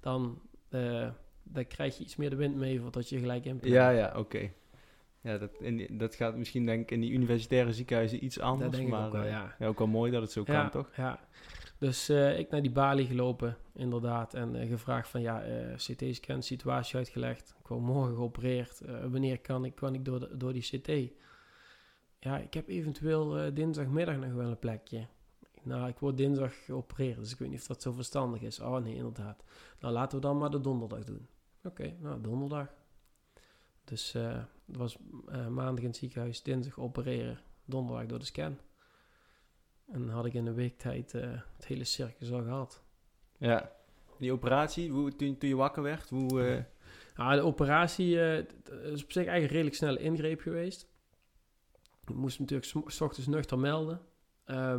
dan, 0.00 0.42
eh, 0.68 1.10
dan 1.42 1.66
krijg 1.66 1.98
je 1.98 2.04
iets 2.04 2.16
meer 2.16 2.30
de 2.30 2.36
wind 2.36 2.56
mee 2.56 2.80
voordat 2.80 3.08
je 3.08 3.18
gelijk 3.18 3.44
in 3.44 3.58
Ja, 3.62 3.90
ja, 3.90 4.12
oké. 4.16 4.50
Ja, 5.20 5.38
dat, 5.38 5.50
in 5.60 5.88
dat 5.98 6.14
gaat 6.14 6.36
misschien 6.36 6.66
denk 6.66 6.82
ik 6.82 6.90
in 6.90 7.00
die 7.00 7.12
universitaire 7.12 7.72
ziekenhuizen 7.72 8.24
iets 8.24 8.40
anders. 8.40 8.70
Dat 8.70 8.80
denk 8.80 8.90
maar, 8.92 9.06
ook 9.06 9.12
wel, 9.12 9.22
eh, 9.22 9.30
ja. 9.30 9.54
ja. 9.58 9.66
Ook 9.66 9.78
wel 9.78 9.86
mooi 9.86 10.10
dat 10.10 10.22
het 10.22 10.32
zo 10.32 10.42
ja, 10.46 10.60
kan, 10.60 10.70
toch? 10.70 10.96
Ja. 10.96 11.20
Dus 11.78 12.08
eh, 12.08 12.38
ik 12.38 12.50
naar 12.50 12.62
die 12.62 12.70
balie 12.70 13.06
gelopen, 13.06 13.56
inderdaad, 13.74 14.34
en 14.34 14.56
eh, 14.56 14.68
gevraagd 14.68 15.08
van 15.08 15.20
ja, 15.20 15.44
CT-scan, 15.76 16.42
situatie 16.42 16.96
uitgelegd. 16.96 17.54
Ik 17.60 17.66
word 17.66 17.80
morgen 17.80 18.14
geopereerd. 18.14 18.80
Wanneer 19.10 19.40
kan 19.40 19.64
ik, 19.64 19.74
kan 19.74 19.94
ik 19.94 20.04
door, 20.04 20.20
de- 20.20 20.36
door 20.36 20.52
die 20.52 20.62
CT? 20.62 21.12
Ja, 22.18 22.38
ik 22.38 22.54
heb 22.54 22.68
eventueel 22.68 23.54
dinsdagmiddag 23.54 24.16
nog 24.16 24.32
wel 24.32 24.48
een 24.50 24.58
plekje. 24.58 25.06
Nou, 25.62 25.88
ik 25.88 25.98
word 25.98 26.16
dinsdag 26.16 26.64
geopereerd, 26.64 27.18
dus 27.18 27.32
ik 27.32 27.38
weet 27.38 27.50
niet 27.50 27.60
of 27.60 27.66
dat 27.66 27.82
zo 27.82 27.92
verstandig 27.92 28.40
is. 28.42 28.60
Oh 28.60 28.76
nee, 28.76 28.94
inderdaad. 28.94 29.44
Nou, 29.80 29.92
laten 29.94 30.18
we 30.18 30.24
dan 30.26 30.38
maar 30.38 30.50
de 30.50 30.60
donderdag 30.60 31.04
doen. 31.04 31.28
Oké, 31.64 31.96
nou, 32.00 32.20
donderdag. 32.20 32.68
Dus 33.84 34.14
eh 34.14 34.42
het 34.66 34.76
was 34.76 34.96
eh, 35.28 35.46
maandag 35.48 35.78
in 35.84 35.88
het 35.90 35.96
ziekenhuis, 35.96 36.42
dinsdag 36.42 36.78
opereren, 36.78 37.40
donderdag 37.64 38.06
door 38.06 38.18
de 38.18 38.24
scan. 38.24 38.58
En 39.86 40.00
dan 40.00 40.08
had 40.08 40.24
ik 40.26 40.34
in 40.34 40.46
een 40.46 40.54
week 40.54 40.78
tijd 40.78 41.14
eh, 41.14 41.30
het 41.56 41.66
hele 41.66 41.84
circus 41.84 42.32
al 42.32 42.42
gehad. 42.42 42.82
Ja. 43.38 43.72
Die 44.18 44.32
operatie, 44.32 44.90
hoe, 44.90 45.16
toen, 45.16 45.38
toen 45.38 45.48
je 45.48 45.56
wakker 45.56 45.82
werd, 45.82 46.08
hoe... 46.08 46.42
eh, 46.46 46.62
Nou, 47.16 47.34
de 47.34 47.42
operatie 47.42 48.20
is 48.82 49.02
op 49.04 49.12
zich 49.12 49.26
eigenlijk 49.26 49.42
een 49.42 49.48
redelijk 49.48 49.74
snelle 49.76 49.98
ingreep 49.98 50.40
geweest. 50.40 50.86
Ik 52.06 52.14
moest 52.14 52.38
natuurlijk 52.38 52.68
s- 52.90 53.00
ochtends 53.00 53.26
nuchter 53.26 53.58
melden. 53.58 54.00
Eh, 54.44 54.78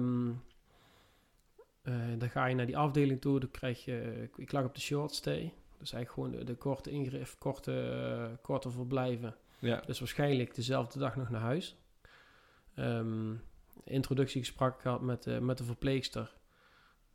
dan 2.18 2.30
ga 2.30 2.46
je 2.46 2.56
naar 2.56 2.66
die 2.66 2.78
afdeling 2.78 3.22
toe. 3.22 3.40
Dan 3.40 3.52
krijg 3.52 3.86
je, 3.86 4.22
ik, 4.24 4.38
ik 4.38 4.52
lag 4.52 4.64
op 4.66 4.76
de 4.76 4.82
short 4.82 5.14
stay. 5.14 5.54
Dus 5.80 5.94
eigenlijk 5.94 6.12
gewoon 6.12 6.32
de, 6.46 6.52
de 6.54 6.58
korte 6.58 6.90
ingreep, 6.90 7.28
korte, 7.40 7.82
eh, 7.82 8.38
korte 8.42 8.70
verblijven. 8.72 9.36
ja. 9.60 9.82
Dus 9.86 10.00
waarschijnlijk 10.00 10.56
dezelfde 10.56 11.00
dag 11.00 11.16
nog 11.16 11.30
naar 11.30 11.42
huis. 11.42 11.78
Ehm 12.76 13.34
introductiegesprek 13.86 14.82
gehad 14.82 15.02
met, 15.02 15.28
eh, 15.28 15.40
met 15.40 15.58
de 15.58 15.64
verpleegster. 15.64 16.36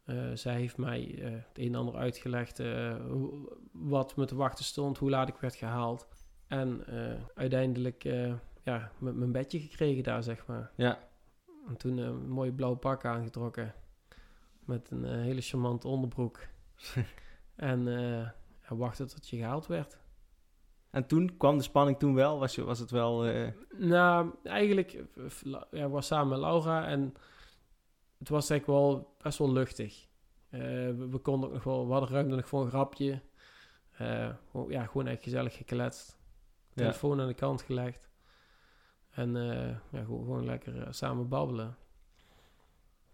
Eh, 0.05 0.31
zij 0.35 0.55
heeft 0.55 0.77
mij 0.77 1.19
eh, 1.23 1.31
het 1.33 1.59
een 1.59 1.67
en 1.67 1.75
ander 1.75 1.97
uitgelegd 1.97 2.59
eh, 2.61 2.97
hoe- 3.09 3.57
wat 3.73 4.17
me 4.17 4.25
te 4.25 4.35
wachten 4.35 4.65
stond, 4.65 4.99
hoe 4.99 5.11
laat 5.11 5.29
ik 5.29 5.37
werd 5.37 5.55
gehaald. 5.55 6.09
En 6.47 6.87
eh, 6.87 7.21
uiteindelijk 7.35 8.05
eh, 8.05 8.35
ja, 8.63 8.93
met 8.99 9.15
mijn 9.15 9.33
bedje 9.33 9.61
gekregen 9.61 10.03
daar, 10.03 10.23
zeg 10.23 10.47
maar. 10.47 10.71
Ja. 10.77 10.99
En 11.69 11.77
toen 11.77 11.99
eh, 11.99 12.05
een 12.05 12.29
mooie 12.29 12.53
blauwe 12.53 12.77
pak 12.79 13.05
aangetrokken. 13.05 13.75
Met 14.69 14.91
een 14.91 15.05
eh, 15.05 15.11
hele 15.11 15.41
charmante 15.41 15.89
onderbroek. 15.89 16.41
en 17.57 17.89
eh, 17.89 18.31
ja, 18.69 18.77
wachten 18.77 19.09
tot 19.09 19.29
je 19.29 19.37
gehaald 19.37 19.67
werd. 19.67 19.99
En 20.91 21.07
toen 21.07 21.37
kwam 21.37 21.57
de 21.57 21.63
spanning 21.63 21.99
toen 21.99 22.15
wel? 22.15 22.39
Was, 22.39 22.55
je, 22.55 22.65
was 22.65 22.79
het 22.79 22.91
wel... 22.91 23.27
eh, 23.27 23.53
Nou, 23.79 24.35
eigenlijk 24.43 25.05
ja, 25.71 25.89
was 25.89 26.07
samen 26.07 26.29
met 26.29 26.39
Laura 26.39 26.87
en 26.87 27.15
het 28.19 28.29
was 28.29 28.51
eigenlijk 28.51 28.81
wel 28.81 29.15
best 29.23 29.39
wel 29.39 29.53
luchtig. 29.53 30.07
We, 30.49 31.07
we 31.11 31.19
konden 31.19 31.49
ook 31.49 31.55
nog 31.55 31.65
wel, 31.65 31.87
we 31.87 31.93
hadden 31.93 32.11
ruimte 32.11 32.35
nog 32.35 32.49
voor 32.49 32.63
een 32.63 32.69
grapje. 32.71 33.23
Gewoon, 34.51 34.71
ja, 34.71 34.87
gewoon 34.87 35.07
echt 35.07 35.23
gezellig 35.23 35.57
gekletst. 35.57 36.19
Ja. 36.69 36.75
Telefoon 36.75 37.21
aan 37.21 37.27
de 37.27 37.35
kant 37.35 37.63
gelegd. 37.63 38.11
En 39.11 39.33
ja, 39.91 40.05
gewoon, 40.05 40.25
gewoon 40.25 40.45
lekker 40.45 40.95
samen 40.95 41.29
babbelen. 41.29 41.77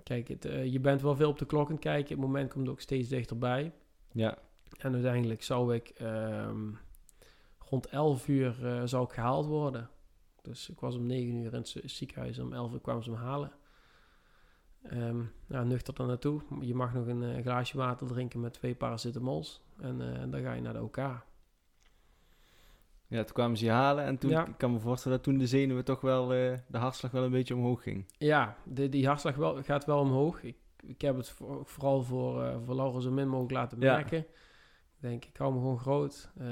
Kijk, 0.05 0.29
het, 0.29 0.45
eh, 0.45 0.73
je 0.73 0.81
bent 0.81 1.03
wel 1.03 1.17
veel 1.17 1.29
op 1.31 1.38
de 1.38 1.47
klok 1.47 1.67
aan 1.67 1.73
het 1.75 1.83
kijken. 1.83 2.09
Het 2.09 2.25
moment 2.25 2.53
komt 2.53 2.69
ook 2.69 2.81
steeds 2.81 3.09
dichterbij. 3.09 3.73
ja. 4.12 4.38
En 4.79 4.93
uiteindelijk 4.93 5.43
zou 5.43 5.75
ik 5.75 5.88
ehm, 5.88 6.71
rond 7.59 7.87
11 7.87 8.29
uur 8.29 8.67
eh, 8.67 8.83
zou 8.85 9.05
ik 9.05 9.12
gehaald 9.12 9.47
worden. 9.47 9.90
Dus 10.43 10.69
ik 10.71 10.81
was 10.81 10.97
om 10.97 11.07
9 11.07 11.35
uur 11.35 11.53
in 11.53 11.59
het 11.59 11.69
zi- 11.69 11.88
ziekenhuis. 11.88 12.38
Om 12.38 12.53
11 12.53 12.73
uur 12.73 12.81
kwamen 12.81 13.05
ze 13.05 13.11
me 13.11 13.17
halen. 13.17 13.53
Ehm 14.83 15.23
nou, 15.47 15.67
nuchter 15.67 16.01
er 16.01 16.07
naartoe. 16.07 16.40
Je 16.61 16.75
mag 16.75 16.95
nog 16.95 17.07
een 17.07 17.23
eh, 17.23 17.43
glaasje 17.43 17.77
water 17.77 18.07
drinken 18.07 18.40
met 18.40 18.53
twee 18.53 18.75
paracetamols. 18.75 19.62
En 19.81 19.99
dan 20.31 20.40
ga 20.43 20.53
je 20.53 20.61
naar 20.61 20.73
de 20.73 20.83
OK. 20.83 20.99
Ja, 23.09 23.25
toen 23.25 23.35
kwamen 23.35 23.57
ze 23.57 23.64
je 23.64 23.71
halen 23.71 24.05
en 24.05 24.19
toen, 24.19 24.31
Ja. 24.31 24.47
ik 24.47 24.59
kan 24.59 24.73
me 24.73 24.79
voorstellen 24.79 25.17
dat 25.17 25.27
toen 25.27 25.38
de 25.38 25.47
zenuwen 25.47 25.85
toch 25.85 26.01
wel, 26.01 26.23
eh, 26.33 26.53
de 26.69 26.79
hartslag 26.79 27.11
wel 27.11 27.23
een 27.25 27.31
beetje 27.31 27.55
omhoog 27.55 27.83
ging. 27.83 28.05
Ja, 28.19 28.57
de, 28.64 28.88
die 28.88 29.07
hartslag 29.07 29.35
wel, 29.37 29.62
gaat 29.62 29.85
wel 29.85 29.99
omhoog. 29.99 30.43
Ik, 30.43 30.57
ik 30.87 31.01
heb 31.01 31.17
het 31.17 31.29
voor- 31.31 31.67
vooral 31.67 32.03
voor, 32.03 32.45
eh 32.45 32.57
voor 32.64 32.75
Laura 32.75 33.01
zo 33.01 33.11
min 33.11 33.29
mogelijk 33.29 33.53
laten 33.53 33.81
Ja. 33.81 33.95
merken. 33.95 34.19
Ik 34.19 34.27
denk, 35.11 35.25
ik 35.25 35.37
hou 35.37 35.53
me 35.53 35.59
gewoon 35.59 35.79
groot. 35.79 36.31
eh, 36.38 36.47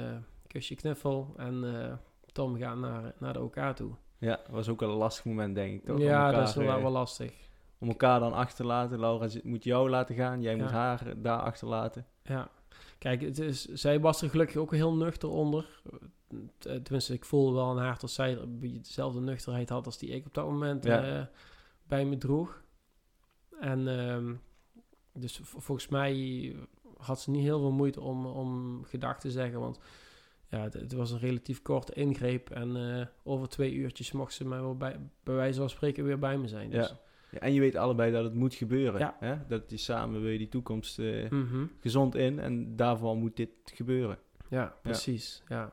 kusje 0.47 0.75
knuffel. 0.75 1.33
En 1.37 1.99
Tom 2.31 2.57
gaat 2.57 2.77
naar, 2.77 3.13
naar 3.19 3.33
de 3.33 3.41
OK 3.41 3.59
toe. 3.75 3.91
Ja, 4.17 4.35
dat 4.35 4.47
was 4.47 4.69
ook 4.69 4.79
wel 4.79 4.89
een 4.89 4.95
lastig 4.97 5.25
moment, 5.25 5.55
denk 5.55 5.73
ik, 5.73 5.85
toch? 5.85 5.99
Ja, 5.99 6.25
elkaar, 6.25 6.39
dat 6.39 6.47
is 6.49 6.55
wel, 6.55 6.81
wel 6.81 6.91
lastig. 6.91 7.33
Om 7.79 7.87
elkaar 7.87 8.19
dan 8.19 8.33
achter 8.33 8.55
te 8.55 8.63
laten. 8.65 8.99
Laura 8.99 9.27
moet 9.43 9.63
jou 9.63 9.89
laten 9.89 10.15
gaan, 10.15 10.41
jij 10.41 10.55
Ja. 10.55 10.61
moet 10.61 10.71
haar 10.71 11.13
daar 11.17 11.39
achterlaten. 11.39 12.05
Ja. 12.23 12.49
Kijk, 12.97 13.21
het 13.21 13.39
is, 13.39 13.65
zij 13.65 13.99
was 13.99 14.21
er 14.21 14.29
gelukkig 14.29 14.55
ook 14.55 14.71
heel 14.73 14.95
nuchter 14.95 15.29
onder. 15.29 15.81
Eh, 16.59 16.75
Tenminste, 16.75 17.13
ik 17.13 17.25
voel 17.25 17.53
wel 17.53 17.69
aan 17.69 17.77
haar 17.77 17.99
dat 17.99 18.11
zij 18.11 18.37
een 18.37 18.79
dezelfde 18.81 19.19
nuchterheid 19.21 19.69
had 19.69 19.85
als 19.85 19.97
die 19.97 20.09
ik 20.09 20.25
op 20.25 20.33
dat 20.33 20.45
moment 20.45 20.83
Ja. 20.83 21.19
eh, 21.19 21.25
bij 21.87 22.05
me 22.05 22.17
droeg. 22.17 22.61
En 23.59 23.87
ehm, 23.87 24.33
dus 25.13 25.39
volgens 25.43 25.87
mij 25.87 26.55
had 26.97 27.21
ze 27.21 27.29
niet 27.31 27.41
heel 27.43 27.59
veel 27.59 27.71
moeite 27.71 28.01
om, 28.01 28.25
om 28.25 28.81
gedag 28.83 29.19
te 29.19 29.31
zeggen. 29.31 29.59
Want 29.59 29.79
ja, 30.49 30.59
het, 30.61 30.73
het 30.73 30.93
was 30.93 31.11
een 31.11 31.19
relatief 31.19 31.61
korte 31.61 31.93
ingreep. 31.93 32.49
En 32.49 32.75
eh, 32.99 33.05
over 33.23 33.49
twee 33.49 33.73
uurtjes 33.73 34.11
mocht 34.11 34.33
ze 34.33 34.45
mij 34.47 34.61
wel 34.61 34.77
bij, 34.77 34.99
bij 35.23 35.35
wijze 35.35 35.59
van 35.59 35.69
spreken 35.69 36.03
weer 36.05 36.19
bij 36.19 36.37
me 36.37 36.47
zijn. 36.47 36.69
Dus. 36.69 36.87
Ja. 36.89 36.99
Ja, 37.31 37.39
en 37.39 37.53
je 37.53 37.59
weet 37.59 37.75
allebei 37.75 38.11
dat 38.11 38.23
het 38.23 38.33
moet 38.33 38.53
gebeuren. 38.53 38.99
Ja. 38.99 39.15
Hè? 39.19 39.35
Dat 39.47 39.69
je 39.69 39.77
samen 39.77 40.21
wil 40.21 40.29
je 40.31 40.37
die 40.37 40.49
toekomst 40.49 40.97
Mhm. 41.29 41.65
gezond 41.79 42.15
in 42.15 42.39
en 42.39 42.75
daarvoor 42.75 43.15
moet 43.17 43.35
dit 43.35 43.49
gebeuren. 43.65 44.17
Ja, 44.49 44.75
precies. 44.81 45.43
Ja. 45.47 45.71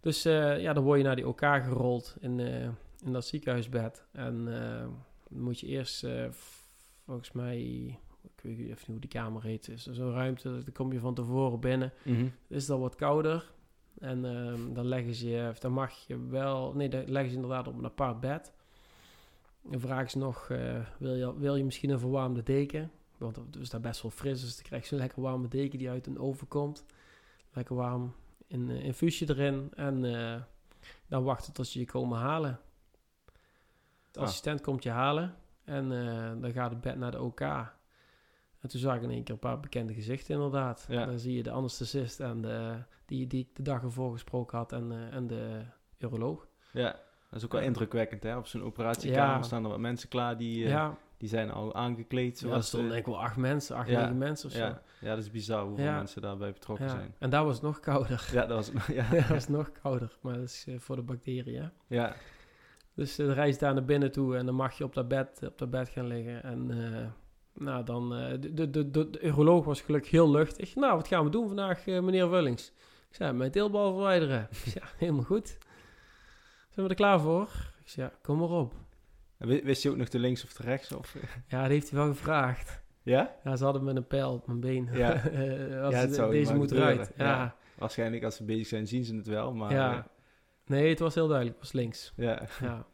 Dus 0.00 0.24
eh, 0.24 0.60
ja, 0.60 0.72
dan 0.72 0.84
word 0.84 0.98
je 0.98 1.04
naar 1.04 1.16
die 1.16 1.28
OK 1.28 1.40
gerold 1.40 2.16
in, 2.20 2.40
eh, 2.40 2.68
in 3.04 3.12
dat 3.12 3.26
ziekenhuisbed. 3.26 4.04
En 4.12 4.62
eh, 4.62 4.86
dan 5.28 5.42
moet 5.42 5.60
je 5.60 5.66
eerst, 5.66 6.06
volgens 7.04 7.32
mij, 7.32 7.58
ik 8.22 8.40
weet 8.42 8.58
even 8.58 8.68
niet 8.68 8.86
hoe 8.86 8.98
die 8.98 9.10
kamer 9.10 9.42
heet, 9.42 9.68
is 9.68 9.86
er 9.86 9.94
zo'n 9.94 10.12
ruimte, 10.12 10.50
dan 10.50 10.72
kom 10.72 10.92
je 10.92 11.00
van 11.00 11.14
tevoren 11.14 11.60
binnen. 11.60 11.92
Is 12.48 12.66
dat 12.66 12.78
wat 12.78 12.94
kouder. 12.94 13.52
En 13.98 14.24
ehm, 14.24 14.72
dan 14.72 14.86
leggen 14.86 15.14
ze 15.14 15.28
je, 15.28 15.48
of 15.48 15.58
dan 15.58 15.72
mag 15.72 16.06
je 16.06 16.26
wel, 16.26 16.72
nee, 16.74 16.88
dan 16.88 17.04
leggen 17.06 17.30
ze 17.30 17.36
inderdaad 17.36 17.68
op 17.68 17.78
een 17.78 17.84
apart 17.84 18.20
bed. 18.20 18.52
Dan 19.62 19.80
vragen 19.80 20.10
ze 20.10 20.18
nog, 20.18 20.48
wil, 20.98 21.14
je, 21.14 21.38
wil 21.38 21.56
je 21.56 21.64
misschien 21.64 21.90
een 21.90 21.98
verwarmde 21.98 22.42
deken? 22.42 22.90
Want 23.18 23.36
het 23.36 23.56
is 23.56 23.70
daar 23.70 23.80
best 23.80 24.02
wel 24.02 24.10
fris, 24.10 24.40
dus 24.40 24.54
dan 24.54 24.64
krijg 24.64 24.88
je 24.88 24.94
een 24.94 25.00
lekker 25.00 25.22
warme 25.22 25.48
deken 25.48 25.78
die 25.78 25.90
uit 25.90 26.06
een 26.06 26.18
oven 26.18 26.48
komt. 26.48 26.84
Lekker 27.52 27.76
warm, 27.76 28.14
een 28.50 28.70
eh, 28.70 28.84
infuusje 28.84 29.28
erin 29.28 29.70
en 29.74 30.04
eh, 30.04 30.40
dan 31.08 31.24
wachten 31.24 31.52
tot 31.52 31.66
ze 31.66 31.78
je 31.78 31.84
komen 31.84 32.18
halen. 32.18 32.60
De 34.10 34.18
Ah. 34.18 34.24
assistent 34.24 34.60
komt 34.60 34.82
je 34.82 34.90
halen 34.90 35.34
en 35.64 35.92
eh, 35.92 36.40
dan 36.40 36.52
gaat 36.52 36.70
het 36.70 36.80
bed 36.80 36.96
naar 36.96 37.10
de 37.10 37.20
OK. 37.22 37.40
En 37.40 38.68
toen 38.68 38.80
zag 38.80 38.96
ik 38.96 39.02
in 39.02 39.10
één 39.10 39.22
keer 39.24 39.34
een 39.34 39.40
paar 39.40 39.60
bekende 39.60 39.94
gezichten 39.94 40.34
inderdaad. 40.34 40.86
Ja. 40.88 41.06
Dan 41.06 41.18
zie 41.18 41.34
je 41.36 41.42
de 41.42 41.50
anesthesist 41.50 42.20
en 42.20 42.40
de, 42.40 42.82
die, 43.06 43.26
die 43.26 43.40
ik 43.40 43.56
de 43.56 43.62
dag 43.62 43.82
ervoor 43.82 44.12
gesproken 44.12 44.58
had 44.58 44.72
en, 44.72 45.08
en 45.12 45.26
de 45.26 45.62
uroloog. 45.98 46.46
Ja, 46.72 46.90
dat 47.30 47.38
is 47.38 47.44
ook 47.44 47.52
wel 47.52 47.60
indrukwekkend, 47.60 48.22
hè? 48.22 48.36
Op 48.36 48.46
zo'n 48.46 48.62
operatiekamer 48.62 49.36
Ja. 49.36 49.42
staan 49.42 49.64
er 49.64 49.70
wat 49.70 49.78
mensen 49.78 50.08
klaar 50.08 50.36
die, 50.36 50.58
ja, 50.66 50.96
die 51.20 51.28
zijn 51.28 51.50
al 51.50 51.74
aangekleed. 51.74 52.40
ja, 52.40 52.48
er 52.54 52.62
stonden 52.62 52.88
denk 52.90 53.00
ik 53.06 53.12
wel 53.12 53.22
acht 53.22 53.36
mensen, 53.36 53.76
acht, 53.76 53.88
ja, 53.88 54.00
negen 54.00 54.18
mensen 54.18 54.48
of 54.48 54.54
zo. 54.54 54.58
ja, 54.64 54.82
ja, 55.00 55.08
dat 55.14 55.18
is 55.24 55.30
bizar 55.30 55.64
hoeveel 55.64 55.84
Ja. 55.84 55.96
mensen 55.96 56.22
daarbij 56.22 56.52
betrokken 56.52 56.86
Ja. 56.86 56.90
zijn. 56.90 57.14
En 57.18 57.30
daar 57.30 57.44
was 57.44 57.54
het 57.54 57.62
nog 57.62 57.80
kouder. 57.80 58.28
Ja, 58.32 58.46
dat 58.46 58.56
was... 58.72 58.86
Ja, 58.96 59.08
dat 59.14 59.26
was 59.26 59.48
nog 59.48 59.72
kouder, 59.72 60.18
maar 60.20 60.34
dat 60.34 60.42
is 60.42 60.64
eh, 60.68 60.74
voor 60.78 60.96
de 60.96 61.02
bacteriën. 61.02 61.70
ja, 61.86 62.14
Dus 62.94 63.18
eh, 63.18 63.26
de 63.26 63.32
reis 63.32 63.58
daar 63.58 63.74
naar 63.74 63.84
binnen 63.84 64.12
toe 64.12 64.36
en 64.36 64.46
dan 64.46 64.54
mag 64.54 64.78
je 64.78 64.84
op 64.84 64.94
dat 64.94 65.08
bed, 65.08 65.38
op 65.46 65.58
dat 65.58 65.70
bed 65.70 65.88
gaan 65.88 66.06
liggen. 66.06 66.42
En 66.42 66.70
eh, 66.70 67.06
nou, 67.64 67.84
dan, 67.84 68.08
de, 68.40 68.54
de, 68.54 68.70
de, 68.70 68.90
de, 68.90 69.10
de 69.10 69.20
uroloog 69.22 69.64
was 69.64 69.80
gelukkig 69.80 70.10
heel 70.10 70.30
luchtig. 70.30 70.74
Nou, 70.74 70.96
wat 70.96 71.08
gaan 71.08 71.24
we 71.24 71.30
doen 71.30 71.46
vandaag, 71.46 71.86
meneer 71.86 72.30
Wullings? 72.30 72.72
Ik 73.10 73.16
zei, 73.16 73.32
mijn 73.32 73.50
teelbal 73.50 73.92
verwijderen. 73.92 74.48
Ja, 74.74 74.82
helemaal 74.96 75.24
goed. 75.24 75.58
Zijn 76.70 76.86
we 76.86 76.88
er 76.92 76.94
klaar 76.94 77.20
voor? 77.20 77.48
Ik 77.82 77.88
zei, 77.88 78.06
ja, 78.06 78.12
kom 78.22 78.38
maar 78.38 78.48
op. 78.48 78.74
Wist 79.46 79.82
je 79.82 79.90
ook 79.90 79.96
nog 79.96 80.08
de 80.08 80.18
links 80.18 80.44
of 80.44 80.52
de 80.52 80.62
rechts? 80.62 80.92
Of, 80.92 81.16
Ja, 81.48 81.60
dat 81.60 81.70
heeft 81.70 81.90
hij 81.90 81.98
wel 81.98 82.08
gevraagd. 82.08 82.80
ja? 83.02 83.36
Ja, 83.44 83.56
ze 83.56 83.64
hadden 83.64 83.84
met 83.84 83.96
een 83.96 84.06
pijl 84.06 84.32
op 84.32 84.46
mijn 84.46 84.60
been. 84.60 84.88
Ja. 84.92 85.12
Eh, 85.24 85.82
als 85.82 85.94
Ja, 85.94 86.00
het 86.00 86.08
de- 86.08 86.14
zou 86.14 86.30
deze 86.30 86.54
moet 86.54 86.70
eruit. 86.70 87.12
Ja. 87.16 87.24
Ja. 87.24 87.56
Waarschijnlijk 87.78 88.24
als 88.24 88.36
ze 88.36 88.44
bezig 88.44 88.66
zijn 88.66 88.86
zien 88.86 89.04
ze 89.04 89.14
het 89.16 89.26
wel, 89.26 89.54
maar... 89.54 89.72
Ja. 89.72 89.96
eh, 89.96 90.02
Nee, 90.66 90.88
het 90.88 90.98
was 90.98 91.14
heel 91.14 91.26
duidelijk. 91.28 91.56
Het 91.58 91.66
was 91.72 91.80
links. 91.80 92.12
ja. 92.16 92.42
ja. 92.60 92.86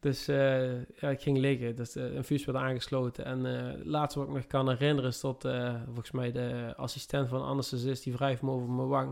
Dus 0.00 0.28
eh, 0.28 0.82
ja, 0.82 1.10
ik 1.10 1.20
ging 1.20 1.38
liggen. 1.38 1.76
Dus 1.76 1.94
een 1.94 2.24
vuur 2.24 2.42
werd 2.46 2.58
aangesloten. 2.58 3.24
En 3.24 3.44
het 3.44 3.84
laatste 3.84 4.18
wat 4.18 4.28
ik 4.28 4.34
me 4.34 4.42
kan 4.44 4.68
herinneren 4.68 5.10
is 5.10 5.20
dat 5.20 5.42
volgens 5.84 6.10
mij 6.10 6.32
de 6.32 6.72
assistent 6.76 7.28
van 7.28 7.38
de 7.38 7.44
anesthesist... 7.44 8.04
die 8.04 8.12
wrijft 8.12 8.42
me 8.42 8.50
over 8.50 8.68
mijn 8.68 8.88
wang. 8.88 9.08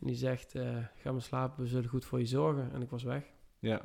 En 0.00 0.06
die 0.06 0.16
zegt, 0.16 0.54
ga 0.96 1.12
maar 1.12 1.22
slapen, 1.22 1.62
we 1.62 1.68
zullen 1.68 1.88
goed 1.88 2.04
voor 2.04 2.18
je 2.18 2.26
zorgen. 2.26 2.70
En 2.72 2.82
ik 2.82 2.90
was 2.90 3.02
weg. 3.02 3.22
ja. 3.58 3.80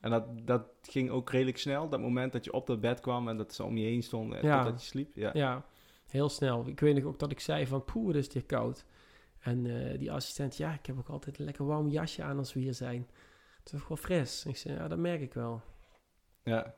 En 0.00 0.10
dat, 0.10 0.46
dat 0.46 0.62
ging 0.82 1.10
ook 1.10 1.30
redelijk 1.30 1.58
snel, 1.58 1.88
dat 1.88 2.00
moment 2.00 2.32
dat 2.32 2.44
je 2.44 2.52
op 2.52 2.66
dat 2.66 2.80
bed 2.80 3.00
kwam 3.00 3.28
en 3.28 3.36
dat 3.36 3.54
ze 3.54 3.64
om 3.64 3.76
je 3.76 3.84
heen 3.84 4.02
stonden 4.02 4.42
Ja. 4.46 4.56
totdat 4.62 4.80
je 4.82 4.86
sliep. 4.88 5.16
Ja. 5.16 5.30
Ja, 5.34 5.64
heel 6.06 6.28
snel. 6.28 6.66
Ik 6.66 6.80
weet 6.80 6.94
nog 6.94 7.04
ook 7.04 7.18
dat 7.18 7.30
ik 7.30 7.40
zei 7.40 7.66
van, 7.66 7.84
poeh, 7.84 8.06
het 8.06 8.16
is 8.16 8.32
hier 8.32 8.44
koud. 8.44 8.84
En 9.38 9.66
eh, 9.90 9.98
die 9.98 10.12
assistent, 10.12 10.56
ja, 10.56 10.72
ik 10.72 10.86
heb 10.86 10.98
ook 10.98 11.08
altijd 11.08 11.38
een 11.38 11.44
lekker 11.44 11.66
warm 11.66 11.88
jasje 11.88 12.22
aan 12.22 12.38
als 12.38 12.52
we 12.52 12.60
hier 12.60 12.74
zijn. 12.74 13.08
Het 13.64 13.72
is 13.72 13.88
wel 13.88 13.96
fris. 13.96 14.44
Ik 14.44 14.56
zei, 14.56 14.74
ja, 14.74 14.88
dat 14.88 14.98
merk 14.98 15.20
ik 15.20 15.34
wel. 15.34 15.62
Ja. 16.44 16.74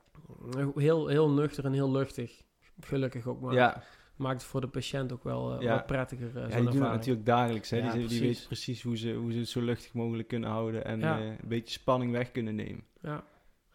Heel, 0.74 1.06
heel 1.06 1.30
nuchter 1.30 1.64
en 1.64 1.72
heel 1.72 1.90
luchtig. 1.90 2.42
Gelukkig 2.80 3.26
ook 3.26 3.40
maar. 3.40 3.54
ja. 3.54 3.82
Maakt 4.20 4.40
het 4.40 4.50
voor 4.50 4.60
de 4.60 4.68
patiënt 4.68 5.12
ook 5.12 5.24
wel 5.24 5.62
Ja. 5.62 5.74
wat 5.74 5.86
prettiger. 5.86 6.36
eh, 6.36 6.48
Ja, 6.50 6.56
die 6.60 6.70
doen 6.70 6.82
het 6.82 6.90
natuurlijk 6.92 7.26
dagelijks. 7.26 7.70
Hè? 7.70 7.76
Ja, 7.76 7.92
die, 7.92 8.20
weten 8.20 8.46
precies 8.46 8.82
hoe 8.82 8.96
ze, 8.96 9.12
hoe 9.12 9.32
ze 9.32 9.38
het 9.38 9.48
zo 9.48 9.60
luchtig 9.60 9.92
mogelijk 9.94 10.28
kunnen 10.28 10.50
houden 10.50 10.84
en 10.84 11.00
Ja. 11.00 11.18
eh, 11.18 11.26
een 11.26 11.48
beetje 11.48 11.72
spanning 11.78 12.12
weg 12.12 12.30
kunnen 12.30 12.54
nemen. 12.54 12.84
Ja. 13.00 13.24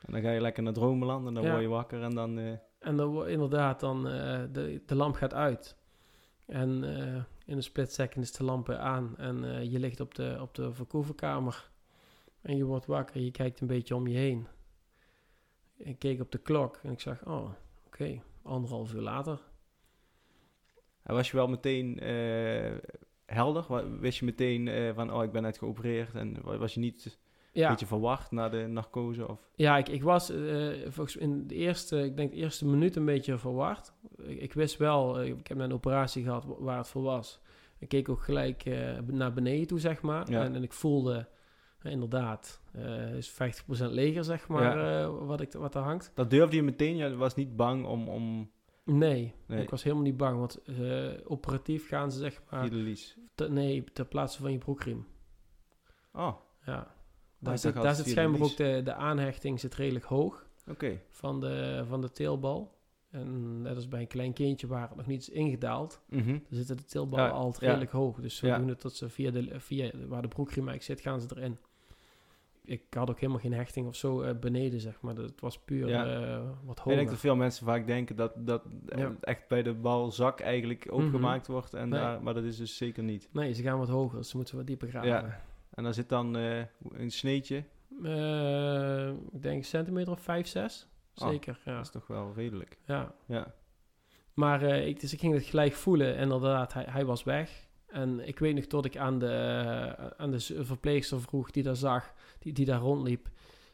En 0.06 0.12
dan 0.14 0.22
ga 0.22 0.32
je 0.32 0.42
lekker 0.42 0.64
naar 0.64 0.74
dromenland 0.74 1.28
en 1.28 1.34
dan 1.34 1.50
word 1.50 1.62
je 1.62 1.68
wakker 1.68 2.02
en 2.04 2.16
dan... 2.16 2.38
En 2.80 2.96
dan 2.96 3.28
inderdaad, 3.28 3.80
dan, 3.80 4.04
de, 4.04 4.82
de 4.86 4.96
lamp 4.96 5.16
gaat 5.16 5.34
uit. 5.34 5.78
En 6.46 6.84
in 7.46 7.56
een 7.56 7.64
split 7.64 7.94
second 7.94 8.24
is 8.26 8.32
de 8.32 8.44
lamp 8.44 8.68
weer 8.68 8.78
aan. 8.78 9.18
En 9.18 9.70
je 9.72 9.80
ligt 9.80 10.00
op 10.00 10.16
de, 10.16 10.38
op 10.42 10.56
de 10.56 10.74
verkoeverkamer. 10.74 11.70
En 12.42 12.58
je 12.58 12.64
wordt 12.66 12.86
wakker, 12.86 13.22
je 13.22 13.32
kijkt 13.32 13.60
een 13.62 13.68
beetje 13.68 13.96
om 13.96 14.08
je 14.08 14.18
heen. 14.18 14.48
Ik 15.78 16.00
keek 16.00 16.22
op 16.22 16.32
de 16.32 16.38
klok 16.38 16.80
en 16.84 16.92
ik 16.92 17.00
zag, 17.00 17.26
oh, 17.26 17.50
oké, 17.86 18.22
anderhalf 18.44 18.94
uur 18.94 19.02
later. 19.02 19.40
En 21.06 21.14
was 21.14 21.32
je 21.32 21.38
wel 21.38 21.48
meteen 21.48 22.00
eh, 22.00 22.72
helder? 23.26 23.66
Wist 24.00 24.20
je 24.20 24.26
meteen 24.26 24.68
eh, 24.68 24.94
van, 24.94 25.14
oh, 25.14 25.24
ik 25.24 25.32
ben 25.32 25.42
net 25.42 25.58
geopereerd 25.58 26.16
en 26.16 26.38
wa- 26.42 26.58
was 26.58 26.74
je 26.74 26.80
niet 26.80 27.06
een 27.06 27.62
Ja, 27.62 27.70
beetje 27.70 27.86
verwacht 27.86 28.32
na 28.32 28.50
de 28.50 28.68
narcose? 28.68 29.28
Of... 29.30 29.40
ja 29.56 29.78
ik, 29.78 29.90
ik 29.90 30.04
was 30.04 30.30
eh, 30.30 30.68
volgens 30.88 31.16
in 31.16 31.48
de 31.48 31.56
eerste, 31.56 32.04
ik 32.04 32.18
denk 32.18 32.32
de 32.32 32.38
eerste 32.38 32.66
minuut 32.68 32.96
een 32.96 33.06
beetje 33.06 33.38
verward. 33.38 33.94
Ik, 34.22 34.42
ik 34.42 34.54
wist 34.54 34.78
wel, 34.78 35.22
ik 35.24 35.48
heb 35.48 35.60
een 35.60 35.74
operatie 35.74 36.24
gehad 36.24 36.46
wa- 36.46 36.56
waar 36.60 36.78
het 36.78 36.88
voor 36.88 37.04
was. 37.04 37.40
Ik 37.80 37.88
keek 37.88 38.10
ook 38.10 38.24
gelijk 38.24 38.64
naar 39.06 39.34
beneden 39.34 39.68
toe, 39.68 39.80
zeg 39.80 40.02
maar. 40.02 40.32
Ja. 40.32 40.44
En, 40.44 40.56
en 40.56 40.64
ik 40.64 40.74
voelde, 40.74 41.28
inderdaad, 41.84 42.62
is 43.16 43.32
50% 43.32 43.36
leger, 43.90 44.24
zeg 44.24 44.48
maar, 44.48 45.12
wat, 45.26 45.42
ik, 45.42 45.52
wat 45.54 45.76
er 45.76 45.82
hangt. 45.82 46.12
Dat 46.14 46.30
durfde 46.30 46.56
je 46.56 46.64
meteen? 46.64 46.96
Je 46.96 47.16
was 47.16 47.36
niet 47.36 47.56
bang 47.56 47.86
om, 47.86 48.08
om 48.10 48.50
Nee, 48.86 49.34
Nee. 49.48 49.62
ik 49.62 49.70
was 49.70 49.84
helemaal 49.84 50.04
niet 50.04 50.18
bang, 50.18 50.40
want 50.40 50.62
eh, 50.64 51.12
operatief 51.24 51.88
gaan 51.88 52.12
ze, 52.12 52.18
zeg 52.20 52.42
maar, 52.50 52.70
te- 53.36 53.50
nee, 53.50 53.84
ter 53.94 54.06
plaatse 54.06 54.42
van 54.42 54.52
je 54.52 54.58
broekriem. 54.58 55.08
Oh, 56.14 56.36
Ja. 56.66 56.94
Daar 57.40 57.58
zit, 57.58 57.66
altijd 57.76 57.84
daar 57.84 57.96
zit 58.04 58.08
schijnbaar 58.14 58.42
ook 58.42 58.58
de, 58.58 58.82
de 58.84 58.94
aanhechting 58.94 59.60
zit 59.60 59.76
redelijk 59.76 60.06
hoog. 60.06 60.46
oké. 60.68 61.02
van 61.10 61.40
de, 61.40 61.84
van 61.88 62.02
de 62.02 62.12
teelbal. 62.12 62.74
En 63.12 63.62
net 63.62 63.76
als 63.76 63.88
bij 63.88 64.00
een 64.02 64.08
klein 64.08 64.34
kindje 64.34 64.68
waar 64.68 64.88
het 64.88 64.96
nog 64.98 65.06
niet 65.06 65.22
is 65.22 65.30
ingedaald, 65.30 66.02
Mhm. 66.10 66.28
dan 66.32 66.42
zitten 66.50 66.78
de 66.78 66.86
teelballen 66.86 67.26
Ja, 67.26 67.32
altijd 67.32 67.62
ja. 67.62 67.68
redelijk 67.68 67.92
hoog. 67.92 68.22
Dus 68.22 68.40
Ja. 68.40 68.50
zodoende 68.54 68.76
dat 68.82 68.96
ze 68.96 69.10
via, 69.10 69.32
de, 69.32 69.60
via 69.60 69.92
waar 70.08 70.22
de 70.22 70.28
broekriem 70.28 70.68
eigenlijk 70.68 71.00
zit, 71.00 71.10
gaan 71.12 71.22
ze 71.22 71.28
erin. 71.36 71.58
Ik 72.66 72.82
had 72.94 73.10
ook 73.10 73.20
helemaal 73.20 73.42
geen 73.42 73.54
hechting 73.54 73.88
of 73.88 73.96
zo 73.96 74.22
eh, 74.22 74.36
beneden, 74.40 74.80
zeg 74.80 75.02
maar. 75.02 75.16
Het 75.16 75.42
was 75.42 75.60
puur 75.60 75.88
Ja. 75.88 76.06
eh, 76.06 76.44
wat 76.64 76.78
Ik 76.78 76.84
hoger. 76.84 76.96
denk 76.96 77.10
dat 77.10 77.20
veel 77.20 77.36
mensen 77.36 77.66
vaak 77.66 77.88
denken 77.88 78.16
dat 78.16 78.32
dat 78.36 78.64
Ja. 78.96 79.16
echt 79.22 79.48
bij 79.48 79.64
de 79.64 79.74
balzak 79.74 80.40
eigenlijk 80.40 80.88
opengemaakt 80.90 81.48
wordt. 81.48 81.74
En 81.74 81.90
Nee. 81.90 82.00
daar, 82.00 82.24
maar 82.24 82.34
dat 82.34 82.44
is 82.44 82.58
dus 82.58 82.78
zeker 82.78 83.04
niet. 83.04 83.30
Nee, 83.32 83.54
ze 83.54 83.62
gaan 83.62 83.78
wat 83.78 83.88
hoger, 83.90 84.18
dus 84.18 84.30
ze 84.30 84.38
moeten 84.38 84.56
wat 84.56 84.68
dieper 84.68 84.88
graven. 84.88 85.10
Ja. 85.10 85.42
En 85.74 85.84
dan 85.84 85.94
zit 85.94 86.10
dan 86.10 86.38
eh, 86.38 86.58
een 86.92 87.12
sneetje. 87.12 87.64
Ik 89.32 89.42
denk 89.42 89.64
centimeter 89.64 90.12
of 90.14 90.20
5, 90.22 90.48
6. 90.48 90.88
Oh, 91.16 91.28
Zeker, 91.30 91.60
ja. 91.66 91.76
Dat 91.76 91.86
is 91.86 91.92
toch 91.92 92.08
wel 92.08 92.34
redelijk. 92.36 92.78
ja. 92.86 93.14
Ja. 93.26 93.54
Maar 94.34 94.62
ik, 94.64 95.00
dus 95.00 95.14
ik 95.14 95.20
ging 95.20 95.34
het 95.34 95.44
gelijk 95.46 95.74
voelen. 95.74 96.16
En 96.16 96.22
inderdaad, 96.22 96.74
hij, 96.74 96.86
hij 96.90 97.06
was 97.06 97.24
weg. 97.24 97.65
En 97.96 98.28
ik 98.28 98.40
weet 98.40 98.56
nog 98.56 98.66
tot 98.66 98.86
ik 98.86 98.98
aan 98.98 99.20
de, 99.20 100.14
aan 100.18 100.32
de 100.32 100.40
verpleegster 100.66 101.22
vroeg 101.22 101.52
die 101.52 101.64
daar 101.64 101.76
zag, 101.76 102.14
die, 102.40 102.54
die 102.54 102.66
daar 102.66 102.80
rondliep. 102.80 103.30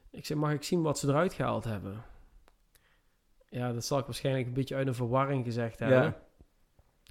Ik 0.10 0.25
zei, 0.25 0.39
mag 0.39 0.51
ik 0.51 0.63
zien 0.63 0.81
wat 0.81 0.99
ze 0.99 1.07
eruit 1.07 1.34
gehaald 1.34 1.63
hebben? 1.63 2.03
Ja, 3.49 3.73
dat 3.73 3.86
zal 3.86 3.99
ik 3.99 4.05
waarschijnlijk 4.05 4.47
een 4.47 4.53
beetje 4.53 4.75
uit 4.75 4.88
een 4.88 4.95
verwarring 4.95 5.45
gezegd 5.45 5.79
hebben. 5.79 6.01
Ja. 6.03 6.21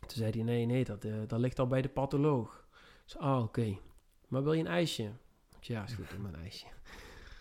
Toen 0.01 0.09
zei 0.17 0.31
hij, 0.31 0.43
nee, 0.43 0.67
nee, 0.67 0.85
dat, 0.85 1.05
eh, 1.05 1.13
dat 1.27 1.39
ligt 1.41 1.59
al 1.59 1.67
bij 1.67 1.83
de 1.83 1.89
patholoog. 1.89 2.67
Ik 2.73 3.11
zei, 3.11 3.25
ah, 3.25 3.43
oké. 3.43 3.77
Maar 4.29 4.43
wil 4.43 4.53
je 4.53 4.61
een 4.61 4.67
ijsje? 4.67 5.03
Ik 5.59 5.65
zei, 5.65 5.79
ja, 5.79 5.85
is 5.85 5.93
goed, 5.93 6.11
een 6.11 6.41
ijsje. 6.43 6.67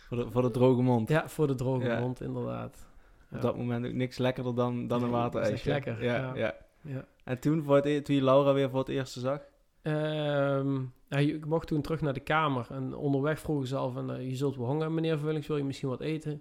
Voor 0.08 0.18
de, 0.18 0.32
voor 0.32 0.42
de 0.42 0.52
droge 0.52 0.82
mond. 0.82 1.10
Ja, 1.10 1.30
voor 1.30 1.48
de 1.48 1.56
droge 1.56 1.86
Ja. 1.86 2.00
mond, 2.00 2.22
inderdaad. 2.22 2.88
Ja. 3.30 3.36
Op 3.36 3.42
dat 3.42 3.58
moment 3.58 3.86
ook 3.86 3.94
niks 3.94 4.18
lekkerder 4.18 4.56
dan, 4.56 4.88
dan 4.88 5.04
een 5.04 5.10
waterijsje. 5.10 5.70
lekker, 5.70 6.04
Ja, 6.04 6.16
ja. 6.16 6.36
ja. 6.36 6.56
Ja. 6.82 7.06
En 7.24 7.40
toen, 7.40 7.64
voor 7.64 7.76
het, 7.76 7.86
e- 7.86 8.02
toen 8.02 8.16
je 8.16 8.24
Laura 8.24 8.54
weer 8.54 8.70
voor 8.70 8.80
het 8.80 8.90
eerst 8.90 9.14
zag? 9.14 9.42
Ehm, 9.82 10.82
je- 11.08 11.34
ik 11.36 11.46
mocht 11.46 11.68
toen 11.68 11.82
terug 11.82 12.02
naar 12.02 12.14
de 12.14 12.20
kamer 12.20 12.68
en 12.72 12.96
onderweg 12.96 13.40
vroegen 13.40 13.68
ze 13.68 13.76
al 13.76 13.92
van, 13.92 14.12
eh, 14.12 14.30
je 14.30 14.36
zult 14.36 14.56
wel 14.56 14.66
honger 14.66 14.92
meneer 14.92 15.20
Vullings, 15.20 15.48
wil 15.48 15.58
je 15.58 15.64
misschien 15.64 15.90
wat 15.90 16.02
eten? 16.02 16.34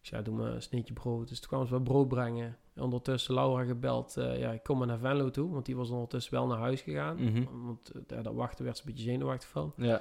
Ik 0.00 0.06
zei, 0.06 0.20
ja, 0.20 0.26
doe 0.30 0.36
maar 0.38 0.52
een 0.52 0.62
sneetje 0.62 0.92
brood. 0.94 1.28
Dus 1.28 1.38
toen 1.40 1.48
kwamen 1.48 1.66
ze 1.66 1.72
wat 1.72 1.84
brood 1.84 2.08
brengen. 2.08 2.56
Ondertussen 2.76 3.34
Laura 3.34 3.64
gebeld, 3.64 4.16
eh, 4.16 4.38
ja, 4.40 4.52
ik 4.52 4.62
kom 4.62 4.78
maar 4.78 4.86
naar 4.86 4.98
Venlo 4.98 5.30
toe, 5.30 5.50
want 5.52 5.66
die 5.66 5.76
was 5.76 5.90
ondertussen 5.90 6.32
wel 6.34 6.46
naar 6.46 6.58
huis 6.58 6.80
gegaan. 6.80 7.16
Mhm. 7.24 7.44
Want 7.66 7.90
eh, 7.90 8.00
ja, 8.06 8.22
dat 8.22 8.34
wachten 8.34 8.64
werd 8.64 8.76
ze 8.76 8.82
een 8.86 8.92
beetje 8.92 9.10
zenuwachtig 9.10 9.48
van. 9.48 9.72
Ja. 9.76 10.00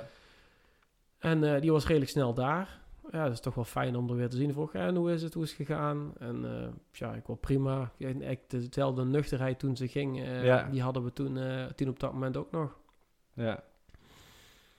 En 1.18 1.44
eh, 1.56 1.62
die 1.62 1.72
was 1.72 1.86
redelijk 1.88 2.12
snel 2.12 2.34
daar. 2.34 2.82
Ja, 3.12 3.24
dat 3.24 3.32
is 3.34 3.40
toch 3.40 3.56
wel 3.56 3.64
fijn 3.64 3.96
om 3.96 4.10
er 4.10 4.16
weer 4.16 4.30
te 4.30 4.36
zien. 4.38 4.54
Vroeg, 4.54 4.74
en 4.74 4.96
hoe 4.96 5.12
is 5.12 5.22
het, 5.24 5.34
hoe 5.34 5.44
is 5.44 5.50
het 5.58 5.68
gegaan? 5.68 6.14
En 6.20 6.46
eh, 6.64 6.68
ja, 6.92 7.14
ik 7.14 7.28
wel 7.28 7.36
prima. 7.36 7.92
Ik, 7.98 8.40
dezelfde 8.50 9.06
nuchterheid 9.06 9.60
toen 9.60 9.76
ze 9.76 9.88
ging, 9.88 10.20
eh, 10.20 10.46
Ja. 10.46 10.64
die 10.72 10.82
hadden 10.82 11.04
we 11.04 11.14
toen, 11.14 11.38
eh, 11.38 11.66
toen 11.66 11.90
op 11.90 12.00
dat 12.00 12.14
moment 12.14 12.38
ook 12.38 12.52
nog. 12.52 12.80
ja. 13.34 13.64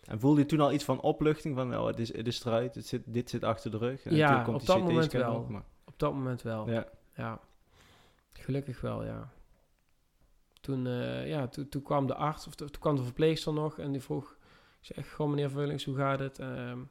En 0.05 0.21
voelde 0.21 0.41
je 0.41 0.47
toen 0.47 0.61
al 0.61 0.73
iets 0.73 0.85
van 0.85 1.01
opluchting? 1.01 1.55
Van, 1.57 1.77
oh, 1.77 1.87
het 1.87 1.99
is, 1.99 2.17
het 2.17 2.27
is 2.27 2.45
eruit, 2.45 2.75
het 2.75 2.87
zit, 2.87 3.03
dit 3.07 3.31
zit 3.31 3.45
achter 3.45 3.71
de 3.71 3.79
rug. 3.79 4.05
En 4.05 4.15
Ja, 4.17 4.43
komt 4.43 4.61
op 4.61 4.67
dat 4.67 4.79
moment 4.83 5.13
wel. 5.13 5.35
ook, 5.37 5.49
maar- 5.49 5.65
Op 5.85 5.99
dat 5.99 6.13
moment 6.13 6.43
wel. 6.43 6.71
Ja. 6.71 6.87
Ja. 7.15 7.41
Gelukkig 8.33 8.81
wel, 8.81 9.05
ja. 9.05 9.31
Toen, 10.61 10.85
ja, 11.27 11.47
toen, 11.49 11.69
toen 11.69 11.83
kwam 11.83 12.07
de 12.07 12.15
arts, 12.15 12.47
of 12.47 12.55
toen 12.55 12.69
kwam 12.79 12.97
de 12.97 13.03
verpleegster 13.03 13.53
nog 13.53 13.79
en 13.79 13.93
die 13.93 14.01
vroeg... 14.01 14.37
Ik 14.81 14.95
zeg, 14.95 15.13
goh 15.13 15.29
meneer 15.29 15.51
Vullings, 15.51 15.85
hoe 15.85 15.97
gaat 15.97 16.19
het? 16.19 16.37
Zei, 16.37 16.87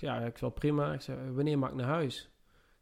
ja, 0.00 0.20
ik 0.20 0.38
wel 0.38 0.50
prima. 0.50 0.92
Ik 0.92 1.00
zei, 1.00 1.30
wanneer 1.30 1.58
mag 1.58 1.70
ik 1.70 1.76
naar 1.76 1.86
huis? 1.86 2.30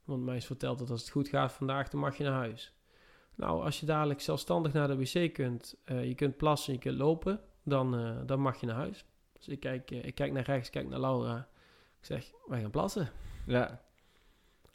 Want 0.05 0.25
mij 0.25 0.37
is 0.37 0.47
verteld 0.47 0.79
dat 0.79 0.91
als 0.91 1.01
het 1.01 1.11
goed 1.11 1.29
gaat 1.29 1.53
vandaag, 1.53 1.89
dan 1.89 2.01
mag 2.01 2.17
je 2.17 2.25
naar 2.25 2.33
huis. 2.33 2.75
Nou, 3.35 3.65
als 3.65 3.81
je 3.81 3.87
dadelijk 3.87 4.21
zelfstandig 4.21 4.73
naar 4.73 4.89
de 4.89 4.97
wc 4.97 5.33
kunt, 5.35 5.77
eh, 5.85 6.05
je 6.05 6.15
kunt 6.15 6.37
plassen, 6.37 6.73
je 6.73 6.79
kunt 6.79 6.99
lopen, 6.99 7.41
dan, 7.63 7.99
eh, 7.99 8.17
dan 8.27 8.41
mag 8.41 8.61
je 8.61 8.67
naar 8.67 8.77
huis. 8.77 9.05
Dus 9.33 9.49
ik 9.49 9.61
kijk, 9.61 9.91
eh, 9.91 10.05
ik 10.05 10.15
kijk 10.15 10.33
naar 10.33 10.43
rechts, 10.43 10.71
kijk 10.71 10.89
naar 10.89 11.01
Laura. 11.01 11.49
Ik 11.99 12.05
zeg, 12.05 12.33
wij 12.47 12.61
gaan 12.61 12.71
plassen. 12.71 13.09
Ja. 13.47 13.81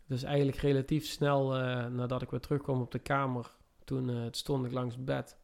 Dus 0.08 0.24
eigenlijk 0.24 0.58
relatief 0.58 1.06
snel 1.06 1.50
nadat 1.90 2.22
ik 2.22 2.30
weer 2.30 2.40
terugkwam 2.40 2.82
op 2.82 2.92
de 2.92 3.00
kamer, 3.00 3.52
Toen 3.84 4.28
stond 4.32 4.66
ik 4.66 4.72
langs 4.72 5.04
bed 5.04 5.38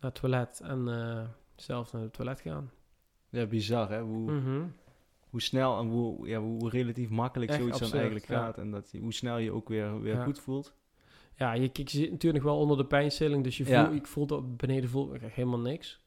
naar 0.00 0.10
het 0.10 0.14
toilet 0.14 0.60
en 0.60 0.86
zelf 1.56 1.92
naar 1.92 2.02
het 2.02 2.12
toilet 2.12 2.40
gaan. 2.40 2.70
Ja, 3.28 3.46
bizar 3.46 3.88
hè, 3.90 4.00
hoe, 4.00 4.30
Mhm. 4.32 4.66
Hoe 5.36 5.44
snel 5.44 5.78
en 5.78 5.86
hoe, 5.88 6.28
ja, 6.28 6.40
hoe 6.40 6.70
relatief 6.70 7.08
makkelijk 7.08 7.50
Echt 7.50 7.60
zoiets 7.60 7.78
dan 7.78 7.92
eigenlijk 7.92 8.26
gaat. 8.26 8.58
En 8.58 8.70
dat, 8.70 8.90
je- 8.90 9.00
hoe 9.00 9.12
snel 9.12 9.38
je 9.38 9.52
ook 9.52 9.68
weer, 9.68 10.00
weer 10.00 10.16
goed 10.22 10.38
voelt. 10.38 10.74
Ja, 11.34 11.52
je, 11.52 11.70
zit 11.84 12.10
natuurlijk 12.10 12.44
wel 12.44 12.58
onder 12.58 12.76
de 12.76 12.84
pijnstilling, 12.86 13.44
dus 13.44 13.56
je 13.56 13.66
Ja. 13.68 13.84
voelt, 13.84 13.96
ik 13.96 14.06
voel 14.06 14.26
dat 14.26 14.56
beneden 14.56 14.90
voel 14.90 15.14
ik 15.14 15.20
helemaal 15.22 15.58
niks. 15.60 16.00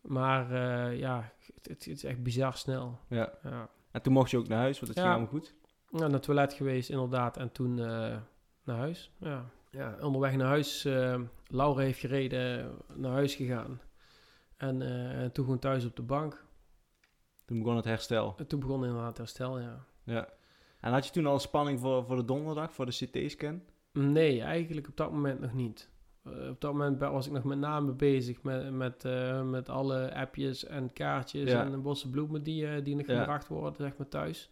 Maar 0.00 0.50
eh, 0.52 0.98
ja, 0.98 1.32
het, 1.54 1.66
het 1.68 1.86
is 1.86 2.04
echt 2.04 2.22
bizar 2.22 2.54
snel. 2.56 2.98
Ja. 3.08 3.32
Ja. 3.42 3.68
En 3.90 4.02
toen 4.02 4.12
mocht 4.12 4.30
je 4.30 4.38
ook 4.38 4.48
naar 4.48 4.58
huis, 4.58 4.80
want 4.80 4.88
het 4.94 4.96
Ja. 4.96 5.02
ging 5.02 5.14
allemaal 5.14 5.40
goed. 5.40 5.54
Ja, 5.90 5.98
naar 5.98 6.10
het 6.10 6.22
toilet 6.22 6.52
geweest, 6.52 6.90
inderdaad. 6.90 7.36
En 7.36 7.52
toen 7.52 7.78
eh, 7.78 8.16
naar 8.64 8.76
huis. 8.76 9.10
Ja. 9.18 9.44
ja, 9.70 9.96
onderweg 10.00 10.36
naar 10.36 10.46
huis. 10.46 10.84
eh 10.84 11.20
Laura 11.46 11.80
heeft 11.80 11.98
gereden, 12.00 12.70
naar 12.94 13.12
huis 13.12 13.34
gegaan. 13.34 13.80
En, 14.56 14.82
en 14.82 15.32
toen 15.32 15.44
gewoon 15.44 15.58
thuis 15.60 15.84
op 15.84 15.96
de 15.96 16.02
bank. 16.02 16.46
Toen 17.48 17.58
begon 17.58 17.76
het 17.76 17.84
herstel. 17.84 18.34
En 18.36 18.46
toen 18.46 18.60
begon 18.60 18.84
inderdaad 18.84 19.16
herstel, 19.18 19.60
ja. 19.60 19.84
Ja. 20.04 20.28
En 20.80 20.92
had 20.92 21.06
je 21.06 21.12
toen 21.12 21.26
al 21.26 21.38
spanning 21.38 21.80
voor, 21.80 22.04
voor 22.04 22.16
de 22.16 22.24
donderdag, 22.24 22.72
voor 22.72 22.86
de 22.86 22.92
CT-scan? 22.92 23.62
Nee, 23.92 24.40
eigenlijk 24.42 24.88
op 24.88 24.96
dat 24.96 25.12
moment 25.12 25.40
nog 25.40 25.52
niet. 25.52 25.88
Eh, 26.24 26.48
op 26.48 26.60
dat 26.60 26.72
moment 26.72 26.98
was 27.00 27.26
ik 27.26 27.32
nog 27.32 27.44
met 27.44 27.58
name 27.58 27.92
bezig 27.92 28.42
met, 28.42 28.72
met, 28.72 29.04
eh, 29.04 29.42
met 29.42 29.68
alle 29.68 30.14
appjes 30.14 30.64
en 30.66 30.92
kaartjes 30.92 31.50
Ja. 31.50 31.64
en 31.64 31.82
bossen 31.82 32.10
bloemen 32.10 32.42
die, 32.42 32.66
eh, 32.66 32.84
die 32.84 32.96
nog 32.96 33.06
Ja. 33.06 33.18
gebracht 33.18 33.48
worden, 33.48 33.74
zeg 33.76 33.96
maar 33.96 34.08
thuis. 34.08 34.50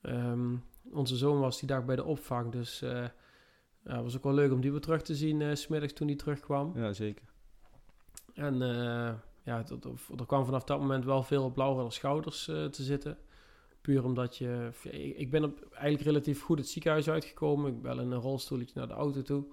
Ehm, 0.00 0.54
onze 0.92 1.16
zoon 1.16 1.40
was 1.40 1.58
die 1.58 1.68
dag 1.68 1.84
bij 1.84 1.96
de 1.96 2.04
opvang, 2.04 2.52
dus 2.52 2.82
eh 2.82 3.04
het 3.82 4.02
was 4.02 4.16
ook 4.16 4.22
wel 4.24 4.34
leuk 4.34 4.52
om 4.52 4.60
die 4.60 4.70
weer 4.70 4.80
terug 4.80 5.02
te 5.02 5.14
zien, 5.14 5.42
eh, 5.42 5.54
s 5.54 5.60
smiddags 5.60 5.92
toen 5.92 6.06
hij 6.06 6.16
terugkwam. 6.16 6.72
Ja, 6.74 6.92
zeker. 6.92 7.24
En 8.34 8.62
eh, 8.62 9.12
ja, 9.42 9.62
dat- 9.62 9.84
er 10.18 10.26
kwam 10.26 10.44
vanaf 10.44 10.64
dat 10.64 10.78
moment 10.80 11.04
wel 11.04 11.22
veel 11.22 11.44
op 11.44 11.56
Laura's 11.56 11.94
schouders 11.94 12.48
eh, 12.48 12.64
te 12.64 12.82
zitten. 12.82 13.18
Puur 13.80 14.04
omdat 14.04 14.36
je... 14.36 14.70
Ik 15.16 15.30
ben 15.30 15.44
op, 15.44 15.66
eigenlijk 15.72 16.02
relatief 16.04 16.42
goed 16.42 16.58
het 16.58 16.68
ziekenhuis 16.68 17.08
uitgekomen. 17.08 17.70
Ik 17.72 17.82
bel 17.82 18.00
in 18.00 18.10
een 18.10 18.20
rolstoeltje 18.20 18.78
naar 18.78 18.88
de 18.88 18.94
auto 18.94 19.22
toe. 19.22 19.44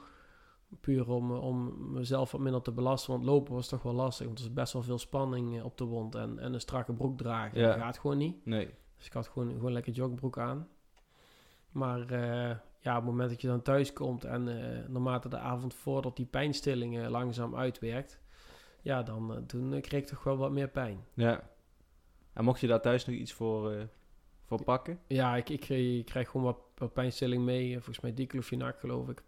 Puur 0.81 1.09
om, 1.09 1.31
eh, 1.31 1.43
om 1.43 1.73
mezelf 1.91 2.31
wat 2.31 2.41
minder 2.41 2.61
te 2.61 2.71
belasten. 2.71 3.11
Want 3.11 3.23
lopen 3.23 3.53
was 3.53 3.67
toch 3.67 3.81
wel 3.83 3.93
lastig. 3.93 4.25
Want 4.25 4.39
er 4.39 4.45
is 4.45 4.53
best 4.53 4.73
wel 4.73 4.81
veel 4.83 4.97
spanning 4.97 5.57
eh, 5.57 5.65
op 5.65 5.77
de 5.77 5.83
wond. 5.85 6.15
En, 6.15 6.39
en 6.39 6.53
een 6.53 6.59
strakke 6.59 6.93
broek 6.93 7.17
dragen. 7.17 7.59
Ja. 7.59 7.67
Dat 7.67 7.77
gaat 7.77 7.97
gewoon 7.99 8.17
niet. 8.17 8.45
Nee. 8.45 8.69
Dus 8.97 9.05
ik 9.05 9.13
had 9.13 9.27
gewoon, 9.27 9.51
gewoon 9.51 9.71
lekker 9.71 9.93
jogbroek 9.93 10.37
aan. 10.37 10.67
Maar 11.71 11.99
ja, 12.81 12.95
op 12.97 13.01
het 13.03 13.11
moment 13.11 13.29
dat 13.29 13.41
je 13.41 13.47
dan 13.47 13.61
thuis 13.61 13.93
komt 13.93 14.23
en 14.25 14.47
eh, 14.47 14.87
naarmate 14.87 15.29
de 15.29 15.37
avond 15.37 15.73
voordat 15.73 16.15
die 16.15 16.25
pijnstilling 16.25 16.99
eh, 16.99 17.09
langzaam 17.09 17.55
uitwerkt, 17.55 18.19
ja, 18.81 19.03
dan 19.03 19.33
eh, 19.35 19.37
toen 19.41 19.73
eh, 19.73 19.81
kreeg 19.81 20.01
ik 20.01 20.07
toch 20.07 20.23
wel 20.23 20.37
wat 20.37 20.51
meer 20.51 20.67
pijn. 20.69 21.05
Ja. 21.13 21.49
En 22.33 22.43
mocht 22.43 22.59
je 22.59 22.67
daar 22.67 22.81
thuis 22.81 23.05
nog 23.05 23.15
iets 23.15 23.33
voor, 23.33 23.71
eh, 23.71 23.83
voor 24.45 24.63
pakken? 24.63 24.99
Ja, 25.07 25.35
ik, 25.35 25.49
ik, 25.49 25.59
kreeg, 25.59 25.99
ik 25.99 26.05
krijg 26.05 26.29
gewoon 26.29 26.45
wat, 26.45 26.57
wat 26.77 26.93
pijnstilling 26.93 27.43
mee, 27.43 27.73
volgens 27.73 27.99
mij 27.99 28.13
diclofenac 28.13 28.79
geloof 28.79 29.09
ik. 29.09 29.23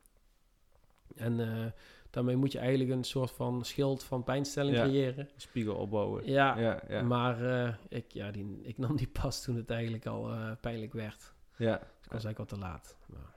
En 1.16 1.74
daarmee 2.10 2.36
moet 2.36 2.52
je 2.52 2.60
eigenlijk 2.60 2.89
een 2.91 3.04
soort 3.04 3.32
van 3.32 3.66
schild 3.66 4.04
van 4.04 4.24
pijnstilling 4.24 4.78
Ja. 4.78 4.84
creëren. 4.84 5.30
Spiegel 5.36 5.76
opbouwen. 5.76 6.26
Ja, 6.26 6.60
Ja, 6.60 6.82
ja. 6.89 7.02
maar 7.02 7.78
ik, 7.89 8.12
ja, 8.12 8.32
die, 8.32 8.60
ik 8.64 8.78
nam 8.78 8.95
die 8.95 9.08
pas 9.08 9.43
toen 9.43 9.56
het 9.56 9.70
eigenlijk 9.70 10.06
al 10.06 10.32
pijnlijk 10.62 10.93
werd. 10.93 11.34
ja. 11.58 11.78
Dus 11.78 12.06
ik 12.06 12.12
was 12.12 12.24
eigenlijk 12.24 12.38
wat 12.38 12.47
te 12.50 12.58
laat. 12.58 12.97
Maar- 13.08 13.36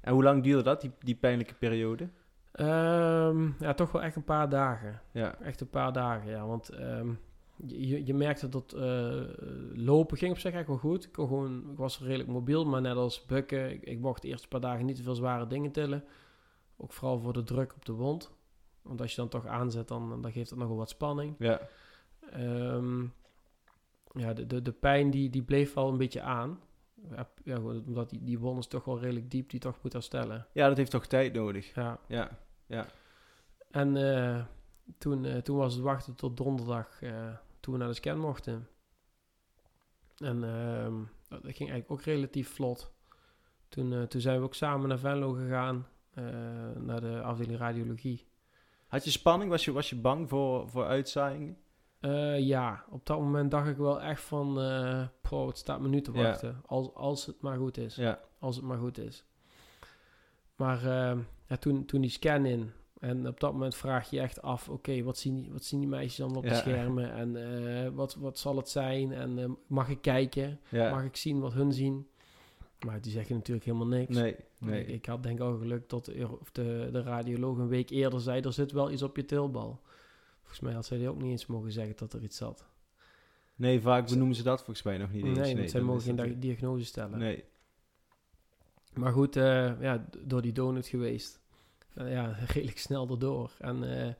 En 0.00 0.12
hoe 0.12 0.22
lang 0.22 0.42
duurde 0.42 0.62
dat, 0.62 0.80
die, 0.80 0.90
die 0.98 1.14
pijnlijke 1.14 1.54
periode? 1.54 2.08
Ehm, 2.52 3.50
ja, 3.60 3.74
toch 3.74 3.92
wel 3.92 4.02
echt 4.02 4.16
een 4.16 4.24
paar 4.24 4.48
dagen. 4.48 5.00
Ja. 5.12 5.38
Echt 5.40 5.60
een 5.60 5.70
paar 5.70 5.92
dagen, 5.92 6.30
ja. 6.30 6.46
Want 6.46 6.68
ehm, 6.68 7.08
je, 7.66 8.06
je- 8.06 8.14
merkte 8.14 8.48
dat 8.48 8.72
eh, 8.72 9.22
lopen 9.74 10.16
ging 10.16 10.32
op 10.32 10.38
zich 10.38 10.52
echt 10.52 10.66
wel 10.66 10.76
goed. 10.76 11.04
Ik, 11.04 11.12
kon 11.12 11.26
gewoon, 11.28 11.70
ik 11.70 11.76
was 11.76 12.00
redelijk 12.00 12.28
mobiel, 12.28 12.64
maar 12.64 12.80
net 12.80 12.96
als 12.96 13.24
bukken, 13.26 13.70
ik, 13.70 13.82
ik 13.82 14.00
mocht 14.00 14.22
de 14.22 14.28
eerste 14.28 14.48
paar 14.48 14.60
dagen 14.60 14.86
niet 14.86 14.96
te 14.96 15.02
veel 15.02 15.14
zware 15.14 15.46
dingen 15.46 15.70
tillen. 15.72 16.04
Ook 16.76 16.92
vooral 16.92 17.20
voor 17.20 17.32
de 17.32 17.42
druk 17.42 17.74
op 17.74 17.84
de 17.84 17.92
wond. 17.92 18.30
Want 18.82 19.00
als 19.00 19.10
je 19.10 19.16
dan 19.16 19.28
toch 19.28 19.46
aanzet, 19.46 19.88
dan, 19.88 20.22
dan 20.22 20.32
geeft 20.32 20.48
dat 20.50 20.58
nog 20.58 20.68
wel 20.68 20.76
wat 20.76 20.88
spanning. 20.88 21.34
Ja. 21.38 21.60
Ehm, 22.30 23.02
ja, 24.12 24.32
de, 24.32 24.46
de, 24.46 24.62
de 24.62 24.72
pijn 24.72 25.10
die, 25.10 25.30
die 25.30 25.42
bleef 25.42 25.74
wel 25.74 25.88
een 25.88 25.96
beetje 25.98 26.22
aan. 26.22 26.58
Ja, 27.10 27.28
ja, 27.44 27.58
omdat 27.60 28.10
die, 28.10 28.22
die 28.24 28.56
is 28.58 28.66
toch 28.66 28.84
wel 28.84 29.00
redelijk 29.00 29.30
diep, 29.30 29.50
die 29.50 29.60
toch 29.60 29.78
moet 29.82 29.92
herstellen. 29.92 30.46
ja, 30.52 30.68
dat 30.68 30.76
heeft 30.76 30.90
toch 30.90 31.06
tijd 31.06 31.32
nodig. 31.32 31.74
Ja, 31.74 31.98
Ja. 32.66 32.86
En 33.70 33.96
eh, 33.96 34.44
toen, 34.98 35.24
eh, 35.24 35.36
toen 35.36 35.56
was 35.56 35.74
het 35.74 35.82
wachten 35.82 36.14
tot 36.14 36.36
donderdag 36.36 37.02
eh, 37.02 37.28
toen 37.60 37.72
we 37.72 37.78
naar 37.78 37.88
de 37.88 37.94
scan 37.94 38.18
mochten. 38.18 38.68
En 40.16 40.44
ehm, 40.44 40.94
dat 41.28 41.40
ging 41.42 41.70
eigenlijk 41.70 41.90
ook 41.90 42.02
relatief 42.02 42.48
vlot. 42.48 42.92
Toen, 43.68 44.08
toen 44.08 44.20
zijn 44.20 44.38
we 44.38 44.44
ook 44.44 44.54
samen 44.54 44.88
naar 44.88 44.98
Venlo 44.98 45.32
gegaan, 45.32 45.86
naar 46.74 47.00
de 47.00 47.22
afdeling 47.22 47.58
radiologie. 47.58 48.26
Had 48.86 49.04
je 49.04 49.10
spanning? 49.10 49.50
Was 49.50 49.64
je, 49.64 49.72
was 49.72 49.90
je 49.90 49.96
bang 49.96 50.28
voor, 50.28 50.68
voor 50.68 50.86
uitzaaiingen? 50.86 51.56
Eh, 52.02 52.38
ja, 52.40 52.84
op 52.90 53.06
dat 53.06 53.18
moment 53.18 53.50
dacht 53.50 53.68
ik 53.68 53.76
wel 53.76 54.00
echt 54.02 54.22
van, 54.22 54.60
eh 54.60 55.06
pro, 55.20 55.46
het 55.46 55.58
staat 55.58 55.80
me 55.80 55.88
nu 55.88 56.00
te 56.00 56.12
Ja. 56.12 56.22
wachten. 56.22 56.60
Als, 56.66 56.94
als 56.94 57.26
het 57.26 57.40
maar 57.40 57.56
goed 57.58 57.76
is. 57.78 57.94
Ja. 57.96 58.20
Als 58.38 58.56
het 58.56 58.64
maar 58.64 58.78
goed 58.78 58.98
is. 58.98 59.24
Maar 60.56 60.86
ehm, 60.86 61.18
ja, 61.46 61.56
toen, 61.56 61.84
toen 61.84 62.00
die 62.00 62.10
scan 62.10 62.46
in. 62.46 62.70
En 63.00 63.26
op 63.28 63.40
dat 63.40 63.52
moment 63.52 63.74
vraag 63.74 64.10
je 64.10 64.16
je 64.16 64.22
echt 64.22 64.42
af, 64.42 64.68
oké, 64.68 65.02
wat, 65.02 65.18
zien, 65.18 65.34
die- 65.34 65.52
wat 65.52 65.64
zien 65.64 65.80
die 65.80 65.88
meisjes 65.88 66.16
dan 66.16 66.36
op 66.36 66.42
de 66.42 66.54
schermen? 66.54 67.12
En 67.12 67.36
eh, 67.84 67.88
wat, 67.94 68.14
wat 68.14 68.38
zal 68.38 68.56
het 68.56 68.68
zijn? 68.68 69.12
En 69.12 69.38
eh, 69.38 69.48
mag 69.66 69.88
ik 69.88 70.00
kijken? 70.00 70.60
Mag 70.70 71.04
ik 71.04 71.16
zien 71.16 71.40
wat 71.40 71.52
hun 71.52 71.72
zien? 71.72 72.06
Maar 72.86 73.00
die 73.00 73.12
zeggen 73.12 73.34
natuurlijk 73.36 73.66
helemaal 73.66 73.86
niks. 73.86 74.16
Nee. 74.16 74.36
Nee. 74.58 74.80
Ik, 74.80 74.88
ik 74.88 75.06
had 75.06 75.22
denk 75.22 75.38
ik 75.38 75.44
al 75.44 75.56
geluk 75.58 75.88
dat 75.88 76.04
de, 76.04 76.16
euro- 76.16 76.38
of 76.40 76.50
de, 76.50 76.88
de 76.92 77.02
radioloog 77.02 77.58
een 77.58 77.68
week 77.68 77.90
eerder 77.90 78.20
zei, 78.20 78.40
er 78.40 78.52
zit 78.52 78.72
wel 78.72 78.90
iets 78.90 79.02
op 79.02 79.16
je 79.16 79.24
tilbal. 79.24 79.80
Volgens 80.52 80.70
mij 80.70 80.80
had 80.82 80.86
zij 80.86 80.98
die 80.98 81.08
ook 81.08 81.22
niet 81.22 81.30
eens 81.30 81.46
mogen 81.46 81.72
zeggen 81.72 81.96
dat 81.96 82.12
er 82.12 82.22
iets 82.22 82.36
zat. 82.36 82.66
Nee, 83.54 83.80
vaak 83.80 84.08
benoemen 84.08 84.36
ze 84.36 84.42
dat 84.42 84.58
volgens 84.58 84.82
mij 84.82 84.98
nog 84.98 85.12
niet 85.12 85.24
eens. 85.24 85.38
Nee, 85.38 85.56
want 85.56 85.70
zij 85.70 85.80
mogen 85.80 86.18
geen 86.18 86.40
diagnose 86.40 86.84
stellen. 86.84 87.18
Nee. 87.18 87.44
Maar 88.92 89.12
goed, 89.12 89.36
eh, 89.36 89.80
ja, 89.80 90.06
door 90.18 90.42
die 90.42 90.52
donut 90.52 90.86
geweest. 90.86 91.40
Eh, 91.94 92.12
ja, 92.12 92.36
redelijk 92.54 92.78
snel 92.78 93.08
erdoor. 93.08 93.52
En 93.58 94.06
eh 94.06 94.14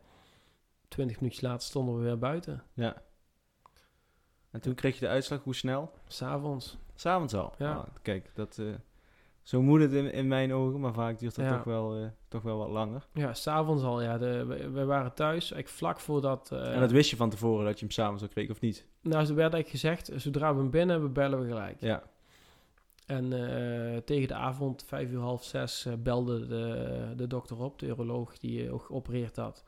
twintig 0.89 1.16
minuutjes 1.16 1.43
later 1.43 1.66
stonden 1.66 1.97
we 1.97 2.03
weer 2.03 2.18
buiten. 2.18 2.62
Ja. 2.74 3.03
En 4.51 4.61
toen 4.61 4.74
kreeg 4.74 4.95
je 4.95 5.01
de 5.01 5.09
uitslag, 5.09 5.43
hoe 5.43 5.55
snel? 5.55 5.93
S'avonds. 6.07 6.78
S'avonds 6.95 7.35
al. 7.35 7.55
Ja. 7.59 7.74
Ah, 7.74 7.87
kijk, 8.03 8.30
dat, 8.35 8.61
zo 9.43 9.62
moet 9.62 9.80
het 9.80 9.93
in, 9.93 10.12
in 10.12 10.28
mijn 10.28 10.53
ogen, 10.53 10.80
maar 10.80 10.93
vaak 10.93 11.18
duurt 11.18 11.34
dat 11.34 11.45
Ja. 11.45 11.55
toch, 11.57 11.64
wel, 11.64 11.97
eh, 11.97 12.07
toch 12.28 12.43
wel 12.43 12.59
wat 12.59 12.68
langer. 12.68 13.07
Ja, 13.12 13.34
s'avonds 13.34 13.82
al. 13.82 14.03
Ja, 14.03 14.18
de, 14.18 14.45
we, 14.45 14.70
we 14.70 14.84
waren 14.84 15.14
thuis. 15.14 15.53
Ik 15.53 15.68
vlak 15.68 16.01
voordat... 16.01 16.51
eh, 16.53 16.74
en 16.74 16.80
dat 16.80 16.90
wist 16.90 17.11
je 17.11 17.16
van 17.16 17.30
tevoren 17.30 17.64
dat 17.64 17.78
je 17.78 17.84
hem 17.84 17.95
s'avonds 17.95 18.22
al 18.22 18.28
kreeg, 18.28 18.51
of 18.51 18.61
niet? 18.61 18.86
Nou, 19.01 19.24
ze 19.24 19.34
werd 19.34 19.53
eigenlijk 19.55 19.68
gezegd, 19.68 20.11
zodra 20.22 20.55
we 20.55 20.61
hem 20.61 20.70
binnen 20.70 20.90
hebben, 20.90 21.12
bellen 21.12 21.40
we 21.40 21.47
gelijk. 21.47 21.80
Ja. 21.80 22.03
En 23.07 23.32
eh, 23.32 23.97
tegen 23.97 24.28
de 24.28 24.34
avond, 24.34 24.84
vijf 24.86 25.11
uur, 25.11 25.20
half 25.20 25.45
zes, 25.45 25.86
belde 25.99 26.47
de, 26.47 27.12
de 27.16 27.26
dokter 27.26 27.59
op, 27.62 27.78
de 27.78 27.86
uroloog 27.86 28.38
die 28.38 28.72
ook 28.72 28.82
geopereerd 28.82 29.36
had. 29.36 29.64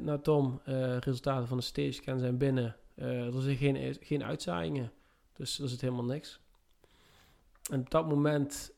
Nou 0.00 0.20
Tom, 0.22 0.60
resultaten 1.00 1.48
van 1.48 1.56
de 1.56 1.62
stage-scan 1.62 2.18
zijn 2.18 2.38
binnen. 2.38 2.76
Er 2.94 3.42
zijn 3.42 3.56
geen, 3.56 3.96
geen 4.00 4.24
uitzaaiingen, 4.24 4.92
dus 5.32 5.58
er 5.58 5.68
zit 5.68 5.80
helemaal 5.80 6.04
niks. 6.04 6.40
En 7.70 7.80
op 7.80 7.90
dat 7.90 8.08
moment 8.08 8.72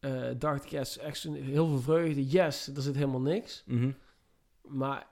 eh, 0.00 0.28
dacht 0.38 0.64
ik 0.64 0.70
yes, 0.70 0.98
echt 0.98 1.22
heel 1.22 1.66
veel 1.68 1.78
vreugde. 1.80 2.26
Yes, 2.28 2.66
er 2.74 2.82
zit 2.82 2.94
helemaal 2.94 3.20
niks. 3.20 3.62
Mhm. 3.66 3.90
Maar 4.62 5.06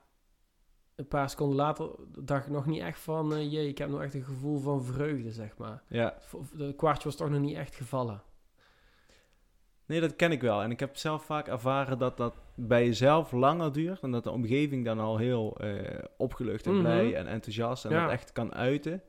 een 0.97 1.09
paar 1.09 1.31
seconden 1.31 1.57
later 1.57 1.91
dacht 2.19 2.47
ik 2.47 2.53
nog 2.53 2.67
niet 2.67 2.81
echt 2.83 2.99
van... 3.01 3.35
eh, 3.35 3.53
jee, 3.53 3.69
ik 3.69 3.79
heb 3.79 3.89
nog 3.89 4.03
echt 4.03 4.15
een 4.15 4.23
gevoel 4.25 4.59
van 4.59 4.85
vreugde, 4.85 5.33
zeg 5.33 5.57
maar. 5.57 5.83
Ja. 5.89 6.19
De 6.53 6.75
kwartje 6.77 7.05
was 7.05 7.17
toch 7.17 7.31
nog 7.31 7.41
niet 7.41 7.57
echt 7.57 7.75
gevallen. 7.75 8.23
Nee, 9.87 10.01
dat 10.01 10.17
ken 10.17 10.33
ik 10.33 10.41
wel. 10.41 10.63
En 10.63 10.71
ik 10.71 10.81
heb 10.81 10.97
zelf 10.97 11.25
vaak 11.25 11.49
ervaren 11.49 11.99
dat 11.99 12.17
dat 12.17 12.35
bij 12.55 12.85
jezelf 12.85 13.33
langer 13.33 13.73
duurt. 13.73 14.01
En 14.03 14.11
dat 14.11 14.25
de 14.25 14.31
omgeving 14.31 14.85
dan 14.85 14.99
al 14.99 15.17
heel 15.17 15.57
eh, 15.57 16.05
opgelucht 16.17 16.67
en 16.67 16.73
Mhm. 16.73 16.81
blij 16.83 17.15
en 17.15 17.27
enthousiast 17.27 17.85
en 17.85 17.91
Ja. 17.91 18.03
dat 18.03 18.11
echt 18.13 18.33
kan 18.33 18.55
uiten. 18.55 19.03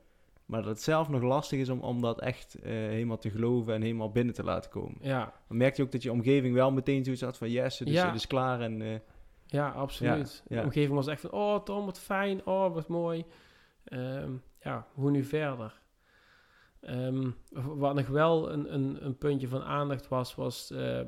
Maar 0.52 0.62
dat 0.62 0.70
het 0.70 0.82
zelf 0.82 1.08
nog 1.08 1.22
lastig 1.22 1.58
is 1.58 1.68
om, 1.68 1.80
om 1.80 2.00
dat 2.00 2.20
echt 2.20 2.54
eh, 2.54 2.72
helemaal 2.72 3.18
te 3.18 3.30
geloven 3.30 3.74
en 3.74 3.82
helemaal 3.82 4.10
binnen 4.10 4.34
te 4.34 4.44
laten 4.44 4.70
komen. 4.70 4.96
Ja, 5.00 5.32
Dan 5.48 5.56
merk 5.56 5.76
je 5.76 5.82
ook 5.82 5.92
dat 5.92 6.02
je 6.02 6.12
omgeving 6.12 6.54
wel 6.54 6.72
meteen 6.72 7.04
zoiets 7.04 7.22
had 7.22 7.38
van 7.38 7.50
yes, 7.50 7.80
is, 7.80 7.92
Ja. 7.92 8.06
het 8.06 8.14
is 8.14 8.26
klaar. 8.26 8.60
En, 8.60 8.82
eh, 8.82 8.98
ja 9.46 9.70
absoluut. 9.70 10.42
Ja, 10.46 10.54
ja. 10.54 10.60
De 10.60 10.66
omgeving 10.66 10.94
was 10.94 11.06
echt 11.06 11.20
van... 11.20 11.30
Oh, 11.30 11.62
Tom, 11.62 11.84
wat 11.84 12.00
fijn. 12.00 12.46
Oh, 12.46 12.74
wat 12.74 12.88
mooi. 12.88 13.24
Ehm, 13.84 14.32
ja, 14.60 14.86
hoe 14.92 15.10
nu 15.10 15.24
verder? 15.24 15.80
Ehm, 16.80 17.30
wat 17.52 17.94
nog 17.94 18.06
wel 18.06 18.52
een, 18.52 18.74
een, 18.74 19.04
een 19.04 19.18
puntje 19.18 19.48
van 19.48 19.62
aandacht 19.62 20.08
was... 20.08 20.34
was 20.34 20.70
ehm, 20.70 21.06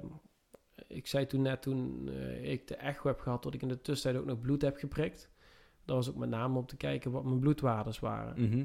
ik 0.87 1.07
zei 1.07 1.27
toen 1.27 1.43
net, 1.43 1.63
toen 1.63 2.09
eh, 2.09 2.51
ik 2.53 2.69
de 2.69 2.77
echo 2.77 3.09
heb 3.09 3.21
gehad, 3.21 3.43
dat 3.43 3.55
ik 3.55 3.63
in 3.63 3.69
de 3.69 3.81
tussentijd 3.81 4.23
ook 4.23 4.29
nog 4.29 4.41
bloed 4.41 4.63
heb 4.63 4.77
geprikt. 4.77 5.31
Dat 5.85 5.97
was 5.97 6.09
ook 6.11 6.17
met 6.17 6.29
name 6.29 6.59
om 6.59 6.67
te 6.67 6.77
kijken 6.77 7.11
wat 7.11 7.25
mijn 7.25 7.41
bloedwaardes 7.41 7.99
waren. 7.99 8.43
Mhm. 8.49 8.65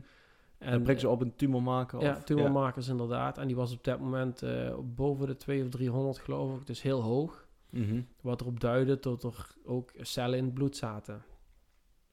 En 0.60 0.66
dan 0.66 0.74
En, 0.78 0.82
prikken 0.84 1.00
ze 1.00 1.06
eh, 1.08 1.12
op 1.14 1.22
een 1.22 1.36
tumormarker? 1.36 2.02
Ja, 2.02 2.12
of- 2.12 2.24
tumormarkers 2.24 2.88
inderdaad. 2.88 3.38
En 3.38 3.48
die 3.48 3.56
was 3.56 3.74
op 3.74 3.84
dat 3.84 4.00
moment 4.00 4.42
eh, 4.42 4.76
boven 4.84 5.28
de 5.28 5.36
2 5.38 5.64
of 5.64 5.70
300 5.70 6.18
geloof 6.20 6.60
ik, 6.60 6.68
dus 6.68 6.82
heel 6.82 7.02
hoog. 7.02 7.48
Mhm. 7.70 8.02
Wat 8.22 8.42
erop 8.42 8.60
duidde 8.60 9.00
dat 9.00 9.24
er 9.24 9.48
ook 9.66 9.92
cellen 9.98 10.38
in 10.38 10.46
het 10.46 10.54
bloed 10.54 10.78
zaten. 10.78 11.24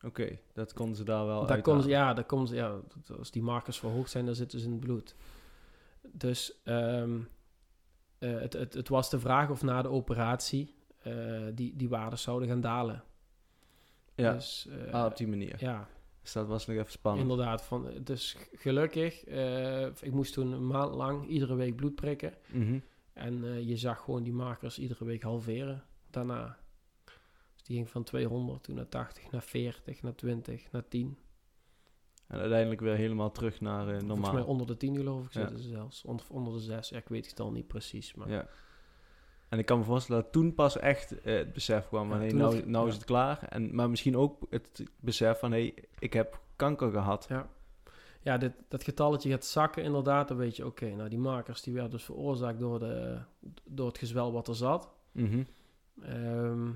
Oké, 0.04 0.38
dat 0.52 0.72
konden 0.72 0.96
ze 0.96 1.04
daar 1.04 1.26
wel 1.26 1.46
daar 1.46 1.60
konden 1.62 1.82
ze, 1.82 1.88
ja, 1.88 2.14
daar 2.14 2.24
konden 2.24 2.48
ze, 2.48 2.54
ja, 2.54 2.80
dat- 3.04 3.18
als 3.18 3.30
die 3.30 3.42
markers 3.42 3.78
verhoogd 3.78 4.10
zijn, 4.10 4.26
dan 4.26 4.34
zitten 4.34 4.58
ze 4.60 4.66
in 4.66 4.72
het 4.72 4.80
bloed. 4.80 5.14
Dus 6.12 6.60
ehm, 6.64 7.18
eh, 8.18 8.38
het, 8.40 8.52
het, 8.52 8.74
het 8.74 8.88
was 8.88 9.10
de 9.10 9.18
vraag 9.20 9.50
of 9.50 9.62
na 9.62 9.82
de 9.82 9.88
operatie 9.88 10.74
die, 11.54 11.76
die 11.76 11.88
waarden 11.88 12.18
zouden 12.18 12.48
gaan 12.48 12.60
dalen. 12.60 13.02
Ja, 14.14 14.32
Dus, 14.32 14.68
ah, 14.92 15.04
op 15.04 15.16
die 15.16 15.28
manier. 15.28 15.56
ja, 15.58 15.88
Dus 16.26 16.34
dat 16.34 16.46
was 16.46 16.66
nog 16.66 16.76
even 16.76 16.90
spannend. 16.90 17.30
inderdaad. 17.30 17.62
Van, 17.62 17.90
dus 18.02 18.36
gelukkig, 18.56 19.24
eh, 19.24 19.86
ik 19.86 20.12
moest 20.12 20.32
toen 20.32 20.52
een 20.52 20.66
maand 20.66 20.94
lang 20.94 21.26
iedere 21.28 21.54
week 21.54 21.76
bloed 21.76 21.94
prikken. 21.94 22.34
Mhm. 22.52 22.78
En 23.12 23.44
eh, 23.44 23.68
je 23.68 23.76
zag 23.76 24.00
gewoon 24.00 24.22
die 24.22 24.32
markers 24.32 24.78
iedere 24.78 25.04
week 25.04 25.22
halveren 25.22 25.84
daarna. 26.10 26.58
Dus 27.54 27.62
die 27.62 27.76
ging 27.76 27.88
van 27.90 28.02
200, 28.02 28.62
toen 28.62 28.74
naar 28.74 28.88
80, 28.88 29.30
naar 29.30 29.42
40, 29.42 30.02
naar 30.02 30.14
20, 30.14 30.70
naar 30.72 30.88
10. 30.88 31.18
En 32.26 32.38
uiteindelijk 32.38 32.80
weer 32.80 32.96
helemaal 32.96 33.32
terug 33.32 33.60
naar 33.60 33.80
eh, 33.80 33.86
Volgens 33.88 34.04
normaal. 34.08 34.32
mij 34.32 34.42
onder 34.42 34.66
de 34.66 34.76
10 34.76 34.96
geloof 34.96 35.26
ik 35.26 35.32
Ja. 35.32 35.40
zitten 35.40 35.58
ze 35.58 35.68
zelfs. 35.68 36.04
Onder, 36.04 36.26
onder 36.30 36.52
de 36.52 36.60
6, 36.60 36.88
ja, 36.88 36.96
ik 36.96 37.08
weet 37.08 37.30
het 37.30 37.40
al 37.40 37.50
niet 37.52 37.66
precies. 37.66 38.14
Maar 38.14 38.28
Ja. 38.30 38.48
En 39.48 39.58
ik 39.58 39.66
kan 39.66 39.78
me 39.78 39.84
voorstellen 39.84 40.22
dat 40.22 40.32
toen 40.32 40.54
pas 40.54 40.78
echt 40.78 41.20
eh, 41.20 41.36
het 41.36 41.52
besef 41.52 41.86
kwam 41.88 42.08
van 42.08 42.14
Ja, 42.16 42.20
hey, 42.22 42.28
toen 42.30 42.38
nou, 42.38 42.56
het- 42.56 42.66
nou 42.66 42.88
is 42.88 42.94
het 42.94 43.04
klaar. 43.04 43.42
En, 43.48 43.74
maar 43.74 43.90
misschien 43.90 44.16
ook 44.16 44.46
het 44.50 44.82
besef 45.00 45.38
van 45.38 45.50
hey, 45.52 45.74
ik 45.98 46.12
heb 46.12 46.40
kanker 46.56 46.90
gehad. 46.90 47.26
ja, 47.28 47.48
ja 48.22 48.38
dit, 48.38 48.52
dat 48.68 48.84
getalletje 48.84 49.30
gaat 49.30 49.44
zakken 49.44 49.82
inderdaad. 49.82 50.28
Dan 50.28 50.36
weet 50.36 50.56
je, 50.56 50.66
oké, 50.66 50.94
nou 50.94 51.08
die 51.08 51.18
markers 51.18 51.62
die 51.62 51.72
werden 51.72 51.90
dus 51.90 52.04
veroorzaakt 52.04 52.58
door, 52.58 52.78
de, 52.78 53.18
door 53.64 53.86
het 53.86 53.98
gezwel 53.98 54.32
wat 54.32 54.48
er 54.48 54.54
zat. 54.56 54.88
Mhm. 55.12 55.42
Ehm, 56.02 56.68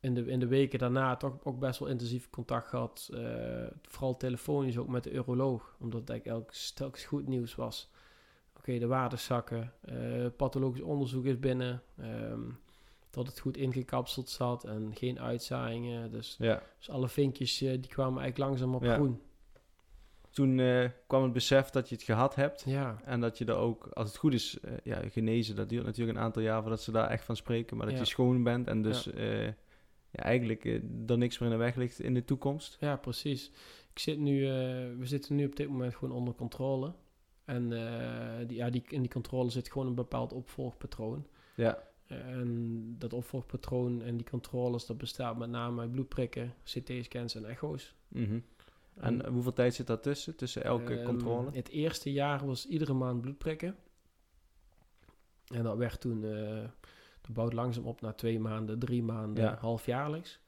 in, 0.00 0.14
de, 0.14 0.26
in 0.26 0.38
de 0.40 0.46
weken 0.46 0.78
daarna 0.78 1.16
toch 1.16 1.38
ook 1.44 1.58
best 1.58 1.78
wel 1.78 1.88
intensief 1.88 2.30
contact 2.30 2.68
gehad. 2.68 3.08
eh, 3.14 3.66
vooral 3.82 4.16
telefonisch 4.16 4.78
ook 4.78 4.88
met 4.88 5.04
de 5.04 5.12
uroloog. 5.12 5.76
Omdat 5.80 6.00
het 6.00 6.10
eigenlijk 6.10 6.40
elk 6.40 6.54
telkens 6.74 7.04
goed 7.04 7.26
nieuws 7.28 7.54
was. 7.54 7.90
Oké, 8.60 8.78
de 8.78 8.86
waarden 8.86 9.18
zakken. 9.18 9.72
eh, 9.80 10.26
pathologisch 10.36 10.80
onderzoek 10.82 11.24
is 11.24 11.38
binnen. 11.38 11.82
ehm, 11.98 12.40
dat 13.10 13.26
het 13.26 13.40
goed 13.40 13.56
ingekapseld 13.56 14.28
zat 14.28 14.64
en 14.64 14.90
geen 14.94 15.20
uitzaaiingen. 15.20 16.10
Dus, 16.10 16.36
Ja. 16.38 16.62
dus 16.78 16.90
alle 16.90 17.08
vinkjes 17.08 17.60
eh, 17.60 17.70
die 17.70 17.86
kwamen 17.90 18.20
eigenlijk 18.22 18.50
langzaam 18.50 18.74
op 18.74 18.82
Ja. 18.82 18.94
groen. 18.94 19.20
Toen 20.30 20.58
eh, 20.58 20.88
kwam 21.06 21.22
het 21.22 21.32
besef 21.32 21.70
dat 21.70 21.88
je 21.88 21.94
het 21.94 22.04
gehad 22.04 22.34
hebt. 22.34 22.62
Ja, 22.66 23.00
En 23.04 23.20
dat 23.20 23.38
je 23.38 23.44
er 23.44 23.54
ook, 23.56 23.86
als 23.86 24.08
het 24.08 24.16
goed 24.16 24.34
is, 24.34 24.58
ja, 24.82 25.00
genezen. 25.08 25.56
Dat 25.56 25.68
duurt 25.68 25.84
natuurlijk 25.84 26.18
een 26.18 26.24
aantal 26.24 26.42
jaar 26.42 26.60
voordat 26.60 26.82
ze 26.82 26.92
daar 26.92 27.08
echt 27.08 27.24
van 27.24 27.36
spreken. 27.36 27.76
Maar 27.76 27.86
dat 27.88 27.98
je 27.98 28.04
schoon 28.04 28.42
bent 28.42 28.66
en 28.68 28.82
dus 28.82 29.04
ja. 29.04 29.22
ja, 30.10 30.22
eigenlijk 30.22 30.64
er 31.06 31.18
niks 31.18 31.38
meer 31.38 31.50
in 31.50 31.54
de 31.58 31.62
weg 31.64 31.74
ligt 31.74 32.00
in 32.00 32.14
de 32.14 32.24
toekomst. 32.24 32.76
ja, 32.80 32.96
precies. 32.96 33.50
Ik 33.92 33.98
zit 33.98 34.18
nu, 34.18 34.40
we 34.98 35.06
zitten 35.06 35.34
nu 35.36 35.46
op 35.46 35.56
dit 35.56 35.68
moment 35.68 35.94
gewoon 35.94 36.14
onder 36.16 36.34
controle. 36.34 36.92
En 37.50 37.72
eh, 37.72 38.46
die, 38.46 38.56
ja, 38.56 38.70
die, 38.70 38.82
in 38.88 39.00
die 39.00 39.10
controle 39.10 39.50
zit 39.50 39.70
gewoon 39.70 39.86
een 39.86 39.94
bepaald 39.94 40.32
opvolgpatroon. 40.32 41.26
Ja. 41.54 41.82
En 42.06 42.94
dat 42.98 43.12
opvolgpatroon 43.12 44.02
en 44.02 44.16
die 44.16 44.26
controles, 44.30 44.86
dat 44.86 44.98
bestaat 44.98 45.38
met 45.38 45.50
name 45.50 45.80
uit 45.80 45.92
bloedprikken, 45.92 46.54
CT-scans 46.64 47.34
en 47.34 47.44
echo's. 47.44 47.94
Mhm. 48.08 48.38
En 48.94 49.26
hoeveel 49.26 49.52
tijd 49.52 49.74
zit 49.74 49.86
daar 49.86 50.00
tussen, 50.00 50.36
tussen 50.36 50.64
elke 50.64 50.94
Ehm, 50.96 51.04
controle? 51.04 51.50
Het 51.52 51.68
eerste 51.68 52.12
jaar 52.12 52.46
was 52.46 52.66
iedere 52.66 52.92
maand 52.92 53.20
bloedprikken. 53.20 53.76
En 55.54 55.62
dat 55.62 55.76
werd 55.76 56.00
toen, 56.00 56.24
eh 56.24 56.64
dat 57.20 57.32
bouwt 57.32 57.52
langzaam 57.52 57.84
op 57.86 58.00
naar 58.00 58.14
twee 58.14 58.40
maanden, 58.40 58.78
drie 58.78 59.02
maanden, 59.02 59.44
Ja. 59.44 59.56
halfjaarlijks. 59.60 60.40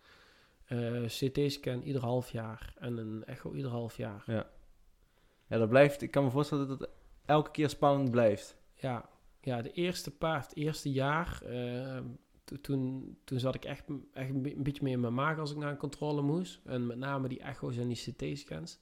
Eh, 0.64 1.02
CT-scan 1.06 1.82
ieder 1.82 2.02
half 2.02 2.30
jaar 2.30 2.74
en 2.78 2.96
een 2.96 3.24
echo 3.24 3.52
ieder 3.54 3.70
half 3.70 3.96
jaar. 3.96 4.22
Ja, 4.26 4.50
dat 5.58 5.68
blijft, 5.68 6.02
ik 6.02 6.10
kan 6.10 6.24
me 6.24 6.30
voorstellen 6.30 6.68
dat 6.68 6.80
het 6.80 6.88
elke 7.24 7.50
keer 7.50 7.68
spannend 7.68 8.10
blijft. 8.10 8.56
Ja, 8.74 9.08
ja 9.40 9.62
de 9.62 9.70
eerste 9.72 10.10
paar, 10.10 10.40
het 10.40 10.56
eerste 10.56 10.92
jaar, 10.92 11.42
to- 12.44 12.56
toen, 12.60 13.16
toen 13.24 13.38
zat 13.38 13.54
ik 13.54 13.64
echt, 13.64 13.84
echt 14.12 14.30
een 14.30 14.42
be- 14.42 14.54
een 14.56 14.62
beetje 14.62 14.82
meer 14.82 14.92
in 14.92 15.00
mijn 15.00 15.14
maag 15.14 15.38
als 15.38 15.50
ik 15.50 15.56
naar 15.56 15.70
een 15.70 15.76
controle 15.76 16.22
moest. 16.22 16.60
En 16.64 16.86
met 16.86 16.98
name 16.98 17.28
die 17.28 17.40
echo's 17.40 17.76
en 17.76 17.88
die 17.88 18.12
CT-scans. 18.14 18.78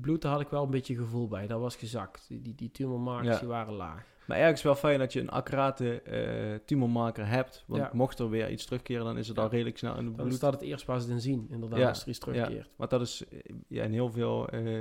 Bloed, 0.00 0.22
daar 0.22 0.32
had 0.32 0.40
ik 0.40 0.48
wel 0.48 0.64
een 0.64 0.70
beetje 0.70 0.94
gevoel 0.96 1.28
bij. 1.28 1.46
Dat 1.46 1.60
was 1.60 1.76
gezakt. 1.76 2.24
Die, 2.28 2.42
die, 2.42 2.54
die 2.54 2.70
tumormarkers 2.70 3.34
Ja. 3.34 3.38
die 3.38 3.48
waren 3.48 3.74
laag. 3.74 4.04
Maar 4.26 4.36
ergens 4.38 4.62
wel 4.62 4.74
fijn 4.74 4.98
dat 4.98 5.12
je 5.12 5.20
een 5.20 5.30
accurate 5.30 6.00
eh 6.02 6.54
tumormarker 6.66 7.26
hebt. 7.28 7.64
Want 7.66 7.82
Ja. 7.82 7.90
mocht 7.92 8.18
er 8.18 8.30
weer 8.30 8.50
iets 8.50 8.64
terugkeren, 8.64 9.04
dan 9.04 9.18
is 9.18 9.28
het 9.28 9.36
Ja. 9.36 9.42
al 9.42 9.48
redelijk 9.50 9.78
snel 9.78 9.96
in 9.96 10.06
het 10.06 10.16
Dan 10.16 10.26
bloed. 10.26 10.40
dat 10.40 10.52
het 10.52 10.62
eerst 10.62 10.86
het 10.86 11.08
in 11.08 11.20
zien, 11.20 11.46
inderdaad, 11.50 11.78
Ja, 11.78 11.88
als 11.88 12.02
er 12.02 12.08
iets 12.08 12.18
terugkeert. 12.18 12.70
Want 12.76 12.90
dat 12.90 13.00
is 13.00 13.24
eh, 13.28 13.38
ja, 13.68 13.82
in 13.84 13.92
heel 13.92 14.10
veel 14.10 14.48
eh, 14.48 14.80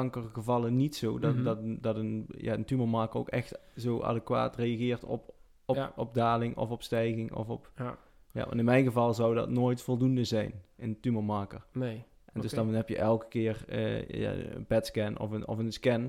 kankergevallen 0.00 0.76
niet 0.76 0.96
zo. 0.96 1.18
Dat, 1.18 1.34
Mhm. 1.34 1.44
dat, 1.44 1.58
dat 1.82 1.96
een, 1.96 2.26
ja, 2.36 2.52
een 2.54 2.64
tumormarker 2.64 3.20
ook 3.20 3.28
echt 3.28 3.58
zo 3.76 4.02
adequaat 4.02 4.56
reageert 4.56 5.04
op, 5.04 5.34
op, 5.64 5.76
Ja. 5.76 5.92
op 5.96 6.14
daling 6.14 6.56
of 6.56 6.70
op 6.70 6.82
stijging. 6.82 7.32
Of 7.34 7.48
op, 7.48 7.70
Ja, 7.76 7.98
ja, 8.32 8.44
want 8.44 8.58
in 8.58 8.64
mijn 8.64 8.84
geval 8.84 9.14
zou 9.14 9.34
dat 9.34 9.50
nooit 9.50 9.82
voldoende 9.82 10.24
zijn, 10.24 10.52
een 10.76 11.00
tumormarker. 11.00 11.64
nee. 11.72 12.04
En 12.32 12.40
dus 12.42 12.50
dan 12.52 12.74
heb 12.74 12.88
je 12.88 12.96
elke 12.96 13.26
keer 13.28 13.64
ja, 14.18 14.32
een 14.32 14.66
PET-scan 14.66 15.18
of 15.18 15.30
een, 15.30 15.48
of 15.48 15.58
een 15.58 15.72
scan. 15.72 16.02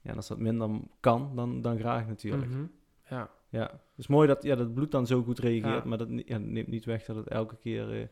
Ja, 0.00 0.10
en 0.10 0.16
als 0.16 0.28
dat 0.28 0.38
minder 0.38 0.70
kan, 1.00 1.32
dan, 1.36 1.62
dan 1.62 1.78
graag 1.78 2.06
natuurlijk. 2.06 2.50
Mhm. 2.50 2.64
Ja, 3.08 3.30
Ja, 3.48 3.62
het 3.70 3.80
is 3.98 4.06
mooi 4.06 4.28
dat, 4.28 4.42
ja, 4.42 4.54
dat 4.56 4.74
bloed 4.74 4.90
dan 4.90 5.06
zo 5.06 5.22
goed 5.22 5.38
reageert, 5.38 5.82
Ja. 5.82 5.88
maar 5.88 5.98
dat 5.98 6.08
ja, 6.24 6.38
neemt 6.38 6.68
niet 6.68 6.84
weg 6.84 7.04
dat 7.04 7.16
het 7.16 7.28
elke 7.28 7.56
keer... 7.56 8.00
eh, 8.00 8.06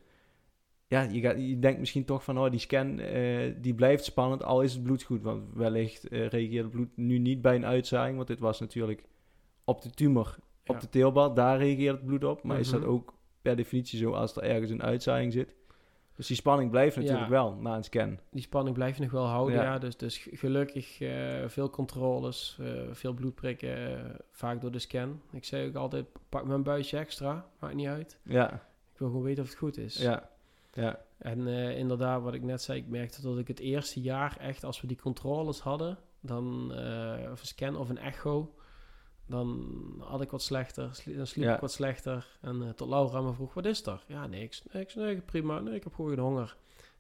ja, 0.91 1.03
je, 1.03 1.21
gaat, 1.21 1.37
je 1.39 1.59
denkt 1.59 1.79
misschien 1.79 2.05
toch 2.05 2.25
van, 2.25 2.39
oh, 2.39 2.51
die 2.51 2.61
scan 2.61 2.99
eh, 2.99 3.55
die 3.61 3.75
blijft 3.75 4.05
spannend, 4.05 4.43
al 4.45 4.63
is 4.63 4.73
het 4.73 4.83
bloed 4.83 5.03
goed. 5.03 5.23
Want 5.23 5.43
wellicht 5.55 6.09
eh, 6.09 6.27
reageert 6.29 6.63
het 6.63 6.73
bloed 6.73 6.97
nu 6.97 7.19
niet 7.19 7.43
bij 7.43 7.55
een 7.55 7.67
uitzaaiing, 7.67 8.17
want 8.17 8.29
dit 8.29 8.39
was 8.39 8.61
natuurlijk 8.61 9.05
op 9.65 9.83
de 9.83 9.91
tumor, 9.91 10.37
op 10.67 10.75
Ja. 10.75 10.81
de 10.81 10.89
teelbal, 10.89 11.35
daar 11.35 11.59
reageert 11.59 11.97
het 11.97 12.07
bloed 12.07 12.25
op. 12.25 12.43
Maar 12.43 12.59
is 12.59 12.71
dat 12.71 12.81
Mhm. 12.81 12.91
ook 12.91 13.15
per 13.43 13.57
definitie 13.57 13.99
zo 13.99 14.13
als 14.13 14.37
er 14.37 14.43
ergens 14.43 14.71
een 14.71 14.83
uitzaaiing 14.83 15.33
zit? 15.33 15.55
Dus 16.17 16.27
die 16.29 16.37
spanning 16.37 16.71
blijft 16.71 16.97
natuurlijk 16.97 17.25
Ja. 17.25 17.31
wel 17.31 17.55
na 17.55 17.77
een 17.77 17.85
scan. 17.85 18.19
die 18.31 18.43
spanning 18.43 18.75
blijf 18.77 18.97
je 18.97 19.03
nog 19.03 19.11
wel 19.13 19.27
houden, 19.27 19.55
Ja. 19.57 19.63
ja. 19.63 19.79
Dus, 19.79 19.97
dus 19.97 20.29
gelukkig 20.33 21.01
eh, 21.01 21.49
veel 21.49 21.71
controles, 21.71 22.59
veel 22.91 23.13
bloedprikken, 23.13 24.01
vaak 24.31 24.61
door 24.61 24.71
de 24.71 24.79
scan. 24.79 25.21
Ik 25.33 25.45
zei 25.45 25.69
ook 25.69 25.75
altijd, 25.75 26.07
pak 26.29 26.45
mijn 26.47 26.63
buisje 26.63 26.97
extra, 26.97 27.47
maakt 27.61 27.75
niet 27.75 27.87
uit. 27.87 28.19
Ja, 28.23 28.53
Ik 28.93 28.99
wil 28.99 29.09
gewoon 29.09 29.23
weten 29.23 29.43
of 29.43 29.49
het 29.49 29.59
goed 29.59 29.77
is. 29.79 29.97
ja, 29.97 30.29
ja. 30.73 31.01
En 31.19 31.47
eh, 31.47 31.79
inderdaad, 31.79 32.23
wat 32.23 32.35
ik 32.35 32.43
net 32.43 32.63
zei, 32.63 32.79
ik 32.79 32.89
merkte 32.89 33.23
dat 33.23 33.39
ik 33.39 33.49
het 33.49 33.59
eerste 33.61 34.01
jaar 34.01 34.37
echt, 34.37 34.65
als 34.65 34.81
we 34.81 34.87
die 34.87 35.01
controles 35.01 35.61
hadden, 35.61 35.99
dan, 36.21 36.75
eh, 36.75 37.31
of 37.33 37.41
een 37.41 37.47
scan 37.47 37.77
of 37.77 37.89
een 37.89 37.99
echo, 37.99 38.55
dan 39.27 39.67
had 39.99 40.21
ik 40.21 40.31
wat 40.31 40.43
slechter, 40.43 40.89
sli- 40.95 41.17
dan 41.17 41.27
sliep 41.27 41.45
Ja. 41.45 41.55
ik 41.55 41.61
wat 41.61 41.73
slechter. 41.73 42.39
En 42.41 42.63
eh, 42.63 42.69
tot 42.69 42.89
Laura 42.89 43.21
me 43.21 43.33
vroeg, 43.33 43.55
wat 43.55 43.65
is 43.67 43.87
er? 43.87 44.05
Ja, 44.07 44.27
niks, 44.27 44.63
niks, 44.73 44.95
nee, 44.95 45.21
prima, 45.21 45.61
nee, 45.61 45.75
ik 45.75 45.85
heb 45.85 45.95
gewoon 45.95 46.11
geen 46.11 46.19
honger. 46.25 46.57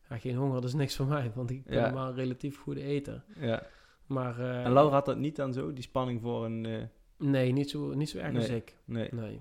Ja, 0.09 0.19
geen 0.19 0.37
honger, 0.37 0.55
dat 0.55 0.65
is 0.65 0.75
niks 0.75 0.97
voor 0.97 1.07
mij, 1.07 1.33
want 1.35 1.51
ik 1.51 1.65
ben 1.65 1.75
Ja. 1.79 1.93
een 1.95 2.15
relatief 2.15 2.59
goede 2.61 2.83
eten. 2.83 3.25
ja. 3.37 3.63
Maar 4.07 4.39
En 4.41 4.73
Laura 4.73 4.95
had 4.95 5.05
dat 5.05 5.17
niet 5.19 5.37
dan 5.37 5.53
zo, 5.53 5.73
die 5.73 5.83
spanning 5.83 6.21
voor 6.21 6.45
een... 6.45 6.89
nee, 7.17 7.53
niet 7.53 7.71
zo, 7.71 7.95
niet 7.95 8.11
zo 8.11 8.19
erg 8.19 8.37
als 8.37 8.49
ik. 8.49 8.77
nee. 8.85 9.09
Nee. 9.13 9.41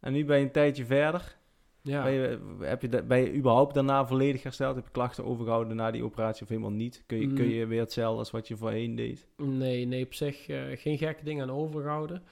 En 0.00 0.12
nu 0.12 0.24
ben 0.24 0.38
je 0.38 0.44
een 0.44 0.52
tijdje 0.52 0.84
verder. 0.86 1.36
Ja. 1.82 2.02
Ben, 2.02 2.12
je, 2.12 2.38
heb 2.60 2.82
je, 2.82 3.02
ben 3.02 3.18
je 3.18 3.34
überhaupt 3.34 3.74
daarna 3.74 4.06
volledig 4.06 4.42
hersteld? 4.42 4.74
Heb 4.74 4.84
je 4.84 4.90
klachten 4.90 5.24
overgehouden 5.24 5.76
na 5.76 5.90
die 5.90 6.04
operatie 6.04 6.42
of 6.42 6.48
helemaal 6.48 6.70
niet? 6.70 7.02
Kun 7.06 7.18
je, 7.20 7.32
kun 7.32 7.44
Mm. 7.44 7.50
je 7.50 7.66
weer 7.66 7.80
hetzelfde 7.80 8.18
als 8.18 8.30
wat 8.30 8.48
je 8.48 8.56
voorheen 8.56 8.94
deed? 8.94 9.26
Nee, 9.36 9.84
nee, 9.86 10.04
op 10.04 10.14
zich 10.14 10.48
eh, 10.48 10.62
geen 10.74 10.98
gekke 10.98 11.24
dingen 11.24 11.42
aan 11.48 11.54
overgehouden. 11.56 12.22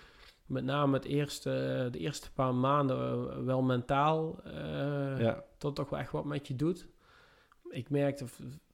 Met 0.47 0.65
name 0.65 0.97
het 0.97 1.05
eerste, 1.05 1.89
de 1.91 1.99
eerste 1.99 2.33
paar 2.33 2.55
maanden 2.55 3.31
eh, 3.31 3.37
wel 3.45 3.63
mentaal. 3.63 4.41
eh, 4.45 4.53
ja. 5.21 5.45
Dat 5.59 5.75
toch 5.75 5.91
wel 5.91 5.99
echt 5.99 6.13
wat 6.13 6.25
met 6.25 6.47
je 6.49 6.57
doet. 6.57 6.87
Ik 7.71 7.91
merkte 7.91 8.25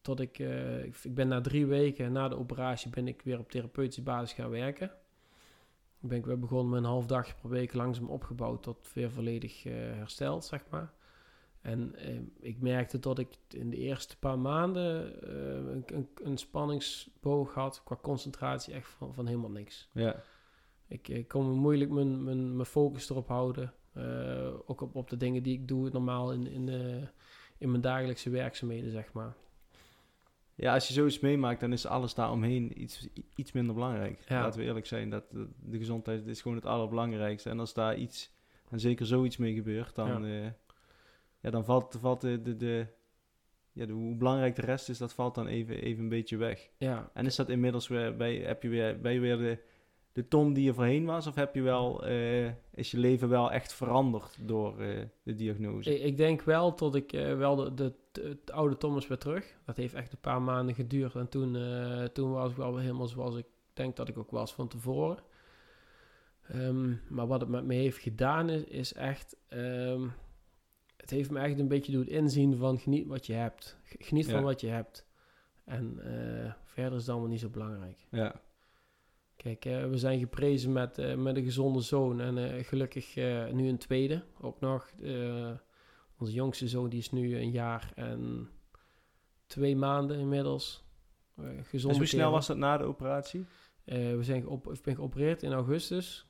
tot 0.00 0.20
ik... 0.20 0.38
eh, 0.38 0.84
ik, 0.84 0.96
ik 1.02 1.14
ben 1.14 1.28
na 1.28 1.40
drie 1.40 1.66
weken 1.66 2.12
na 2.12 2.28
de 2.28 2.38
operatie 2.38 2.90
ben 2.90 3.08
ik 3.08 3.22
weer 3.22 3.38
op 3.38 3.50
therapeutische 3.50 4.02
basis 4.02 4.32
gaan 4.32 4.50
werken. 4.50 4.90
Ben 6.05 6.18
ik 6.18 6.26
weer 6.26 6.38
begonnen 6.38 6.68
met 6.68 6.78
een 6.78 6.88
half 6.88 7.07
dagje 7.07 7.34
per 7.40 7.50
week 7.50 7.72
langzaam 7.72 8.09
opgebouwd 8.09 8.62
tot 8.62 8.92
weer 8.92 9.11
volledig 9.11 9.64
eh, 9.64 9.72
hersteld, 9.74 10.44
zeg 10.44 10.64
maar. 10.70 10.92
En 11.61 11.94
eh, 11.94 12.20
ik 12.40 12.61
merkte 12.61 12.98
dat 12.98 13.18
ik 13.18 13.28
in 13.48 13.70
de 13.70 13.76
eerste 13.76 14.18
paar 14.18 14.38
maanden 14.38 15.22
eh, 15.22 15.72
een, 15.72 15.82
een, 15.86 16.09
een 16.22 16.38
spanningsboog 16.38 17.55
had 17.55 17.82
qua 17.84 17.98
concentratie 18.03 18.74
echt 18.74 18.88
van, 18.88 19.14
van 19.14 19.26
helemaal 19.26 19.50
niks. 19.50 19.88
Ja. 19.92 20.22
Ik, 20.88 21.09
ik 21.09 21.28
kon 21.28 21.50
moeilijk 21.50 21.90
mijn, 21.90 22.24
mijn, 22.24 22.57
mijn 22.57 22.68
focus 22.68 23.11
erop 23.11 23.28
houden. 23.28 23.74
Ook 24.66 24.80
op, 24.80 24.94
op 24.94 25.11
de 25.11 25.16
dingen 25.16 25.42
die 25.42 25.59
ik 25.59 25.68
doe 25.68 25.90
normaal 25.90 26.32
in, 26.32 26.46
in, 26.46 26.68
in 27.59 27.70
mijn 27.70 27.82
dagelijkse 27.82 28.30
werkzaamheden, 28.30 28.90
zeg 28.90 29.12
maar. 29.12 29.34
Ja, 30.62 30.74
als 30.74 30.88
je 30.88 30.94
zoiets 30.94 31.20
meemaakt, 31.20 31.60
dan 31.60 31.72
is 31.72 31.86
alles 31.86 32.14
daaromheen 32.14 32.82
iets, 32.82 33.08
iets 33.34 33.52
minder 33.52 33.74
belangrijk. 33.74 34.20
Ja. 34.28 34.40
Laten 34.40 34.60
we 34.60 34.66
eerlijk 34.66 34.86
zijn, 34.86 35.10
dat 35.10 35.30
de, 35.30 35.78
gezondheid 35.78 36.26
is 36.26 36.42
gewoon 36.42 36.56
het 36.56 36.66
allerbelangrijkste. 36.66 37.50
En 37.50 37.60
als 37.60 37.74
daar 37.74 37.96
iets, 37.96 38.32
en 38.70 38.80
zeker 38.80 39.06
zoiets 39.06 39.36
mee 39.36 39.54
gebeurt, 39.54 39.94
dan, 39.94 40.26
ja. 40.26 40.42
Uh, 40.42 40.50
ja 41.40 41.50
dan 41.50 41.64
valt, 41.64 41.96
valt 42.00 42.20
de, 42.20 42.42
de, 42.42 42.56
de, 42.56 42.86
ja, 43.72 43.86
de, 43.86 43.92
hoe 43.92 44.16
belangrijk 44.16 44.56
de 44.56 44.62
rest 44.62 44.88
is, 44.88 44.98
dat 44.98 45.12
valt 45.12 45.34
dan 45.34 45.46
even, 45.46 45.82
even 45.82 46.02
een 46.02 46.08
beetje 46.08 46.36
weg. 46.36 46.70
Ja. 46.78 47.10
En 47.14 47.26
is 47.26 47.36
dat 47.36 47.48
inmiddels 47.48 47.88
weer, 47.88 48.16
bij, 48.16 48.36
heb 48.36 48.62
je 48.62 48.68
weer, 48.68 49.12
je 49.12 49.20
weer 49.20 49.38
de, 49.38 49.58
de 50.12 50.28
Tom 50.28 50.52
die 50.52 50.64
je 50.64 50.74
voorheen 50.74 51.04
was? 51.04 51.26
Of 51.26 51.34
heb 51.34 51.54
je 51.54 51.62
wel, 51.62 52.08
uh, 52.08 52.50
is 52.74 52.90
je 52.90 52.98
leven 52.98 53.28
wel 53.28 53.52
echt 53.52 53.72
veranderd 53.72 54.36
door 54.40 54.80
uh, 54.80 55.00
de 55.22 55.34
diagnose? 55.34 55.94
Ik, 55.94 56.02
ik, 56.02 56.16
denk 56.16 56.42
wel 56.42 56.74
tot 56.74 56.94
ik 56.94 57.12
uh, 57.12 57.36
wel 57.36 57.56
de, 57.56 57.74
de, 57.74 57.92
de, 58.12 58.22
het 58.22 58.50
oude 58.50 58.76
Thomas 58.76 59.08
weer 59.08 59.18
terug. 59.18 59.54
Dat 59.64 59.76
heeft 59.76 59.94
echt 59.94 60.12
een 60.12 60.20
paar 60.20 60.42
maanden 60.42 60.74
geduurd. 60.74 61.14
En 61.14 61.28
toen, 61.28 61.56
toen 62.12 62.32
was 62.32 62.50
ik 62.50 62.56
wel 62.56 62.76
helemaal 62.76 63.06
zoals 63.06 63.36
ik 63.36 63.46
denk 63.72 63.96
dat 63.96 64.08
ik 64.08 64.18
ook 64.18 64.30
was 64.30 64.54
van 64.54 64.68
tevoren. 64.68 65.18
Um, 66.54 67.00
maar 67.08 67.26
wat 67.26 67.40
het 67.40 67.50
met 67.50 67.64
me 67.64 67.74
heeft 67.74 67.98
gedaan 67.98 68.50
is, 68.50 68.64
is 68.64 68.92
echt... 68.92 69.36
Um, 69.48 70.12
het 70.96 71.10
heeft 71.10 71.30
me 71.30 71.38
echt 71.38 71.58
een 71.58 71.68
beetje 71.68 71.92
doen 71.92 72.06
inzien 72.06 72.56
van 72.56 72.78
geniet 72.78 73.06
wat 73.06 73.26
je 73.26 73.32
hebt. 73.32 73.78
Geniet 73.84 74.26
ja. 74.26 74.32
van 74.32 74.42
wat 74.42 74.60
je 74.60 74.66
hebt. 74.66 75.06
En 75.64 75.98
verder 76.64 76.94
is 76.94 77.00
het 77.00 77.10
allemaal 77.10 77.28
niet 77.28 77.40
zo 77.40 77.48
belangrijk. 77.48 78.06
Ja. 78.10 78.40
Kijk, 79.43 79.64
uh, 79.64 79.88
we 79.88 79.99
zijn 79.99 80.18
geprezen 80.18 80.72
met, 80.72 80.99
uh, 80.99 81.14
met 81.14 81.36
een 81.36 81.45
gezonde 81.45 81.80
zoon 81.80 82.20
en 82.20 82.36
uh, 82.36 82.64
gelukkig 82.64 83.14
nu 83.53 83.68
een 83.68 83.78
tweede 83.78 84.22
ook 84.40 84.61
nog. 84.61 84.90
onze 86.18 86.32
jongste 86.32 86.68
zoon 86.68 86.88
die 86.88 86.99
is 86.99 87.11
nu 87.11 87.36
een 87.36 87.51
jaar 87.51 87.93
en 87.95 88.49
twee 89.47 89.76
maanden 89.76 90.18
inmiddels. 90.18 90.84
gezond. 91.62 91.93
Dus 91.93 91.97
hoe 91.97 92.07
snel 92.07 92.30
was 92.30 92.47
dat 92.47 92.57
na 92.57 92.76
de 92.76 92.84
operatie? 92.84 93.47
we 93.84 94.18
zijn 94.20 94.47
op, 94.47 94.72
ik 94.72 94.82
ben 94.82 94.95
geopereerd 94.95 95.43
in 95.43 95.53
augustus. 95.53 96.26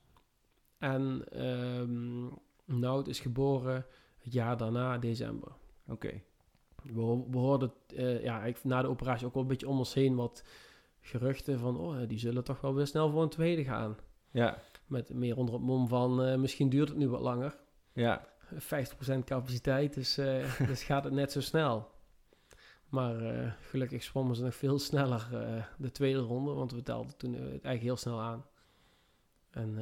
En 0.79 1.25
um, 1.47 2.31
Nout 2.65 3.09
is 3.09 3.21
geboren 3.21 3.87
het 4.19 4.33
jaar 4.33 4.57
daarna, 4.57 4.99
december. 4.99 5.53
Oké. 5.89 5.93
Okay. 5.93 6.25
We, 6.83 7.25
we 7.31 7.39
hoorden 7.39 7.73
ja, 8.23 8.45
ik, 8.45 8.65
na 8.65 8.83
de 8.83 8.89
operatie 8.89 9.27
ook 9.27 9.35
wel 9.35 9.43
een 9.43 9.49
beetje 9.49 9.69
om 9.69 9.79
ons 9.79 9.95
heen 9.95 10.15
wat 10.15 10.45
geruchten 11.03 11.59
van, 11.59 11.79
oh, 11.79 11.97
die 12.09 12.19
zullen 12.19 12.45
toch 12.45 12.61
wel 12.61 12.75
weer 12.75 12.87
snel 12.87 13.11
voor 13.11 13.23
een 13.23 13.29
tweede 13.29 13.65
gaan. 13.65 13.97
Ja. 14.31 14.59
Met 14.87 15.15
meer 15.15 15.37
onder 15.37 15.55
het 15.55 15.63
mom 15.63 15.89
van, 15.89 16.29
uh, 16.29 16.37
misschien 16.37 16.69
duurt 16.69 16.89
het 16.89 16.99
nu 16.99 17.09
wat 17.09 17.21
langer. 17.21 17.57
Ja. 17.93 18.25
50% 18.55 19.25
capaciteit, 19.25 19.95
dus, 19.95 20.19
uh, 20.19 20.59
dus 20.67 20.85
gaat 20.85 21.05
het 21.05 21.13
net 21.13 21.33
zo 21.33 21.41
snel. 21.41 21.91
Maar 22.89 23.23
uh, 23.23 23.53
gelukkig 23.61 24.03
zwommen 24.03 24.37
ze 24.37 24.43
nog 24.43 24.55
veel 24.55 24.79
sneller 24.79 25.29
de 25.79 25.91
tweede 25.91 26.19
ronde, 26.19 26.53
want 26.53 26.73
we 26.73 26.83
telden 26.83 27.17
toen 27.17 27.33
het 27.33 27.43
eigenlijk 27.43 27.83
heel 27.83 27.97
snel 27.97 28.21
aan. 28.21 28.45
En, 29.51 29.79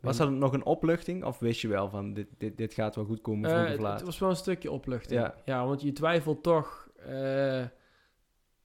was 0.00 0.16
dat 0.16 0.30
nog 0.30 0.52
een 0.52 0.64
opluchting 0.64 1.24
of 1.24 1.38
wist 1.38 1.60
je 1.60 1.68
wel 1.68 1.88
van 1.88 2.14
dit, 2.14 2.26
dit, 2.38 2.56
dit 2.56 2.74
gaat 2.74 2.94
wel 2.94 3.04
goed 3.04 3.20
komen 3.20 3.72
of 3.72 3.78
laat? 3.78 3.98
Het 3.98 4.06
was 4.06 4.18
wel 4.18 4.30
een 4.30 4.36
stukje 4.36 4.70
opluchting. 4.70 5.20
Ja, 5.20 5.34
ja 5.44 5.66
want 5.66 5.82
je 5.82 5.92
twijfelt 5.92 6.42
toch 6.42 6.88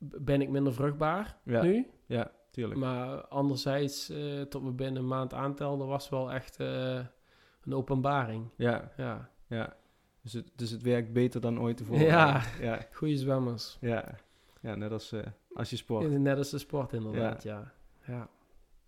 ben 0.02 0.42
ik 0.42 0.50
minder 0.50 0.74
vruchtbaar 0.74 1.38
ja. 1.44 1.62
nu. 1.62 1.88
Ja, 2.06 2.32
tuurlijk. 2.52 2.80
Maar 2.80 3.28
anderzijds, 3.28 4.10
uh, 4.10 4.42
tot 4.42 4.64
we 4.64 4.72
binnen 4.72 5.02
een 5.02 5.08
maand 5.08 5.34
aantelden, 5.34 5.88
was 5.88 6.10
wel 6.10 6.32
echt 6.32 6.60
uh, 6.60 7.00
een 7.64 7.74
openbaring. 7.74 8.50
Ja. 8.56 8.92
Ja. 8.98 9.30
ja. 9.48 9.76
Dus, 10.22 10.34
het, 10.34 10.52
dus 10.56 10.70
het 10.70 10.82
werkt 10.82 11.14
beter 11.14 11.42
dan 11.42 11.60
ooit 11.60 11.78
tevoren. 11.78 12.06
Ja, 12.06 12.44
ja. 12.60 12.86
goede 12.94 13.18
zwemmers. 13.18 13.78
Ja. 13.82 14.16
ja, 14.62 14.76
net 14.76 14.92
als, 14.92 15.14
uh, 15.14 15.22
als 15.54 15.70
je 15.70 15.76
sport. 15.76 16.20
Net 16.20 16.38
als 16.38 16.50
de 16.50 16.58
sport 16.58 16.94
inderdaad, 16.94 17.44
ja. 17.44 17.74
ja. 18.06 18.30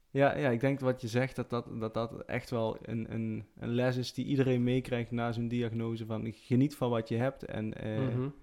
Ja, 0.09 0.37
ja, 0.37 0.49
ik 0.49 0.59
denk 0.59 0.79
wat 0.79 1.01
je 1.01 1.07
zegt, 1.07 1.35
dat 1.35 1.49
dat, 1.49 1.79
dat, 1.79 1.93
dat 1.93 2.25
echt 2.25 2.49
wel 2.49 2.77
een, 2.81 3.13
een, 3.13 3.45
een 3.59 3.69
les 3.69 3.97
is 3.97 4.13
die 4.13 4.25
iedereen 4.25 4.63
meekrijgt 4.63 5.11
na 5.11 5.31
zo'n 5.31 5.47
diagnose. 5.47 6.05
Van 6.05 6.31
geniet 6.31 6.75
van 6.75 6.89
wat 6.89 7.09
je 7.09 7.17
hebt 7.17 7.45
en 7.45 7.65
mm 7.65 8.09
-hmm 8.09 8.33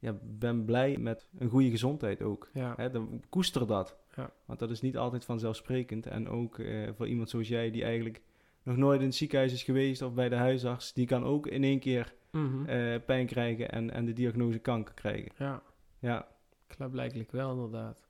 ja, 0.00 0.18
ben 0.22 0.64
blij 0.64 0.96
met 0.98 1.28
een 1.38 1.48
goede 1.48 1.70
gezondheid 1.70 2.22
ook. 2.22 2.50
Ja. 2.52 2.74
Hè, 2.76 2.90
dan 2.90 3.22
koester 3.28 3.66
dat. 3.66 3.98
Ja. 4.16 4.30
Want 4.44 4.58
dat 4.58 4.70
is 4.70 4.80
niet 4.80 4.96
altijd 4.96 5.24
vanzelfsprekend. 5.24 6.06
En 6.06 6.28
ook 6.28 6.58
uh, 6.58 6.88
voor 6.96 7.08
iemand 7.08 7.30
zoals 7.30 7.48
jij, 7.48 7.70
die 7.70 7.84
eigenlijk 7.84 8.20
nog 8.62 8.76
nooit 8.76 9.00
in 9.00 9.06
het 9.06 9.14
ziekenhuis 9.14 9.52
is 9.52 9.62
geweest 9.62 10.02
of 10.02 10.14
bij 10.14 10.28
de 10.28 10.34
huisarts, 10.34 10.92
die 10.92 11.06
kan 11.06 11.24
ook 11.24 11.46
in 11.46 11.64
één 11.64 11.78
keer 11.78 12.14
mm 12.30 12.50
-hmm. 12.50 12.68
uh, 12.68 12.96
pijn 13.06 13.26
krijgen 13.26 13.70
en, 13.70 13.90
en 13.90 14.04
de 14.04 14.12
diagnose 14.12 14.58
kanker 14.58 14.94
krijgen. 14.94 15.32
Ja, 15.36 15.62
ja. 15.98 16.28
klaarblijkelijk 16.66 17.32
wel 17.32 17.52
inderdaad. 17.52 18.08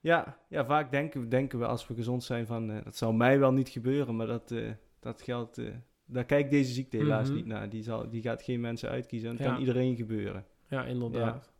Ja, 0.00 0.38
ja 0.48 0.64
vaak 0.64 0.90
denken, 0.90 1.28
denken 1.28 1.58
we 1.58 1.66
als 1.66 1.86
we 1.86 1.94
gezond 1.94 2.24
zijn 2.24 2.46
van, 2.46 2.70
uh, 2.70 2.84
dat 2.84 2.96
zal 2.96 3.12
mij 3.12 3.38
wel 3.38 3.52
niet 3.52 3.68
gebeuren, 3.68 4.16
maar 4.16 4.26
dat, 4.26 4.54
dat 5.00 5.22
geldt, 5.22 5.60
daar 6.06 6.24
kijkt 6.24 6.50
deze 6.50 6.72
ziekte 6.72 6.96
helaas 6.96 7.22
mm 7.22 7.26
-hmm. 7.26 7.36
niet 7.36 7.46
naar. 7.46 7.68
Die, 7.68 7.82
zal, 7.82 8.10
die 8.10 8.22
gaat 8.22 8.42
geen 8.42 8.60
mensen 8.60 8.88
uitkiezen 8.88 9.30
en 9.30 9.36
ja. 9.36 9.44
kan 9.44 9.60
iedereen 9.60 9.96
gebeuren. 9.96 10.46
Ja, 10.68 10.84
inderdaad. 10.84 11.50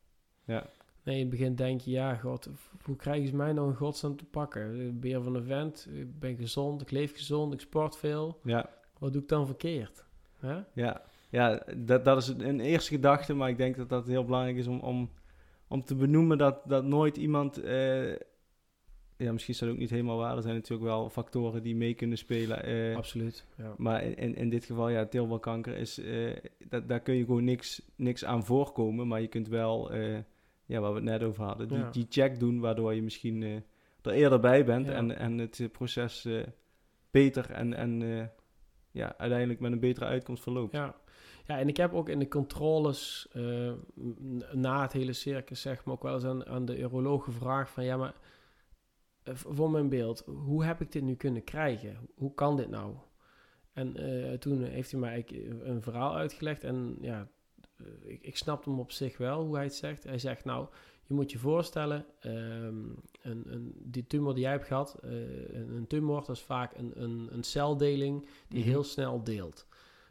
Ja. 0.44 0.54
ja. 0.54 0.66
Nee, 1.02 1.16
in 1.16 1.20
het 1.20 1.30
begin 1.30 1.54
denk 1.54 1.80
je, 1.80 1.90
ja, 1.90 2.14
god, 2.14 2.48
hoe 2.82 2.96
krijgen 2.96 3.28
ze 3.28 3.36
mij 3.36 3.52
nou 3.52 3.68
in 3.68 3.76
godsnaam 3.76 4.16
te 4.16 4.24
pakken? 4.24 4.80
Ik 4.80 5.00
ben 5.00 5.24
van 5.24 5.34
een 5.34 5.44
vent, 5.44 5.88
ik 5.92 6.18
ben 6.18 6.36
gezond, 6.36 6.82
ik 6.82 6.90
leef 6.90 7.12
gezond, 7.12 7.52
ik 7.52 7.60
sport 7.60 7.96
veel. 7.96 8.40
Ja. 8.44 8.70
Wat 8.98 9.12
doe 9.12 9.22
ik 9.22 9.28
dan 9.28 9.46
verkeerd? 9.46 10.04
Huh? 10.40 10.56
Ja, 10.72 11.02
ja 11.28 11.62
dat, 11.76 12.04
dat 12.04 12.16
is 12.22 12.28
een 12.28 12.60
eerste 12.60 12.94
gedachte, 12.94 13.34
maar 13.34 13.48
ik 13.48 13.56
denk 13.56 13.76
dat 13.76 13.88
dat 13.88 14.06
heel 14.06 14.24
belangrijk 14.24 14.56
is 14.56 14.66
om, 14.66 14.80
om, 14.80 15.10
om 15.68 15.84
te 15.84 15.94
benoemen 15.94 16.38
dat, 16.38 16.60
dat 16.64 16.84
nooit 16.84 17.16
iemand... 17.16 17.64
Uh, 17.64 18.14
ja, 19.18 19.32
misschien 19.32 19.54
is 19.54 19.60
dat 19.60 19.68
ook 19.68 19.76
niet 19.76 19.90
helemaal 19.90 20.16
waar. 20.16 20.36
Er 20.36 20.42
zijn 20.42 20.54
natuurlijk 20.54 20.88
wel 20.88 21.10
factoren 21.10 21.62
die 21.62 21.76
mee 21.76 21.94
kunnen 21.94 22.18
spelen. 22.18 22.68
Uh, 22.68 22.96
Absoluut. 22.96 23.44
Ja. 23.56 23.74
Maar 23.76 24.02
in, 24.02 24.34
in 24.34 24.48
dit 24.48 24.64
geval, 24.64 24.88
ja, 24.88 25.06
teelbalkanker 25.06 25.76
is, 25.76 25.98
uh, 25.98 26.36
dat, 26.68 26.88
daar 26.88 27.00
kun 27.00 27.14
je 27.14 27.24
gewoon 27.24 27.44
niks, 27.44 27.82
niks 27.96 28.24
aan 28.24 28.44
voorkomen. 28.44 29.08
Maar 29.08 29.20
je 29.20 29.28
kunt 29.28 29.48
wel, 29.48 29.94
uh, 29.94 30.18
ja, 30.66 30.80
waar 30.80 30.90
we 30.90 30.96
het 30.96 31.04
net 31.04 31.22
over 31.22 31.44
hadden, 31.44 31.68
die, 31.68 31.78
Ja. 31.78 31.90
die 31.90 32.06
check 32.08 32.38
doen, 32.38 32.60
waardoor 32.60 32.94
je 32.94 33.02
misschien 33.02 33.42
er 34.02 34.12
eerder 34.12 34.40
bij 34.40 34.64
bent 34.64 34.86
Ja. 34.86 34.92
en, 34.92 35.16
en 35.16 35.38
het 35.38 35.68
proces 35.72 36.28
beter 37.10 37.50
en, 37.50 37.74
en 37.74 38.02
ja, 38.90 39.14
uiteindelijk 39.18 39.60
met 39.60 39.72
een 39.72 39.80
betere 39.80 40.06
uitkomst 40.06 40.42
verloopt. 40.42 40.72
Ja. 40.72 40.94
ja, 41.46 41.58
en 41.58 41.68
ik 41.68 41.76
heb 41.76 41.92
ook 41.94 42.08
in 42.08 42.18
de 42.18 42.28
controles 42.28 43.28
eh, 43.32 43.72
na 44.52 44.82
het 44.82 44.92
hele 44.92 45.12
circus, 45.12 45.60
zeg 45.60 45.84
maar, 45.84 45.94
ook 45.94 46.02
wel 46.02 46.14
eens 46.14 46.24
aan, 46.24 46.46
aan 46.46 46.64
de 46.64 46.78
uroloog 46.78 47.24
gevraagd 47.24 47.70
van, 47.70 47.84
ja, 47.84 47.96
maar 47.96 48.08
eh, 48.14 48.27
voor 49.34 49.70
mijn 49.70 49.88
beeld, 49.88 50.22
hoe 50.26 50.64
heb 50.64 50.80
ik 50.80 50.92
dit 50.92 51.02
nu 51.02 51.14
kunnen 51.14 51.44
krijgen? 51.44 51.96
Hoe 52.14 52.34
kan 52.34 52.56
dit 52.56 52.70
nou? 52.70 52.94
En 53.72 53.96
eh, 53.96 54.38
toen 54.38 54.62
heeft 54.62 54.90
hij 54.90 55.00
mij 55.00 55.10
eigenlijk 55.10 55.62
een 55.62 55.82
verhaal 55.82 56.16
uitgelegd 56.16 56.64
en 56.64 56.96
ja, 57.00 57.28
eh, 57.76 57.86
ik, 58.02 58.22
ik 58.22 58.36
snapte 58.36 58.70
hem 58.70 58.78
op 58.78 58.90
zich 58.92 59.16
wel, 59.18 59.44
hoe 59.44 59.54
hij 59.54 59.64
het 59.64 59.74
zegt. 59.74 60.04
Hij 60.04 60.18
zegt, 60.18 60.44
nou, 60.44 60.66
je 61.06 61.14
moet 61.14 61.30
je 61.30 61.38
voorstellen, 61.38 62.06
ehm, 62.20 62.84
een, 63.22 63.52
een, 63.52 63.72
die 63.76 64.06
tumor 64.06 64.34
die 64.34 64.42
jij 64.42 64.52
hebt 64.52 64.66
gehad, 64.66 64.98
eh, 65.02 65.10
een, 65.54 65.70
een 65.76 65.86
tumor, 65.86 66.18
dat 66.26 66.36
is 66.36 66.42
vaak 66.42 66.76
een, 66.76 67.02
een, 67.02 67.28
een 67.32 67.42
celdeling 67.42 68.28
die 68.48 68.60
Mhm. 68.60 68.68
heel 68.68 68.84
snel 68.84 69.24
deelt. 69.24 69.66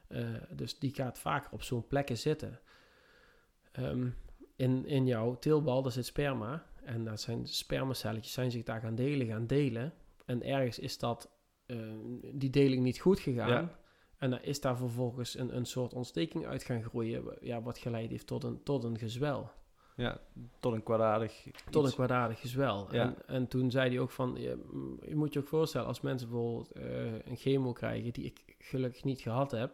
Eh, 0.07 0.25
dus 0.55 0.79
die 0.79 0.93
gaat 0.93 1.19
vaker 1.19 1.51
op 1.51 1.63
zo'n 1.63 1.87
plekken 1.87 2.17
zitten. 2.17 2.59
Ehm, 3.71 4.07
in, 4.55 4.85
in 4.85 5.05
jouw 5.05 5.39
teelbal, 5.39 5.81
daar 5.81 5.91
zit 5.91 6.05
sperma. 6.05 6.65
En 6.87 7.03
dat 7.03 7.21
zijn 7.21 7.47
spermacelletjes, 7.47 8.33
zijn 8.33 8.51
zich 8.51 8.63
daar 8.63 8.81
gaan 8.81 8.95
delen, 8.95 9.27
gaan 9.27 9.47
delen. 9.47 9.93
En 10.25 10.43
ergens 10.43 10.79
is 10.79 10.97
dat, 10.97 11.29
eh, 11.65 11.77
die 12.33 12.49
deling 12.49 12.83
niet 12.83 12.99
goed 12.99 13.19
gegaan. 13.19 13.49
Ja. 13.49 13.79
En 14.17 14.29
dan 14.29 14.41
is 14.41 14.61
daar 14.61 14.77
vervolgens 14.77 15.37
een, 15.37 15.55
een 15.55 15.65
soort 15.65 15.93
ontsteking 15.93 16.45
uit 16.45 16.63
gaan 16.63 16.83
groeien, 16.83 17.37
ja, 17.41 17.61
wat 17.61 17.77
geleid 17.77 18.09
heeft 18.09 18.27
tot 18.27 18.43
een, 18.43 18.63
tot 18.63 18.83
een 18.83 18.97
gezwel. 18.97 19.51
Ja, 19.95 20.19
tot 20.59 20.73
een 20.73 20.83
kwaadaardig 20.83 21.47
Tot 21.69 21.85
een 21.85 21.93
kwaadaardig 21.93 22.39
gezwel. 22.39 22.93
Ja. 22.93 23.01
En, 23.01 23.15
en 23.27 23.47
toen 23.47 23.71
zei 23.71 23.89
hij 23.89 23.99
ook 23.99 24.11
van, 24.11 24.35
je, 24.35 24.97
je 25.07 25.15
moet 25.15 25.33
je 25.33 25.39
ook 25.39 25.47
voorstellen, 25.47 25.87
als 25.87 26.01
mensen 26.01 26.29
bijvoorbeeld 26.29 26.71
eh, 26.71 27.25
een 27.25 27.37
chemo 27.37 27.73
krijgen, 27.73 28.13
die 28.13 28.25
ik 28.25 28.55
gelukkig 28.59 29.03
niet 29.03 29.21
gehad 29.21 29.51
heb, 29.51 29.73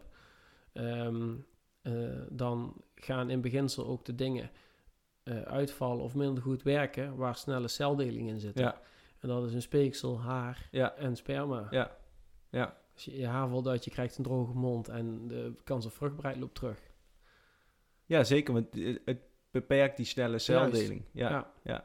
ehm, 0.72 1.34
eh, 1.82 1.92
dan 2.30 2.82
gaan 2.94 3.30
in 3.30 3.40
beginsel 3.40 3.86
ook 3.86 4.04
de 4.04 4.14
dingen 4.14 4.50
eh, 5.24 5.42
uitvallen 5.42 6.04
of 6.04 6.14
minder 6.14 6.42
goed 6.42 6.62
werken, 6.62 7.16
waar 7.16 7.36
snelle 7.36 7.68
celdeling 7.68 8.28
in 8.28 8.40
zit. 8.40 8.58
Ja, 8.58 8.80
En 9.20 9.28
dat 9.28 9.46
is 9.46 9.54
een 9.54 9.62
speeksel, 9.62 10.20
haar 10.20 10.68
ja, 10.70 10.94
en 10.94 11.16
sperma. 11.16 11.66
ja, 11.70 11.96
ja. 12.50 12.76
Als 12.94 13.04
je 13.04 13.16
je 13.18 13.26
haar 13.26 13.48
valt 13.48 13.66
uit, 13.68 13.84
je 13.84 13.90
krijgt 13.90 14.16
een 14.16 14.24
droge 14.24 14.52
mond 14.54 14.88
en 14.88 15.28
de 15.28 15.52
kans 15.64 15.86
op 15.86 15.92
vruchtbaarheid 15.92 16.36
loopt 16.40 16.54
terug. 16.54 16.78
Ja, 18.06 18.24
zeker, 18.24 18.54
want 18.54 18.74
het- 18.74 19.00
het 19.04 19.18
beperkt 19.50 19.96
die 19.96 20.06
snelle 20.06 20.38
celdeling. 20.38 21.04
Ja, 21.12 21.30
Ja. 21.30 21.50
ja. 21.62 21.84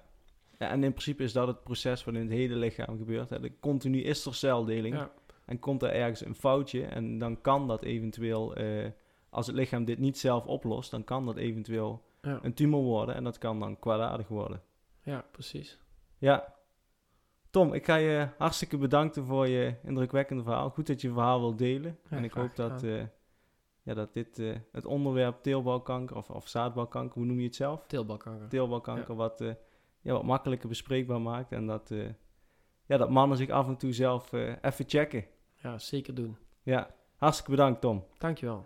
ja. 0.60 0.70
en 0.70 0.84
in 0.84 0.92
principe 0.92 1.24
is 1.24 1.34
dat 1.34 1.48
het 1.48 1.64
proces 1.64 2.04
wat 2.04 2.14
in 2.14 2.22
het 2.22 2.30
hele 2.30 2.56
lichaam 2.56 2.98
gebeurt. 2.98 3.30
Hè. 3.30 3.40
De- 3.40 3.60
Continu 3.60 4.02
is 4.02 4.26
er 4.26 4.36
celdeling. 4.36 4.96
Ja. 4.96 5.12
en 5.46 5.60
komt 5.60 5.84
er 5.84 5.90
ergens 5.92 6.26
een 6.26 6.36
foutje 6.36 6.86
en 6.86 7.18
dan 7.18 7.42
kan 7.42 7.68
dat 7.68 7.84
eventueel, 7.84 8.56
eh, 8.56 8.88
als 9.30 9.48
het 9.48 9.56
lichaam 9.56 9.86
dit 9.86 9.98
niet 10.00 10.18
zelf 10.18 10.46
oplost, 10.46 10.92
dan 10.92 11.04
kan 11.04 11.26
dat 11.26 11.38
eventueel 11.38 12.04
Ja. 12.22 12.40
een 12.42 12.54
tumor 12.54 12.82
worden 12.82 13.16
en 13.16 13.24
dat 13.24 13.38
kan 13.38 13.60
dan 13.60 13.80
kwaadaardig 13.80 14.28
worden. 14.28 14.62
ja, 15.04 15.26
precies. 15.32 15.80
Ja. 16.18 16.54
Tom, 17.50 17.74
ik 17.74 17.86
ga 17.86 17.96
je 17.96 18.28
hartstikke 18.38 18.78
bedanken 18.78 19.26
voor 19.26 19.48
je 19.48 19.76
indrukwekkende 19.84 20.44
verhaal. 20.44 20.70
Goed 20.70 20.88
dat 20.88 21.02
je 21.02 21.08
je 21.08 21.14
verhaal 21.14 21.40
wilt 21.40 21.58
delen. 21.58 21.98
Ja, 22.10 22.18
en 22.18 22.24
ik 22.24 22.32
hoop 22.32 22.56
dat, 22.56 22.84
eh, 22.84 23.04
ja, 23.82 23.94
dat 23.94 24.14
dit 24.14 24.40
eh, 24.40 24.56
het 24.72 24.86
onderwerp 24.86 25.42
teelbalkanker 25.42 26.16
of, 26.16 26.30
of 26.30 26.48
zaadbalkanker, 26.48 27.18
hoe 27.18 27.26
noem 27.26 27.40
je 27.40 27.46
het 27.46 27.56
zelf? 27.56 27.86
Teelbalkanker. 27.88 28.48
Teelbalkanker 28.48 29.16
wat, 29.16 29.42
eh, 29.42 29.54
ja, 30.02 30.14
wat 30.14 30.24
makkelijker 30.24 30.70
bespreekbaar 30.70 31.22
maakt. 31.22 31.52
En 31.52 31.66
dat, 31.66 31.94
ja, 32.86 32.98
dat 32.98 33.10
mannen 33.10 33.38
zich 33.38 33.50
af 33.50 33.68
en 33.68 33.78
toe 33.78 33.94
zelf 33.94 34.32
even 34.62 34.86
checken. 34.88 35.26
Ja, 35.56 35.78
zeker 35.78 36.16
doen. 36.16 36.38
Ja, 36.64 36.90
hartstikke 37.18 37.52
bedankt 37.52 37.82
Tom. 37.82 38.04
Dankjewel. 38.18 38.66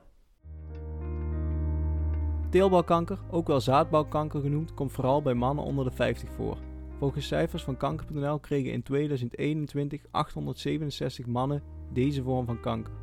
Teelbalkanker, 2.54 3.20
ook 3.32 3.47
wel 3.47 3.62
zaadbalkanker 3.62 4.41
genoemd, 4.41 4.74
komt 4.74 4.91
vooral 4.91 5.22
bij 5.22 5.34
mannen 5.34 5.66
onder 5.66 5.86
de 5.86 5.91
50 5.91 6.30
voor. 6.32 6.58
Volgens 6.99 7.28
cijfers 7.28 7.64
van 7.64 7.78
kanker.nl 7.78 8.39
kregen 8.39 8.72
in 8.72 8.84
2021 8.84 10.01
867 10.12 11.26
mannen 11.26 11.64
deze 11.93 12.24
vorm 12.24 12.45
van 12.45 12.60
kanker. 12.60 12.93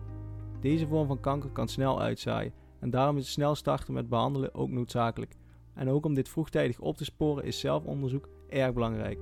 Deze 0.60 0.86
vorm 0.86 1.06
van 1.06 1.20
kanker 1.20 1.50
kan 1.50 1.68
snel 1.68 2.00
uitzaaien 2.00 2.52
en 2.80 2.90
daarom 2.90 3.16
is 3.16 3.32
snel 3.32 3.54
starten 3.54 3.94
met 3.94 4.08
behandelen 4.08 4.54
ook 4.54 4.70
noodzakelijk. 4.70 5.36
En 5.74 5.88
ook 5.88 6.04
om 6.04 6.14
dit 6.14 6.28
vroegtijdig 6.28 6.80
op 6.80 6.96
te 6.96 7.04
sporen 7.04 7.44
is 7.44 7.60
zelfonderzoek 7.60 8.28
erg 8.48 8.72
belangrijk. 8.72 9.18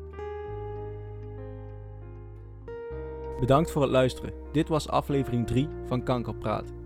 Bedankt 3.40 3.70
voor 3.70 3.82
het 3.82 3.90
luisteren. 3.90 4.32
Dit 4.52 4.68
was 4.68 4.88
aflevering 4.88 5.46
3 5.46 5.68
van 5.86 6.02
Kankerpraat. 6.02 6.77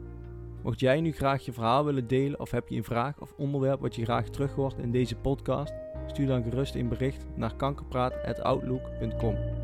Mocht 0.62 0.80
jij 0.80 1.00
nu 1.00 1.12
graag 1.12 1.44
je 1.44 1.52
verhaal 1.52 1.84
willen 1.84 2.06
delen 2.06 2.40
of 2.40 2.50
heb 2.50 2.68
je 2.68 2.76
een 2.76 2.84
vraag 2.84 3.20
of 3.20 3.32
onderwerp 3.36 3.80
wat 3.80 3.94
je 3.94 4.04
graag 4.04 4.28
terug 4.28 4.54
hoort 4.54 4.78
in 4.78 4.90
deze 4.90 5.16
podcast, 5.16 5.72
stuur 6.06 6.26
dan 6.26 6.42
gerust 6.42 6.74
een 6.74 6.88
bericht 6.88 7.26
naar 7.34 7.56
kankerpraat.outlook.com. 7.56 9.61